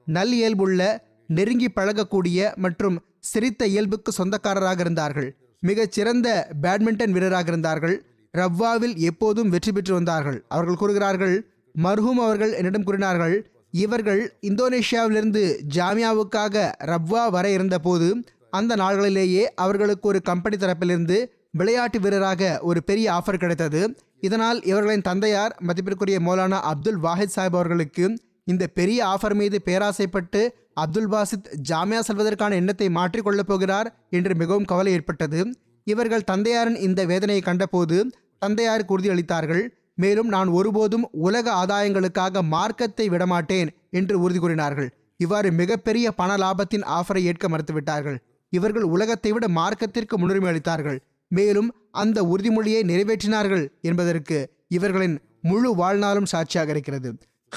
நல் 0.07 0.33
இயல்புள்ள 0.39 0.81
நெருங்கி 1.27 1.67
பழகக்கூடிய 1.75 2.55
மற்றும் 2.55 2.97
சிரித்த 3.31 3.67
இயல்புக்கு 3.73 4.11
சொந்தக்காரராக 4.11 4.79
இருந்தார்கள். 4.85 5.29
மிகச் 5.63 5.93
சிறந்த 5.97 6.27
பேட்மிண்டன் 6.63 7.13
வீரராக 7.15 7.47
இருந்தார்கள். 7.47 7.95
ரவ்வாவில் 8.33 8.95
எப்போதும் 9.09 9.51
வெற்றி 9.53 9.71
பெற்று 9.71 9.93
வந்தார்கள். 9.93 10.39
அவர்கள் 10.47 10.81
கூறுகிறார்கள் 10.81 11.35
மர்ஹூம் 11.83 12.21
அவர்கள் 12.25 12.53
என்னிடம் 12.53 12.83
கூறினார்கள் 12.83 13.35
இவர்கள் 13.83 14.21
இந்தோனேஷியாவிலிருந்து 14.41 15.43
ஜாமியாவுக்காக 15.75 16.65
ரவ்வா 16.91 17.23
வர 17.29 17.45
இருந்தபோது 17.49 18.07
அந்த 18.49 18.75
நாள்களிலேயே 18.75 19.43
அவர்களுக்கு 19.55 20.05
ஒரு 20.07 20.19
கம்பெனி 20.21 20.57
தரப்பிலிருந்து 20.57 21.17
விளையாட்டு 21.51 21.97
வீரராக 21.99 22.59
ஒரு 22.61 22.79
பெரிய 22.83 23.07
ஆஃபர் 23.11 23.41
கிடைத்தது. 23.43 23.81
இதனால் 24.19 24.59
இவர்களின் 24.63 25.07
தந்தையார் 25.07 25.53
மதிப்பிற்குரிய 25.59 26.19
மௌலானா 26.19 26.59
அப்துல் 26.71 27.01
வாஹித் 27.01 27.35
சாஹிப் 27.35 27.57
அவர்களுக்கு 27.57 28.05
இந்த 28.45 28.63
பெரிய 28.77 28.99
ஆஃபர் 29.05 29.35
மீது 29.41 29.57
பேராசைப்பட்டு 29.65 30.41
அப்துல் 30.81 31.11
பாசித் 31.13 31.47
ஜாமியா 31.69 31.99
செல்வதற்கான 32.07 32.55
எண்ணத்தை 32.61 32.87
மாற்றிக்கொள்ளப் 32.89 33.49
போகிறார் 33.51 33.89
என்று 34.09 34.35
மிகவும் 34.35 34.69
கவலை 34.71 34.93
ஏற்பட்டது. 34.93 35.39
இவர்கள் 35.83 36.27
தந்தையாரின் 36.31 36.79
இந்த 36.87 37.05
வேதனையை 37.05 37.43
கண்டபோது 37.43 37.97
தந்தையாருக்கு 38.39 38.93
உறுதியளித்தார்கள் 38.97 39.63
மேலும் 39.93 40.27
நான் 40.27 40.47
ஒருபோதும் 40.47 41.05
உலக 41.11 41.65
ஆதாயங்களுக்காக 41.65 42.41
மார்க்கத்தை 42.41 43.09
விடமாட்டேன் 43.09 43.69
என்று 43.89 44.15
உறுதி 44.19 44.39
கூறினார்கள். 44.39 44.89
இவ்வாறு 45.17 45.51
மிகப்பெரிய 45.51 46.11
பண 46.11 46.31
லாபத்தின் 46.35 46.85
ஆஃபரை 46.97 47.21
ஏற்க 47.29 47.47
மறுத்துவிட்டார்கள். 47.47 48.17
இவர்கள் 48.49 48.85
உலகத்தை 48.95 49.31
விட 49.31 49.45
மார்க்கத்திற்கு 49.47 50.17
முன்னுரிமை 50.17 50.49
அளித்தார்கள். 50.51 50.97
மேலும் 51.31 51.69
அந்த 51.91 52.17
உறுதிமொழியை 52.23 52.81
நிறைவேற்றினார்கள் 52.91 53.63
என்பதற்கு 53.81 54.37
இவர்களின் 54.67 55.15
முழு 55.41 55.75
வாழ்நாளும் 55.75 56.29
சாட்சியாக 56.33 56.69
இருக்கிறது. 56.69 57.09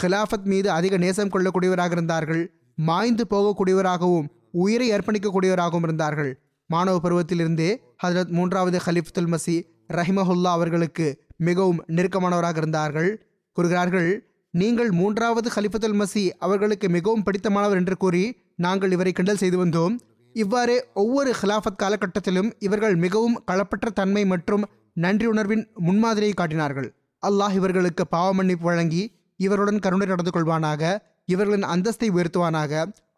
ஹிலாஃபத் 0.03 0.49
மீது 0.53 0.71
அதிக 0.71 0.97
நேசம் 0.97 1.33
கொள்ளக்கூடியவராக 1.35 1.91
இருந்தார்கள். 1.91 2.43
மாய்ந்து 2.79 3.24
போகக்கூடியவராகவும் 3.31 4.29
உயிரை 4.62 4.89
அர்ப்பணிக்கக்கூடியவராகவும் 4.93 5.87
இருந்தார்கள். 5.87 6.31
மாணவ 6.70 6.97
பருவத்திலிருந்தே 7.05 7.70
ஹஜரத் 8.03 8.33
மூன்றாவது 8.39 8.79
ஹலிஃபுல் 8.87 9.31
மசி 9.35 9.57
ரஹிமஹுல்லா 9.99 10.51
அவர்களுக்கு 10.59 11.07
மிகவும் 11.37 11.81
நெருக்கமானவராக 11.97 12.57
இருந்தார்கள். 12.57 13.11
கூறுகிறார்கள் 13.57 14.11
நீங்கள் 14.55 14.91
மூன்றாவது 14.91 15.49
ஹலிஃபத்துல் 15.55 15.99
மசி 16.01 16.24
அவர்களுக்கு 16.39 16.87
மிகவும் 16.89 17.24
பிடித்தமானவர் 17.26 17.81
என்று 17.81 17.97
கூறி 17.97 18.22
நாங்கள் 18.64 18.93
இவரை 18.97 19.12
கிண்டல் 19.12 19.41
செய்து 19.43 19.59
வந்தோம். 19.64 19.95
இவ்வாறே 20.33 20.76
ஒவ்வொரு 20.95 21.31
ஹிலாஃபத் 21.41 21.81
காலகட்டத்திலும் 21.83 22.51
இவர்கள் 22.59 22.97
மிகவும் 22.97 23.37
களப்பற்ற 23.51 23.89
தன்மை 23.95 24.22
மற்றும் 24.26 24.64
நன்றியுணர்வின் 25.01 25.64
முன்மாதிரியை 25.87 26.35
காட்டினார்கள். 26.35 26.89
அல்லாஹ் 27.22 27.55
இவர்களுக்கு 27.55 28.07
பாவ 28.07 28.33
மன்னிப்பு 28.33 28.64
வழங்கி 28.64 29.03
இவருடன் 29.37 29.79
கருணை 29.79 30.07
நடந்து 30.07 30.33
கொள்வானாக. 30.35 30.83
இவர்களின் 31.33 31.68
அந்தஸ்தை 31.74 32.09
உயர்த்துவானாக. 32.16 32.72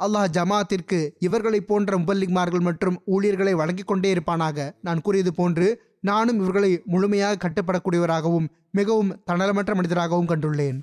அல்லாஹ் 0.05 0.33
ஜமாத்திற்கு 0.37 0.99
இவர்களைப் 1.19 1.69
போன்ற 1.69 1.99
முபல்லிக்மார்கள் 1.99 2.67
மற்றும் 2.69 3.03
ஊழியர்களை 3.05 3.55
வழங்கிக் 3.55 3.87
கொண்டே 3.87 4.15
இருப்பானாக. 4.15 4.71
நான் 4.83 5.01
கூறியது 5.01 5.35
போன்று 5.35 5.67
நானும் 6.01 6.39
இவர்களை 6.41 6.83
முழுமையாக 6.85 7.41
கட்டுப்படக்கூடியவராகவும் 7.45 8.47
மிகவும் 8.71 9.11
தன்னலமற்ற 9.31 9.75
மனிதராகவும் 9.75 10.29
கண்டுள்ளேன். 10.29 10.79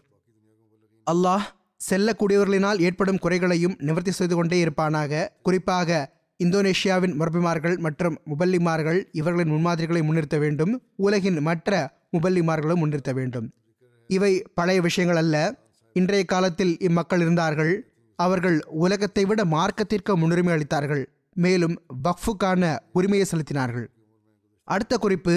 அல்லாஹ் 1.11 1.47
செல்லக்கூடியவர்களினால் 1.89 2.80
ஏற்படும் 2.80 3.17
குறைகளையும் 3.17 3.75
நிவர்த்தி 3.78 4.11
செய்து 4.11 4.36
கொண்டே 4.36 4.57
இருப்பானாக. 4.65 5.28
குறிப்பாக 5.41 6.15
இந்தோனேஷியாவின் 6.43 7.15
முரபிமார்கள் 7.19 7.78
மற்றும் 7.78 8.17
முபல்லிமார்கள் 8.25 8.99
இவர்களின் 9.11 9.53
முன்மாதிரிகளை 9.53 10.01
முன்னிறுத்த 10.03 10.38
வேண்டும். 10.38 10.73
உலகின் 10.95 11.39
மற்ற 11.41 11.93
முபல்லிமார்களும் 12.11 12.82
முன்னிறுத்த 12.82 13.13
வேண்டும். 13.13 13.47
இவை 14.07 14.34
பழைய 14.53 14.82
விஷயங்கள் 14.82 15.21
அல்ல. 15.23 15.38
இன்றைய 15.99 16.23
காலத்தில் 16.31 16.73
இம்மக்கள் 16.87 17.21
இருந்தார்கள். 17.25 17.73
அவர்கள் 18.19 18.57
உலகத்தை 18.83 19.23
விட 19.29 19.41
மார்க்கத்திற்கு 19.53 20.13
முன்னுரிமை 20.21 20.51
அளித்தார்கள். 20.55 21.03
மேலும் 21.43 21.75
வக்ஃபுக்கான 22.05 22.63
உரிமையை 22.97 23.25
செலுத்தினார்கள். 23.31 23.87
அடுத்த 24.67 24.93
குறிப்பு 24.97 25.35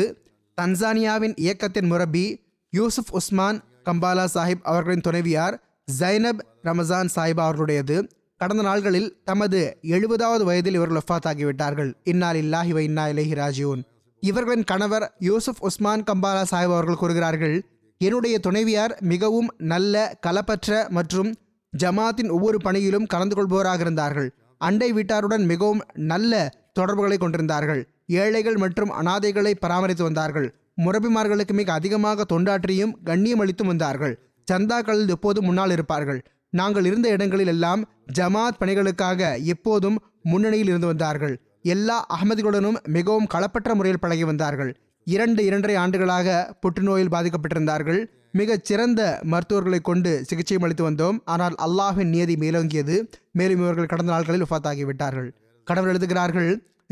தன்சானியாவின் 0.58 1.34
இயக்கத்தின் 1.44 1.90
முரபி 1.92 2.24
யூசுப் 2.72 3.12
உஸ்மான் 3.18 3.58
கம்பாலா 3.88 4.24
சாஹிப் 4.34 4.64
அவர்களின் 4.70 5.04
துணைவியார் 5.06 5.56
ஜைனப் 5.98 6.40
ரமசான் 6.68 7.12
சாஹிப் 7.14 7.42
அவர்களுடையது. 7.44 7.96
கடந்த 8.40 8.62
நாள்களில் 8.62 9.08
தமது 9.30 9.58
எழுபதாவது 9.94 10.42
வயதில் 10.48 10.76
இவர்கள் 10.78 10.98
லொஃபாத் 10.98 11.28
ஆகிவிட்டார்கள் 11.30 11.90
இன்னால் 12.11 12.38
இல்லாஹி 12.44 12.72
வ 12.76 12.82
இன்னா 12.88 13.04
இலஹி 13.12 13.34
ராஜியூன். 13.42 13.82
இவர்களின் 14.22 14.68
கணவர் 14.70 15.06
யூசுப் 15.28 15.61
உஸ்மான் 15.68 16.04
கம்பாலா 16.11 16.44
சாஹிப் 16.52 16.74
அவர்கள் 16.74 17.00
கூறுகிறார்கள் 17.02 17.56
என்னுடைய 18.05 18.38
துணைவியார் 18.38 18.92
மிகவும் 19.01 19.48
நல்ல 19.72 19.94
கலப்பற்ற 20.26 20.88
மற்றும் 20.88 21.30
ஜமாத்தின் 21.72 22.30
ஒவ்வொரு 22.30 22.59
பணியிலும் 22.59 23.07
கலந்து 23.07 23.34
கொள்பவராக 23.36 23.80
இருந்தார்கள். 23.80 24.28
அண்டை 24.59 24.92
வீட்டாருடன் 24.92 25.44
மிகவும் 25.44 25.82
நல்ல 26.12 26.32
தொடர்புகளை 26.72 27.18
கொண்டிருந்தார்கள். 27.18 27.82
ஏழைகள் 28.07 28.57
மற்றும் 28.57 28.90
அனாதைகளை 28.90 29.53
பராமரித்து 29.59 30.03
வந்தார்கள். 30.03 30.48
முரபிமார்களுக்கு 30.84 31.53
மிக 31.53 31.72
அதிகமாக 31.72 32.24
தொண்டாற்றியும் 32.32 32.92
கண்ணியம் 33.05 33.38
அளித்தும் 33.38 33.66
வந்தார்கள். 33.66 34.14
சந்தாக்களில் 34.53 35.09
எப்போதும் 35.09 35.44
முன்னால் 35.44 35.70
இருப்பார்கள். 35.70 36.20
நாங்கள் 36.51 36.84
இருந்த 36.84 37.09
இடங்களில் 37.09 37.46
எல்லாம் 37.46 37.82
ஜமாத் 38.18 38.61
பணிகளுக்காக 38.61 39.42
எப்போதும் 39.55 39.98
முன்னணியில் 40.22 40.66
இருந்து 40.66 40.86
வந்தார்கள். 40.86 41.34
எல்லா 41.62 42.07
அகமதிகளுடனும் 42.14 42.78
மிகவும் 42.96 43.30
களப்பற்ற 43.34 43.74
முறையில் 43.74 44.01
பழகி 44.01 44.24
வந்தார்கள். 44.24 44.72
இரண்டு 45.05 45.44
இரண்டரை 45.44 45.76
ஆண்டுகளாக 45.76 46.55
புற்றுநோயில் 46.62 47.12
பாதிக்கப்பட்டிருந்தார்கள். 47.14 48.01
மிகச் 48.32 48.64
சிறந்த 48.64 49.20
மருத்துவர்களை 49.22 49.80
கொண்டு 49.80 50.24
சிகிச்சையும் 50.24 50.64
அளித்து 50.66 50.84
வந்தோம். 50.90 51.18
ஆனால் 51.24 51.55
அல்லாஹின் 51.66 52.12
நியதி 52.14 52.34
மேலோங்கியது. 52.34 52.96
மேலும் 53.32 53.59
இவர்கள் 53.59 53.86
கடந்த 53.86 54.12
நாட்களில் 54.12 54.46
உஃபாத்தாகிவிட்டார்கள் 54.46 55.28
கடவுள் 55.64 55.90
எழுதுகிறார்கள் 55.90 56.51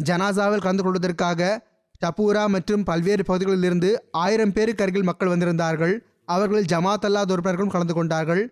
ஜனாசாவில் 0.09 0.65
கலந்து 0.65 0.83
கொள்வதற்காக 0.83 1.67
டப்பூரா 2.03 2.47
மற்றும் 2.47 2.85
பல்வேறு 2.85 3.25
பகுதிகளிலிருந்து 3.25 4.03
ஆயிரம் 4.11 4.53
பேருக்கு 4.53 4.85
அருகில் 4.85 5.09
மக்கள் 5.11 5.29
வந்திருந்தார்கள். 5.29 5.95
அவர்களில் 6.25 6.71
ஜமாத் 6.73 7.07
அல்லாத 7.09 7.33
உறுப்பினர்களும் 7.33 7.75
கலந்து 7.75 7.95
கொண்டார்கள். 7.95 8.43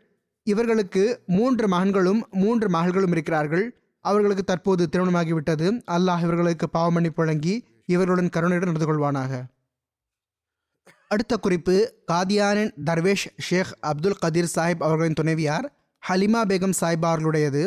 இவர்களுக்கு 0.47 1.21
மூன்று 1.27 1.67
மகன்களும் 1.69 2.21
மூன்று 2.31 2.69
மகள்களும் 2.69 3.11
இருக்கிறார்கள். 3.11 3.65
அவர்களுக்கு 4.05 4.45
தற்போது 4.45 4.89
திருமணமாகிவிட்டது. 4.93 5.67
அல்லாஹ் 5.97 6.25
இவர்களுக்கு 6.27 6.69
பாவமன்னிப்பு 6.69 7.23
வழங்கி 7.25 7.55
இவர்களுடன் 7.93 8.33
கருணையுடன் 8.35 8.71
நடந்து 8.71 8.89
கொள்வானாக. 8.91 9.33
அடுத்த 11.13 11.35
குறிப்பு 11.37 11.75
காதியானின் 12.11 12.73
தர்வேஷ் 12.89 13.27
ஷேக் 13.47 13.73
அப்துல் 13.91 14.21
கதீர் 14.23 14.55
சாஹிப் 14.55 14.85
அவர்களின் 14.87 15.19
துணைவியார் 15.21 15.67
ஹலிமா 16.03 16.41
பேகம் 16.51 16.79
சாஹிப் 16.81 17.07
அவர்களுடையது. 17.11 17.63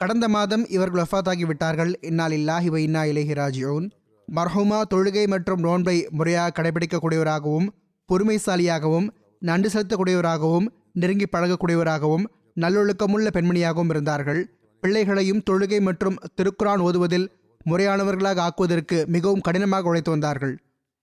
கடந்த 0.00 0.26
மாதம் 0.28 0.64
இவர்கள் 0.76 1.02
வஃபாத்தாகி 1.02 1.44
விட்டார்கள். 1.50 1.92
இன்னால் 2.08 2.34
இல்லாஹி 2.38 2.70
வ 2.74 2.76
இன்னா 2.86 3.02
இலேஹி 3.10 3.34
ராஜியூன் 3.40 3.86
மர்ஹூமா 4.28 4.78
தொழுகை 4.92 5.24
மற்றும் 5.26 5.60
நோன்பை 5.60 5.96
முறையாக 6.18 6.54
கடைபிடிக்கக்கூடியவராகவும் 6.56 7.68
பொறுமைசாலியாகவும் 8.08 9.06
நண்டு 9.48 9.68
செலுத்தக்கூடியவராகவும் 9.68 10.66
நெருங்கி 11.02 11.26
பழகக்கூடியவராகவும் 11.34 12.24
நல்லொழுக்கமுள்ள 12.62 13.28
பெண்மணியாகவும் 13.36 13.92
இருந்தார்கள். 13.94 14.40
பிள்ளைகளையும் 14.82 15.42
தொழுகை 15.50 15.80
மற்றும் 15.88 16.16
திருக்குரான் 16.36 16.82
ஓதுவதில் 16.86 17.26
முறையானவர்களாக 17.70 18.38
ஆக்குவதற்கு 18.38 19.06
மிகவும் 19.06 19.40
கடினமாக 19.40 19.88
உழைத்து 19.88 20.10
வந்தார்கள். 20.10 20.54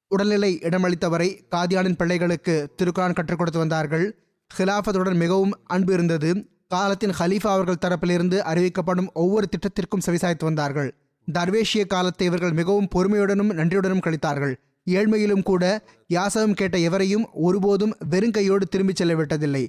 உடல்நிலை 0.08 0.60
இடமளித்தவரை 0.62 1.30
காதியானின் 1.56 1.98
பிள்ளைகளுக்கு 1.98 2.56
திருக்குரான் 2.78 3.14
கற்றுக் 3.14 3.38
கொடுத்து 3.38 3.60
வந்தார்கள். 3.60 4.06
ஹிலாஃபத்துடன் 4.58 5.16
மிகவும் 5.16 5.54
அன்பு 5.66 5.94
இருந்தது. 5.94 6.30
காலத்தின் 6.68 7.14
ஹலீஃபா 7.20 7.52
அவர்கள் 7.56 7.82
தரப்பிலிருந்து 7.86 8.38
அறிவிக்கப்படும் 8.52 9.12
ஒவ்வொரு 9.14 9.48
திட்டத்திற்கும் 9.50 10.06
செவிசாய்த்து 10.06 10.44
வந்தார்கள். 10.44 10.90
தர்வேஷிய 11.28 11.88
காலத்தை 11.88 12.28
இவர்கள் 12.28 12.52
மிகவும் 12.52 12.88
பொறுமையுடனும் 12.96 13.54
நன்றியுடனும் 13.54 14.04
கழித்தார்கள். 14.06 14.54
ஏழ்மையிலும் 14.88 15.44
கூட 15.44 15.64
யாசகம் 16.08 16.54
கேட்ட 16.54 16.78
எவரையும் 16.78 17.26
ஒருபோதும் 17.32 17.94
வெறுங்கையோடு 18.10 18.66
திரும்பிச் 18.70 18.96
செல்ல 18.96 19.14
விட்டதில்லை. 19.14 19.64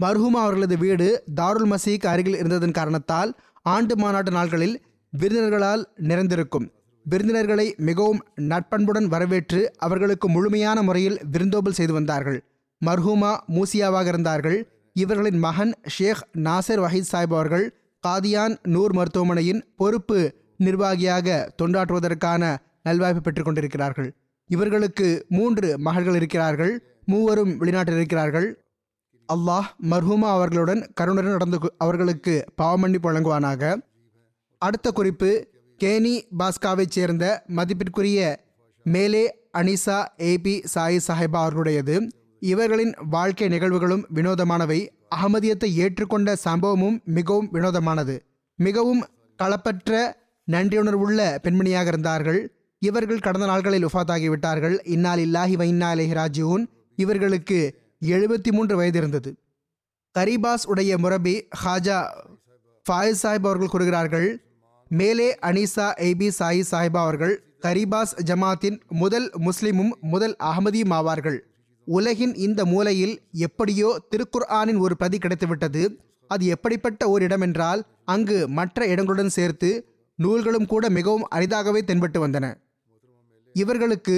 மர்ஹூமா 0.00 0.40
அவர்களது 0.44 0.78
வீடு 0.78 1.22
தாருல் 1.40 1.68
மசீக் 1.72 2.06
அருகில் 2.06 2.38
இருந்ததன் 2.38 2.70
காரணத்தால் 2.70 3.30
ஆண்டு 3.62 3.96
மாநாட்டு 3.96 4.30
நாட்களில் 4.30 4.74
விருந்தினர்களால் 5.18 5.84
நிறைந்திருக்கும். 5.96 6.72
விருந்தினர்களை 7.04 7.74
மிகவும் 7.76 8.24
நட்பண்புடன் 8.40 9.04
வரவேற்று 9.04 9.72
அவர்களுக்கு 9.78 10.28
முழுமையான 10.28 10.82
முறையில் 10.82 11.20
விருந்தோம்பல் 11.30 11.72
செய்து 11.72 11.92
வந்தார்கள். 11.92 12.44
மர்ஹூமா 12.86 13.36
மூசியாவாக 13.48 14.06
இருந்தார்கள். 14.06 14.68
இவர்களின் 14.92 15.38
மகன் 15.38 15.72
ஷேக் 15.86 16.26
நாசர் 16.34 16.82
வஹீத் 16.84 17.10
சாஹிப் 17.12 17.34
அவர்கள் 17.34 17.74
காதியான் 18.06 18.56
நூர் 18.62 18.92
மருத்துவமனையின் 18.92 19.64
பொறுப்பு 19.76 20.34
நிர்வாகியாக 20.56 21.54
தொண்டாற்றுவதற்கான 21.62 22.56
நல்வாய்ப்பு 22.88 23.16
பெற்றுக் 23.16 23.44
கொண்டிருக்கிறார்கள். 23.44 24.12
இவர்களுக்கு 24.46 25.26
மூன்று 25.28 25.78
மகள்கள் 25.78 26.14
இருக்கிறார்கள். 26.14 26.82
மூவரும் 27.06 27.60
வெளிநாட்டில் 27.60 27.96
இருக்கிறார்கள். 27.96 28.64
அல்லாஹ் 29.32 29.68
மர்ஹூமா 29.90 30.28
அவர்களுடன் 30.28 30.92
கருணுடன் 31.00 31.30
நடந்து 31.30 31.58
அவர்களுக்கு 31.78 32.44
பாவமன்னிப்பு 32.62 33.12
வழங்குவானாக. 33.12 33.80
அடுத்த 34.58 34.90
குறிப்பு 34.90 35.48
கேனி 35.84 36.22
பாஸ்காவைச் 36.38 36.90
சேர்ந்த 36.90 37.42
மதிப்பிற்குரிய 37.46 38.44
மேலே 38.82 39.38
அனிசா 39.58 40.04
ஏபி 40.18 40.64
சாயி 40.74 40.98
சாஹிபா 41.08 41.40
அவர்களுடையது. 41.46 42.08
இவர்களின் 42.40 42.94
வாழ்க்கை 43.10 43.48
நிகழ்வுகளும் 43.48 44.04
வினோதமானவை. 44.14 44.88
அகமதியத்தை 45.16 45.68
ஏற்றுக்கொண்ட 45.74 46.36
சம்பவமும் 46.44 47.04
மிகவும் 47.04 47.48
வினோதமானது. 47.52 48.18
மிகவும் 48.54 49.04
களப்பற்ற 49.42 50.12
நன்றியுணர்வுள்ள 50.52 51.38
பெண்மணியாக 51.42 51.86
இருந்தார்கள். 51.86 52.52
இவர்கள் 52.78 53.18
கடந்த 53.18 53.46
நாட்களில் 53.46 53.86
உஃபாத்தாகிவிட்டார்கள். 53.86 54.78
இன்னால் 54.84 55.18
இல்லாஹி 55.18 55.54
வைன்னா 55.62 55.88
அலைஹி 55.94 56.64
இவர்களுக்கு 56.96 57.78
எழுபத்தி 58.00 58.52
மூன்று 58.52 58.76
வயது 58.76 58.98
இருந்தது 58.98 59.36
கரிபாஸ் 60.18 60.66
உடைய 60.66 60.96
முரபி 60.96 61.42
ஹாஜா 61.64 61.98
ஃபாயிஸ் 62.86 63.22
சாஹிப் 63.22 63.46
அவர்கள் 63.48 63.68
கூறுகிறார்கள் 63.68 64.45
மேலே 64.88 65.34
அனிசா 65.42 65.86
எய்பி 66.06 66.30
சாயி 66.38 66.62
சாஹிபா 66.70 67.00
அவர்கள் 67.02 67.44
கரீபாஸ் 67.60 68.14
ஜமாத்தின் 68.24 68.80
முதல் 68.88 69.30
முஸ்லிமும் 69.38 69.92
முதல் 70.00 70.36
அகமதியும் 70.44 70.92
ஆவார்கள். 70.92 71.38
உலகின் 71.84 72.34
இந்த 72.34 72.64
மூலையில் 72.64 73.20
எப்படியோ 73.32 74.00
திருக்குர்ஆனின் 74.10 74.78
ஒரு 74.78 74.96
பிரதி 74.96 75.18
கிடைத்துவிட்டது. 75.18 75.98
அது 76.28 76.46
எப்படிப்பட்ட 76.46 77.08
ஒரு 77.08 77.24
இடம் 77.24 77.40
என்றால் 77.40 77.84
அங்கு 78.04 78.48
மற்ற 78.48 78.86
இடங்களுடன் 78.86 79.26
சேர்த்து 79.26 79.70
நூல்களும் 80.14 80.66
கூட 80.66 80.88
மிகவும் 80.88 81.26
அரிதாகவே 81.34 81.84
தென்பட்டு 81.84 82.26
வந்தன. 82.26 82.54
இவர்களுக்கு 83.52 84.16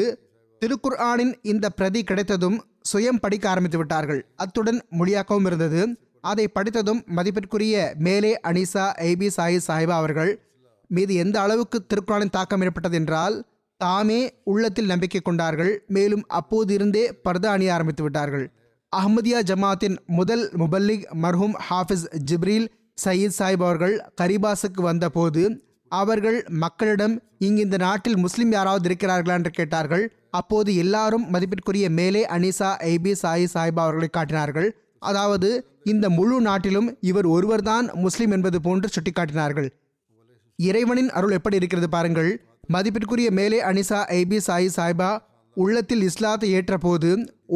திருக்குர்ஆனின் 0.63 1.33
இந்த 1.43 1.71
பிரதி 1.71 2.03
கிடைத்ததும் 2.03 2.59
சுயம் 2.93 3.21
படிக்க 3.21 3.49
ஆரம்பித்து 3.49 3.79
விட்டார்கள். 3.79 4.27
அத்துடன் 4.37 4.81
மொழியாக்கவும் 4.99 5.47
இருந்தது. 5.47 5.99
அதை 6.21 6.49
படித்ததும் 6.49 7.03
மதிப்பிற்குரிய 7.07 7.95
மேலே 7.99 8.41
அனிசா 8.49 8.85
ஐபி 9.11 9.29
சாயி 9.37 9.59
சாஹிபா 9.69 9.97
அவர்கள் 10.03 10.33
மீது 10.89 11.15
எந்த 11.15 11.41
அளவுக்கு 11.41 11.79
திருக்குறானின் 11.87 12.35
தாக்கம் 12.37 12.61
ஏற்பட்டது 12.61 12.97
என்றால் 12.97 13.37
தாமே 13.81 14.21
உள்ளத்தில் 14.45 14.87
நம்பிக்கை 14.87 15.21
கொண்டார்கள் 15.21 15.73
மேலும் 15.87 16.25
அப்போது 16.27 16.75
இருந்தே 16.75 17.05
பர்தா 17.25 17.47
அணிய 17.47 17.73
ஆரம்பித்து 17.73 18.03
விட்டார்கள். 18.03 18.47
அஹ்மதியா 18.97 19.39
ஜமாத்தின் 19.51 19.97
முதல் 20.07 20.45
முபல்லிக் 20.59 21.05
மர்ஹூம் 21.23 21.57
ஹாஃபிஸ் 21.71 22.07
ஜிப்ரீல் 22.31 22.69
சயீத் 23.05 23.37
சாஹிப் 23.39 23.65
அவர்கள் 23.67 23.95
கரிபாஸுக்கு 24.21 24.83
வந்தபோது 24.83 25.43
அவர்கள் 25.93 26.39
மக்களிடம் 26.49 27.15
இங்கு 27.39 27.61
இந்த 27.61 27.77
நாட்டில் 27.77 28.17
முஸ்லிம் 28.17 28.53
யாராவது 28.53 28.89
இருக்கிறார்களா? 28.89 29.35
என்று 29.41 29.51
கேட்டார்கள். 29.51 30.05
அப்போது 30.31 30.71
எல்லாரும் 30.77 31.25
மதிப்பிற்குரிய 31.31 31.87
மேலே 31.91 32.23
அனிசா 32.27 32.71
ஐபி 32.93 33.13
சாயி 33.23 33.47
சாஹிபா 33.55 33.85
அவர்களை 33.85 34.09
காட்டினார்கள். 34.09 34.69
அதாவது 34.99 35.51
இந்த 35.85 36.07
முழு 36.11 36.41
நாட்டிலும் 36.41 36.89
இவர் 37.01 37.27
ஒருவர்தான் 37.27 37.87
முஸ்லிம் 37.95 38.31
என்பது 38.31 38.61
போன்று 38.61 38.89
சுட்டிக்காட்டினார்கள். 38.97 39.69
இறைவனின் 40.59 41.11
அருள் 41.11 41.31
எப்படி 41.31 41.57
இருக்கிறது 41.57 41.89
பாருங்கள். 41.89 42.31
மதிப்பிற்குரிய 42.69 43.31
மேலே 43.31 43.59
அனிசா 43.63 43.99
ஐபி 44.21 44.39
சாயி 44.47 44.69
சாய்பா 44.77 45.11
உள்ளத்தில் 45.57 46.03
இஸ்லாத்தை 46.03 46.49
ஏற்றபோது 46.55 47.11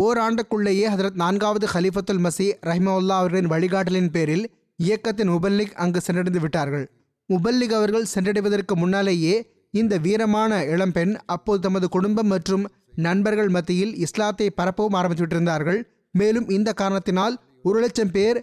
ஓராண்டுக்குள்ளேயே 0.04 0.86
ஹதரத் 0.92 1.18
நான்காவது 1.22 1.66
ஹலிஃபத்துல் 1.72 2.22
மசி 2.26 2.46
ரஹ்மவுல்லா 2.68 3.16
அவர்களின் 3.20 3.50
வழிகாட்டலின் 3.50 4.10
பேரில் 4.10 4.44
இயக்கத்தின் 4.78 5.30
முபல்லிக் 5.30 5.74
அங்கு 5.74 6.00
சென்றடைந்து 6.06 6.40
விட்டார்கள். 6.40 6.84
முபல்லிக் 7.28 7.74
அவர்கள் 7.78 8.10
சென்றடைவதற்கு 8.14 8.74
முன்னாலேயே 8.74 9.34
இந்த 9.74 9.98
வீரமான 9.98 10.52
இளம்பெண் 10.66 11.12
அப்போது 11.26 11.60
தமது 11.60 11.86
குடும்பம் 11.88 12.26
மற்றும் 12.26 12.64
நண்பர்கள் 12.96 13.48
மத்தியில் 13.48 13.92
இஸ்லாத்தை 13.96 14.48
பரப்பவும் 14.56 14.96
ஆரம்பித்து 14.98 15.24
விட்டிருந்தார்கள் 15.24 15.78
மேலும் 16.14 16.48
இந்த 16.48 16.70
காரணத்தினால் 16.72 17.34
ஒரு 17.62 17.78
லட்சம் 17.80 18.10
பேர் 18.10 18.38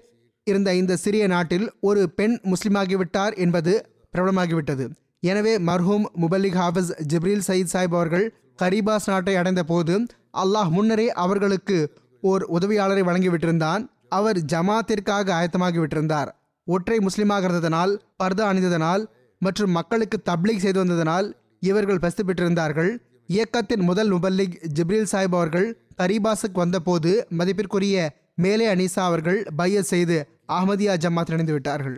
இருந்த 0.47 0.69
இந்த 0.75 0.93
சிறிய 0.95 1.23
நாட்டில் 1.27 1.65
ஒரு 1.79 2.01
பெண் 2.09 2.35
முஸ்லிமாகிவிட்டார் 2.51 3.35
என்பது 3.37 3.73
பிரபலமாகிவிட்டது. 4.13 4.85
எனவே 5.31 5.53
மர்ஹூம் 5.69 6.05
முபல்லிக் 6.21 6.59
ஹாஃபிஸ் 6.61 6.91
ஜிப்ரீல் 7.11 7.45
சயீத் 7.47 7.73
சாஹிப் 7.73 7.95
அவர்கள் 7.99 8.25
கரீபாஸ் 8.61 9.09
நாட்டை 9.11 9.35
அடைந்த 9.41 9.61
போது 9.71 9.95
அல்லாஹ் 10.41 10.71
முன்னரே 10.77 11.07
அவர்களுக்கு 11.23 11.77
ஓர் 12.23 12.43
உதவியாளரை 12.55 13.03
வழங்கிவிட்டிருந்தான். 13.09 13.83
அவர் 14.17 14.37
ஜமாத்திற்காக 14.51 15.27
ஆயத்தமாகி 15.39 15.79
விட்டிருந்தார் 15.81 16.29
ஒற்றை 16.67 16.97
முஸ்லிமாக 16.99 17.47
இருந்ததனால் 17.47 17.93
பர்தா 18.21 18.45
அணிந்ததனால் 18.51 19.03
மற்றும் 19.41 19.71
மக்களுக்கு 19.71 20.17
தப்லீக் 20.29 20.63
செய்து 20.63 20.79
வந்ததனால் 20.83 21.27
இவர்கள் 21.69 22.01
பஸ்து 22.05 22.23
பெற்றிருந்தார்கள் 22.23 22.91
இயக்கத்தின் 23.29 23.83
முதல் 23.89 24.11
முபல்லிக் 24.13 24.57
ஜிப்ரீல் 24.77 25.09
சாஹிப் 25.11 25.37
அவர்கள் 25.39 25.67
கரீபாஸுக்கு 26.01 26.59
வந்தபோது 26.63 27.11
மதிப்பிற்குரிய 27.39 27.97
மேலே 28.35 28.67
அனிசா 28.73 29.03
அவர்கள் 29.09 29.39
பையஸ் 29.59 29.91
செய்து 29.93 30.17
அஹமதியா 30.49 30.93
ஜமாத் 31.05 31.33
இணைந்து 31.33 31.55
விட்டார்கள் 31.57 31.97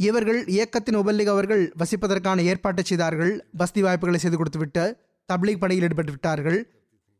இவர்கள் 0.00 0.40
இயக்கத்தின் 0.54 0.98
உபல்லிக் 0.98 1.32
அவர்கள் 1.34 1.64
வசிப்பதற்கான 1.80 2.38
ஏற்பாட்டை 2.50 2.84
செய்தார்கள். 2.84 3.32
வசதி 3.60 3.82
வாய்ப்புகளை 3.82 4.20
செய்து 4.24 4.36
கொடுத்துவிட்டு 4.36 4.84
தப்லீக் 5.28 5.62
பணியில் 5.62 5.84
ஈடுபட்டு 5.86 6.12
விட்டார்கள் 6.12 6.58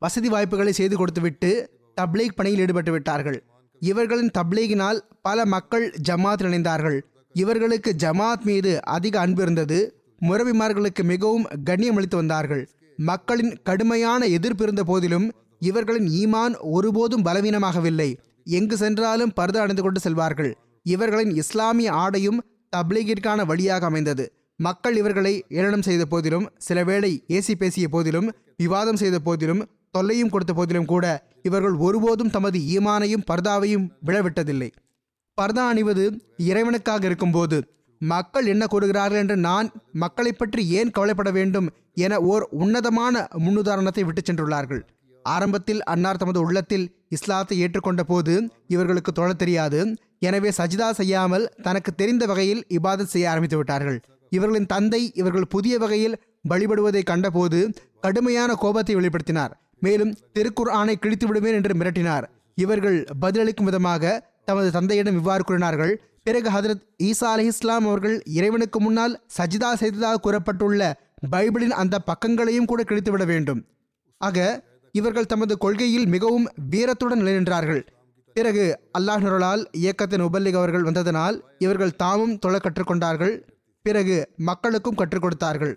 வசதி 0.03 0.29
வாய்ப்புகளை 0.29 0.73
செய்து 0.73 0.97
கொடுத்துவிட்டு 0.97 1.51
தப்லீக் 1.97 2.39
பணியில் 2.39 2.63
ஈடுபட்டு 2.65 2.93
விட்டார்கள் 2.93 3.39
இவர்களின் 3.83 4.31
தப்லீகினால் 4.39 4.99
பல 5.23 5.45
மக்கள் 5.45 5.85
ஜமாத்தில் 6.09 6.49
இணைந்தார்கள் 6.51 6.99
இவர்களுக்கு 7.35 7.91
ஜமாத் 8.03 8.45
மீது 8.49 8.73
அதிக 8.97 9.15
அன்பு 9.21 9.43
இருந்தது. 9.43 9.79
முரபிமார்களுக்கு 10.21 11.03
மிகவும் 11.03 11.47
கண்ணியம் 11.65 11.97
அளித்து 11.97 12.17
வந்தார்கள். 12.17 12.63
மக்களின் 12.99 13.53
கடுமையான 13.63 14.27
எதிர்ப்பு 14.37 14.65
இருந்த 14.65 14.83
போதிலும் 14.85 15.27
இவர்களின் 15.59 16.09
ஈமான் 16.21 16.55
ஒருபோதும் 16.75 17.25
பலவீனமாகவில்லை. 17.25 18.11
எங்கு 18.59 18.77
சென்றாலும் 18.77 19.33
பர்தா 19.41 19.63
அடைந்து 19.65 19.83
கொண்டு 19.83 20.01
செல்வார்கள். 20.07 20.53
இவர்களின் 20.87 21.33
இஸ்லாமிய 21.43 21.93
ஆடையும் 21.93 22.41
தப்லீகிற்கான 22.75 23.45
வழியாக 23.51 23.87
அமைந்தது. 23.87 24.25
மக்கள் 24.59 24.97
இவர்களை 24.97 25.35
ஏளனம் 25.59 25.87
செய்த 25.87 26.03
போதிலும் 26.05 26.47
சில 26.67 26.79
வேளை 26.85 27.13
ஏசி 27.37 27.55
பேசிய 27.59 27.87
போதிலும் 27.89 28.29
விவாதம் 28.57 29.01
செய்த 29.03 29.19
போதிலும் 29.19 29.63
தொல்லையும் 29.91 30.31
கொடுத்த 30.31 30.53
போதிலும் 30.55 30.91
கூட 30.93 31.07
இவர்கள் 31.43 31.77
ஒருபோதும் 31.87 32.33
தமது 32.37 32.59
ஈமானையும் 32.75 33.27
பர்தாவையும் 33.31 33.87
விழவிட்டதில்லை. 34.07 34.69
பர்தா 35.39 35.65
அணிவது 35.73 36.05
இறைவனுக்காக 36.51 37.03
இருக்கும்போது 37.05 37.57
மக்கள் 38.01 38.47
என்ன 38.47 38.65
கூறுகிறார்கள் 38.67 39.21
என்று 39.21 39.37
நான் 39.49 39.69
மக்களை 40.03 40.33
பற்றி 40.33 40.63
ஏன் 40.79 40.91
கவலைப்பட 40.91 41.31
வேண்டும் 41.31 41.69
என 42.05 42.19
ஓர் 42.31 42.45
உன்னதமான 42.63 43.15
முன்னுதாரணத்தை 43.45 44.03
விட்டுச் 44.05 44.29
சென்றுள்ளார்கள். 44.31 44.83
ஆரம்பத்தில் 45.25 45.83
அன்னார் 45.93 46.21
தமது 46.23 46.41
உள்ளத்தில் 46.41 46.87
இஸ்லாத்தை 47.09 47.57
ஏற்றுக்கொண்ட 47.63 48.03
போது 48.03 48.35
இவர்களுக்கு 48.67 49.13
தொழ 49.13 49.29
தெரியாது. 49.33 49.81
எனவே 50.19 50.51
சஜிதா 50.59 50.91
செய்யாமல் 50.91 51.49
தனக்கு 51.63 51.95
தெரிந்த 51.95 52.27
வகையில் 52.27 52.65
இபாதத் 52.69 53.13
செய்ய 53.15 53.31
ஆரம்பித்து 53.31 53.57
விட்டார்கள். 53.57 53.99
இவர்களின் 54.31 54.67
தந்தை 54.67 55.13
இவர்கள் 55.15 55.47
புதிய 55.47 55.79
வகையில் 55.79 56.17
வழிபடுவதை 56.49 57.03
கண்டபோது 57.05 57.59
கடுமையான 58.01 58.55
கோபத்தை 58.55 58.95
வெளிப்படுத்தினார். 58.97 59.53
மேலும் 59.79 60.17
திருக்குர் 60.35 60.71
ஆணை 60.71 60.97
கிழித்து 60.97 61.27
விடுவேன் 61.27 61.55
என்று 61.55 61.75
மிரட்டினார். 61.75 62.25
இவர்கள் 62.55 62.99
பதிலளிக்கும் 63.21 63.69
விதமாக 63.71 64.31
தமது 64.45 64.71
தந்தையிடம் 64.71 65.15
இவ்வாறு 65.15 65.43
கூறினார்கள். 65.45 65.93
பிறகு 66.23 66.49
ஹதரத் 66.51 66.85
ஈசா 67.03 67.31
அலி 67.35 67.45
இஸ்லாம் 67.45 67.87
அவர்கள் 67.87 68.23
இறைவனுக்கு 68.25 68.81
முன்னால் 68.81 69.15
சஜிதா 69.39 69.71
செய்ததாக 69.75 70.21
கூறப்பட்டுள்ள 70.27 70.93
பைபிளின் 71.33 71.75
அந்த 71.83 71.99
பக்கங்களையும் 72.11 72.65
கூட 72.65 72.83
கிழித்துவிட 72.83 73.25
வேண்டும். 73.25 73.61
ஆக 74.19 74.65
இவர்கள் 74.93 75.27
தமது 75.27 75.59
கொள்கையில் 75.59 76.07
மிகவும் 76.07 76.47
வீரத்துடன் 76.71 77.21
நிலைநின்றார்கள். 77.23 77.83
பிறகு 78.37 78.65
அல்லாஹ்னருளால் 78.99 79.63
இயக்கத்தின் 79.81 80.23
உபல்லிக் 80.23 80.59
அவர்கள் 80.61 80.83
வந்ததனால் 80.83 81.37
இவர்கள் 81.59 81.99
தாமும் 82.03 82.39
தொழ 82.39 82.55
கற்றுக்கொண்டார்கள். 82.59 83.35
பிறகு 83.83 84.17
மக்களுக்கும் 84.49 84.95
கற்றுக் 84.95 85.23
கொடுத்தார்கள். 85.23 85.75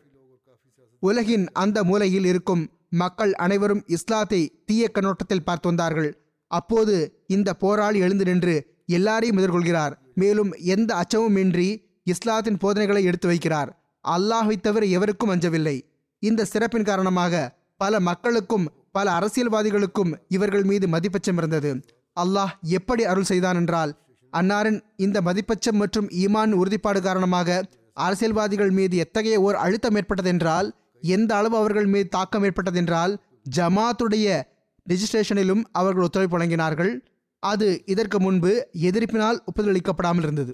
உலகின் 1.00 1.46
அந்த 1.64 1.84
மூலையில் 1.84 2.26
இருக்கும் 2.26 2.64
மக்கள் 2.90 3.34
அனைவரும் 3.34 3.84
இஸ்லாத்தை 3.88 4.40
தீய 4.66 4.84
கண்ணோட்டத்தில் 4.94 5.44
பார்த்து 5.44 5.68
வந்தார்கள். 5.68 6.10
அப்போது 6.52 6.96
இந்த 7.28 7.50
போராளி 7.54 8.00
எழுந்து 8.00 8.26
நின்று 8.26 8.56
எல்லாரையும் 8.98 9.38
எதிர்கொள்கிறார். 9.38 9.94
மேலும் 10.14 10.52
எந்த 10.76 10.96
அச்சமும் 10.96 11.36
இன்றி 11.36 11.70
இஸ்லாத்தின் 12.04 12.58
போதனைகளை 12.58 13.04
எடுத்து 13.04 13.28
வைக்கிறார். 13.30 13.70
அல்லாஹை 14.06 14.56
தவிர 14.62 14.86
எவருக்கும் 14.98 15.30
அஞ்சவில்லை. 15.30 15.78
இந்த 16.24 16.46
சிறப்பின் 16.46 16.90
காரணமாக 16.90 17.34
பல 17.78 18.00
மக்களுக்கும் 18.00 18.68
பல 18.92 19.08
அரசியல்வாதிகளுக்கும் 19.20 20.14
இவர்கள் 20.28 20.64
மீது 20.64 20.86
மதிப்பச்சம் 20.88 21.38
இருந்தது. 21.38 21.72
அல்லாஹ் 22.24 22.54
எப்படி 22.78 23.04
அருள் 23.12 23.30
செய்தான் 23.32 23.60
என்றால் 23.62 23.92
அன்னாரின் 24.34 24.80
இந்த 25.06 25.18
மதிப்பச்சம் 25.22 25.80
மற்றும் 25.82 26.08
ஈமான் 26.24 26.54
உறுதிப்பாடு 26.60 27.00
காரணமாக 27.08 27.60
அரசியல்வாதிகள் 27.98 28.74
மீது 28.78 28.96
எத்தகைய 28.98 29.38
ஓர் 29.42 29.58
அழுத்தம் 29.66 29.98
ஏற்பட்டதென்றால் 30.00 30.68
எந்த 31.04 31.32
அளவு 31.36 31.56
அவர்கள் 31.58 31.90
மீது 31.94 32.08
தாக்கம் 32.08 32.46
ஏற்பட்டதென்றால் 32.48 33.14
ஜமாத்துடைய 33.58 34.28
ரெஜிஸ்ட்ரேஷனிலும் 34.88 35.64
அவர்கள் 35.80 36.06
ஒத்துழைப்பு 36.06 36.36
வழங்கினார்கள். 36.38 36.92
அது 37.44 37.68
இதற்கு 37.86 38.18
முன்பு 38.20 38.52
எதிர்ப்பினால் 38.90 39.40
ஒப்புதல் 39.50 39.72
அளிக்கப்படாமல் 39.74 40.26
இருந்தது. 40.28 40.54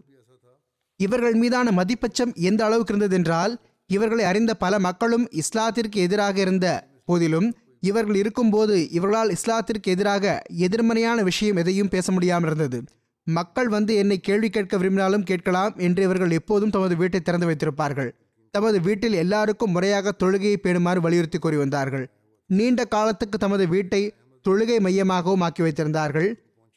இவர்கள் 0.99 1.37
மீதான 1.41 1.67
மதிப்பச்சம் 1.71 2.33
எந்த 2.49 2.61
அளவுக்கு 2.65 2.93
இருந்ததென்றால் 2.93 3.53
இவர்களை 3.89 4.23
அறிந்த 4.31 4.51
பல 4.63 4.73
மக்களும் 4.87 5.25
இஸ்லாத்திற்கு 5.41 5.97
எதிராக 6.05 6.35
இருந்த 6.45 6.67
போதிலும் 7.05 7.47
இவர்கள் 7.83 8.15
இருக்கும்போது 8.15 8.75
இவர்களால் 8.89 9.31
இஸ்லாத்திற்கு 9.35 9.93
எதிராக 9.93 10.41
எதிர்மறையான 10.65 11.23
விஷயம் 11.23 11.55
எதையும் 11.55 11.89
பேச 11.89 12.11
முடியாமல் 12.11 12.49
இருந்தது. 12.49 12.79
மக்கள் 13.27 13.67
வந்து 13.67 13.95
என்னை 13.95 14.17
கேள்வி 14.19 14.49
கேட்க 14.49 14.77
விரும்பினாலும் 14.77 15.23
கேட்கலாம் 15.23 15.73
என்று 15.77 16.01
இவர்கள் 16.03 16.31
எப்போதும் 16.31 16.69
தமது 16.69 16.95
வீட்டை 16.95 17.21
திறந்து 17.21 17.47
வைத்திருப்பார்கள். 17.49 18.09
தமது 18.51 18.81
வீட்டில் 18.81 19.13
எல்லாருக்கும் 19.13 19.71
முறையாக 19.71 20.13
தொழுகையை 20.23 20.57
பேணுமாறு 20.63 20.97
வலியுறுத்தி 20.97 21.39
கூறி 21.39 21.57
வந்தார்கள். 21.57 22.05
நீண்ட 22.49 22.85
காலத்துக்கு 22.85 23.37
தமது 23.37 23.67
வீட்டை 23.67 24.01
தொழுகை 24.45 24.77
மையமாகவும் 24.79 25.41
ஆக்கி 25.41 25.63
வைத்திருந்தார்கள். 25.63 26.29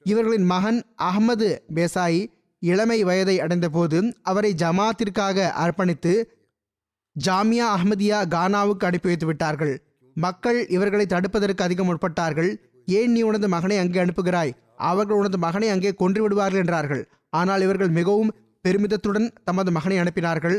இவர்களின் 0.07 0.44
மகன் 0.44 0.80
அகமது 1.02 1.48
பேசாயி 1.74 2.22
இளமை 2.62 3.04
வயதை 3.04 3.40
அடைந்தபோது 3.40 3.98
அவரை 4.22 4.54
ஜமாத்திற்காக 4.59 5.48
அர்ப்பணித்து 5.64 6.14
ஜாமியா 7.16 7.66
அஹ்மதியா 7.74 8.18
கானாவுக்கு 8.34 8.84
அனுப்பி 8.84 9.09
வைத்து 9.09 9.26
விட்டார்கள். 9.26 9.74
மக்கள் 10.16 10.58
இவர்களை 10.76 11.06
தடுப்பதற்கு 11.14 11.62
அதிகம் 11.66 11.88
முற்பட்டார்கள். 11.90 12.50
ஏன் 12.88 13.12
நீ 13.14 13.20
உனது 13.28 13.48
மகனை 13.54 13.76
அங்கே 13.82 14.00
அனுப்புகிறாய்? 14.04 14.52
அவர்கள் 14.90 15.18
உனது 15.20 15.38
மகனை 15.44 15.68
அங்கே 15.74 15.90
கொன்று 16.02 16.20
விடுவார்கள் 16.24 16.62
என்றார்கள். 16.64 17.02
ஆனால் 17.40 17.64
இவர்கள் 17.66 17.92
மிகவும் 17.98 18.32
பெருமிதத்துடன் 18.64 19.28
தமது 19.48 19.70
மகனை 19.76 19.96
அனுப்பினார்கள். 20.02 20.58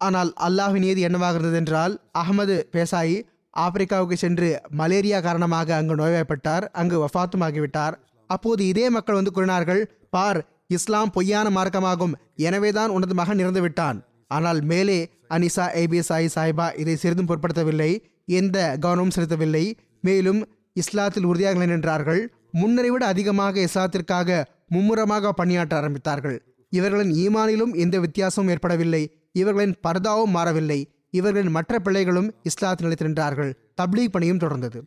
ஆனால் 0.00 0.30
அல்லாஹ்வின் 0.46 0.84
நீதி 0.86 1.00
என்னவாக 1.08 1.38
இருந்தது 1.38 1.58
என்றால் 1.62 1.94
அகமது 2.20 2.56
பேசாயி 2.74 3.16
ஆப்பிரிக்காவுக்கு 3.56 4.16
சென்று 4.24 4.48
மலேரியா 4.80 5.18
காரணமாக 5.26 5.74
அங்கு 5.78 5.94
நோய்வாய்ப்பட்டார் 6.00 6.64
அங்கு 6.80 6.96
வஃபாத்தும் 7.04 7.44
ஆகிவிட்டார் 7.46 7.94
அப்போது 8.30 8.62
இதே 8.72 8.86
மக்கள் 8.96 9.18
வந்து 9.18 9.32
கூறினார்கள் 9.36 9.80
பார் 10.14 10.40
இஸ்லாம் 10.76 11.12
பொய்யான 11.16 11.46
மார்க்கமாகும். 11.56 12.14
எனவேதான் 12.48 12.94
உனது 12.96 13.14
மகன் 13.20 13.40
இறந்து 13.44 13.60
விட்டான் 13.64 13.98
ஆனால் 14.36 14.60
மேலே 14.72 14.98
அனிசா 15.34 15.66
ஏபி 15.82 16.00
சாய் 16.08 16.34
சாய்பா 16.34 16.66
இதை 16.82 16.94
சிறிதும் 17.02 17.28
பொருட்படுத்தவில்லை. 17.30 17.90
எந்த 18.28 18.76
கவனமும் 18.80 19.14
செலுத்தவில்லை. 19.16 19.64
மேலும் 20.00 20.40
இஸ்லாத்தில் 20.80 21.24
உறுதியாக 21.24 21.66
நின்றார்கள். 21.66 22.22
முன்னரை 22.52 22.90
விட 22.90 23.06
அதிகமாக 23.06 23.60
இஸ்லாத்திற்காக 23.60 24.44
மும்முரமாக 24.68 25.32
பணியாற்ற 25.32 25.74
ஆரம்பித்தார்கள். 25.80 26.38
இவர்களின் 26.70 27.12
ஈமானிலும் 27.14 27.72
எந்த 27.74 28.00
வித்தியாசமும் 28.00 28.50
ஏற்படவில்லை. 28.50 29.02
இவர்களின் 29.32 29.74
பர்தாவும் 29.88 30.34
மாறவில்லை. 30.36 30.80
இவர்களின் 31.10 31.50
மற்ற 31.50 31.78
பிள்ளைகளும் 31.78 32.34
இஸ்லாத்தில் 32.42 32.86
நிலைத்து 32.86 33.08
நின்றார்கள் 33.08 33.52
தப்லீக் 33.82 34.14
பணியும் 34.16 34.38
தொடர்ந்தது. 34.38 34.80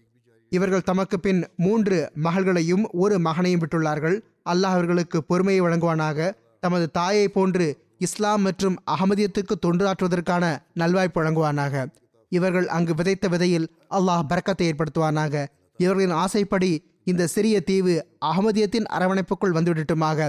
இவர்கள் 0.49 0.81
தமக்கு 0.81 1.19
பின் 1.19 1.47
மூன்று 1.55 2.11
மகள்களையும் 2.23 2.83
ஒரு 2.91 3.19
மகனையும் 3.19 3.61
விட்டுள்ளார்கள். 3.61 4.17
அல்லாஹ் 4.49 4.75
அவர்களுக்கு 4.75 5.23
பொறுமையை 5.23 5.61
வழங்குவானாக. 5.65 6.31
தமது 6.59 6.91
தாயை 6.91 7.27
போன்று 7.27 7.67
இஸ்லாம் 7.97 8.41
மற்றும் 8.41 8.75
அகமதியத்துக்கு 8.91 9.53
தொண்டாற்றுவதற்கான 9.65 10.57
நல்வாய்ப்பு 10.79 11.19
வழங்குவானாக. 11.19 11.85
இவர்கள் 12.31 12.67
அங்கு 12.75 12.93
விதைத்த 12.99 13.25
விதையில் 13.27 13.67
அல்லாஹ் 13.97 14.27
பறக்கத்தை 14.29 14.65
ஏற்படுத்துவானாக. 14.71 15.33
இவர்களின் 15.79 16.15
ஆசைப்படி 16.23 16.71
இந்த 17.09 17.27
சிறிய 17.27 17.55
தீவு 17.69 17.93
அகமதியத்தின் 18.29 18.89
அரவணைப்புக்குள் 18.95 19.55
வந்துவிடட்டுமாக. 19.57 20.19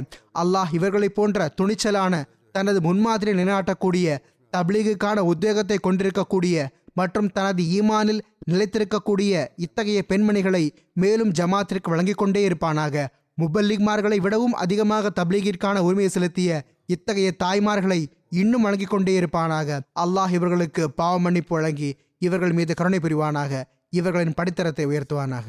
அல்லாஹ் 0.42 0.70
இவர்களைப் 0.78 1.16
போன்ற 1.16 1.48
துணிச்சலான 1.60 2.14
தனது 2.54 2.78
முன்மாதிரி 2.80 3.30
நிலைநாட்டக்கூடிய 3.32 4.06
தப்லீகுக்கான 4.52 5.18
உத்வேகத்தை 5.32 5.78
கொண்டிருக்கக்கூடிய 5.80 6.56
மற்றும் 7.00 7.28
தனது 7.32 7.62
ஈமானில் 7.78 8.22
நிலைத்திருக்கக்கூடிய 8.50 9.32
இத்தகைய 9.56 10.00
பெண்மணிகளை 10.08 10.64
மேலும் 11.02 11.34
ஜமாத்திற்கு 11.38 11.90
வழங்கிக் 11.92 12.20
கொண்டே 12.22 12.40
இருப்பானாக. 12.48 13.04
முபல்லிக்மார்களை 13.40 14.18
விடவும் 14.20 14.56
அதிகமாக 14.64 15.12
தப்லீகிற்கான 15.18 15.76
உரிமையை 15.86 16.10
செலுத்திய 16.10 16.50
இத்தகைய 16.86 17.28
தாய்மார்களை 17.44 18.00
இன்னும் 18.32 18.62
வழங்கிக் 18.62 18.90
கொண்டே 18.90 19.20
இருப்பானாக. 19.20 19.80
அல்லாஹ் 20.00 20.32
இவர்களுக்கு 20.32 20.90
பாவ 20.90 21.18
மன்னிப்பு 21.18 21.56
வழங்கி 21.56 21.96
இவர்கள் 22.18 22.52
மீது 22.52 22.74
கருணை 22.74 22.98
புரிவானாக. 22.98 23.62
இவர்களின் 23.90 24.34
படித்தரத்தை 24.34 24.86
உயர்த்துவானாக. 24.86 25.48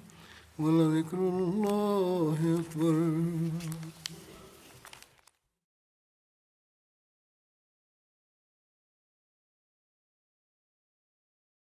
ولذكر 0.59 1.17
الله 1.17 2.39
أكبر. 2.59 3.90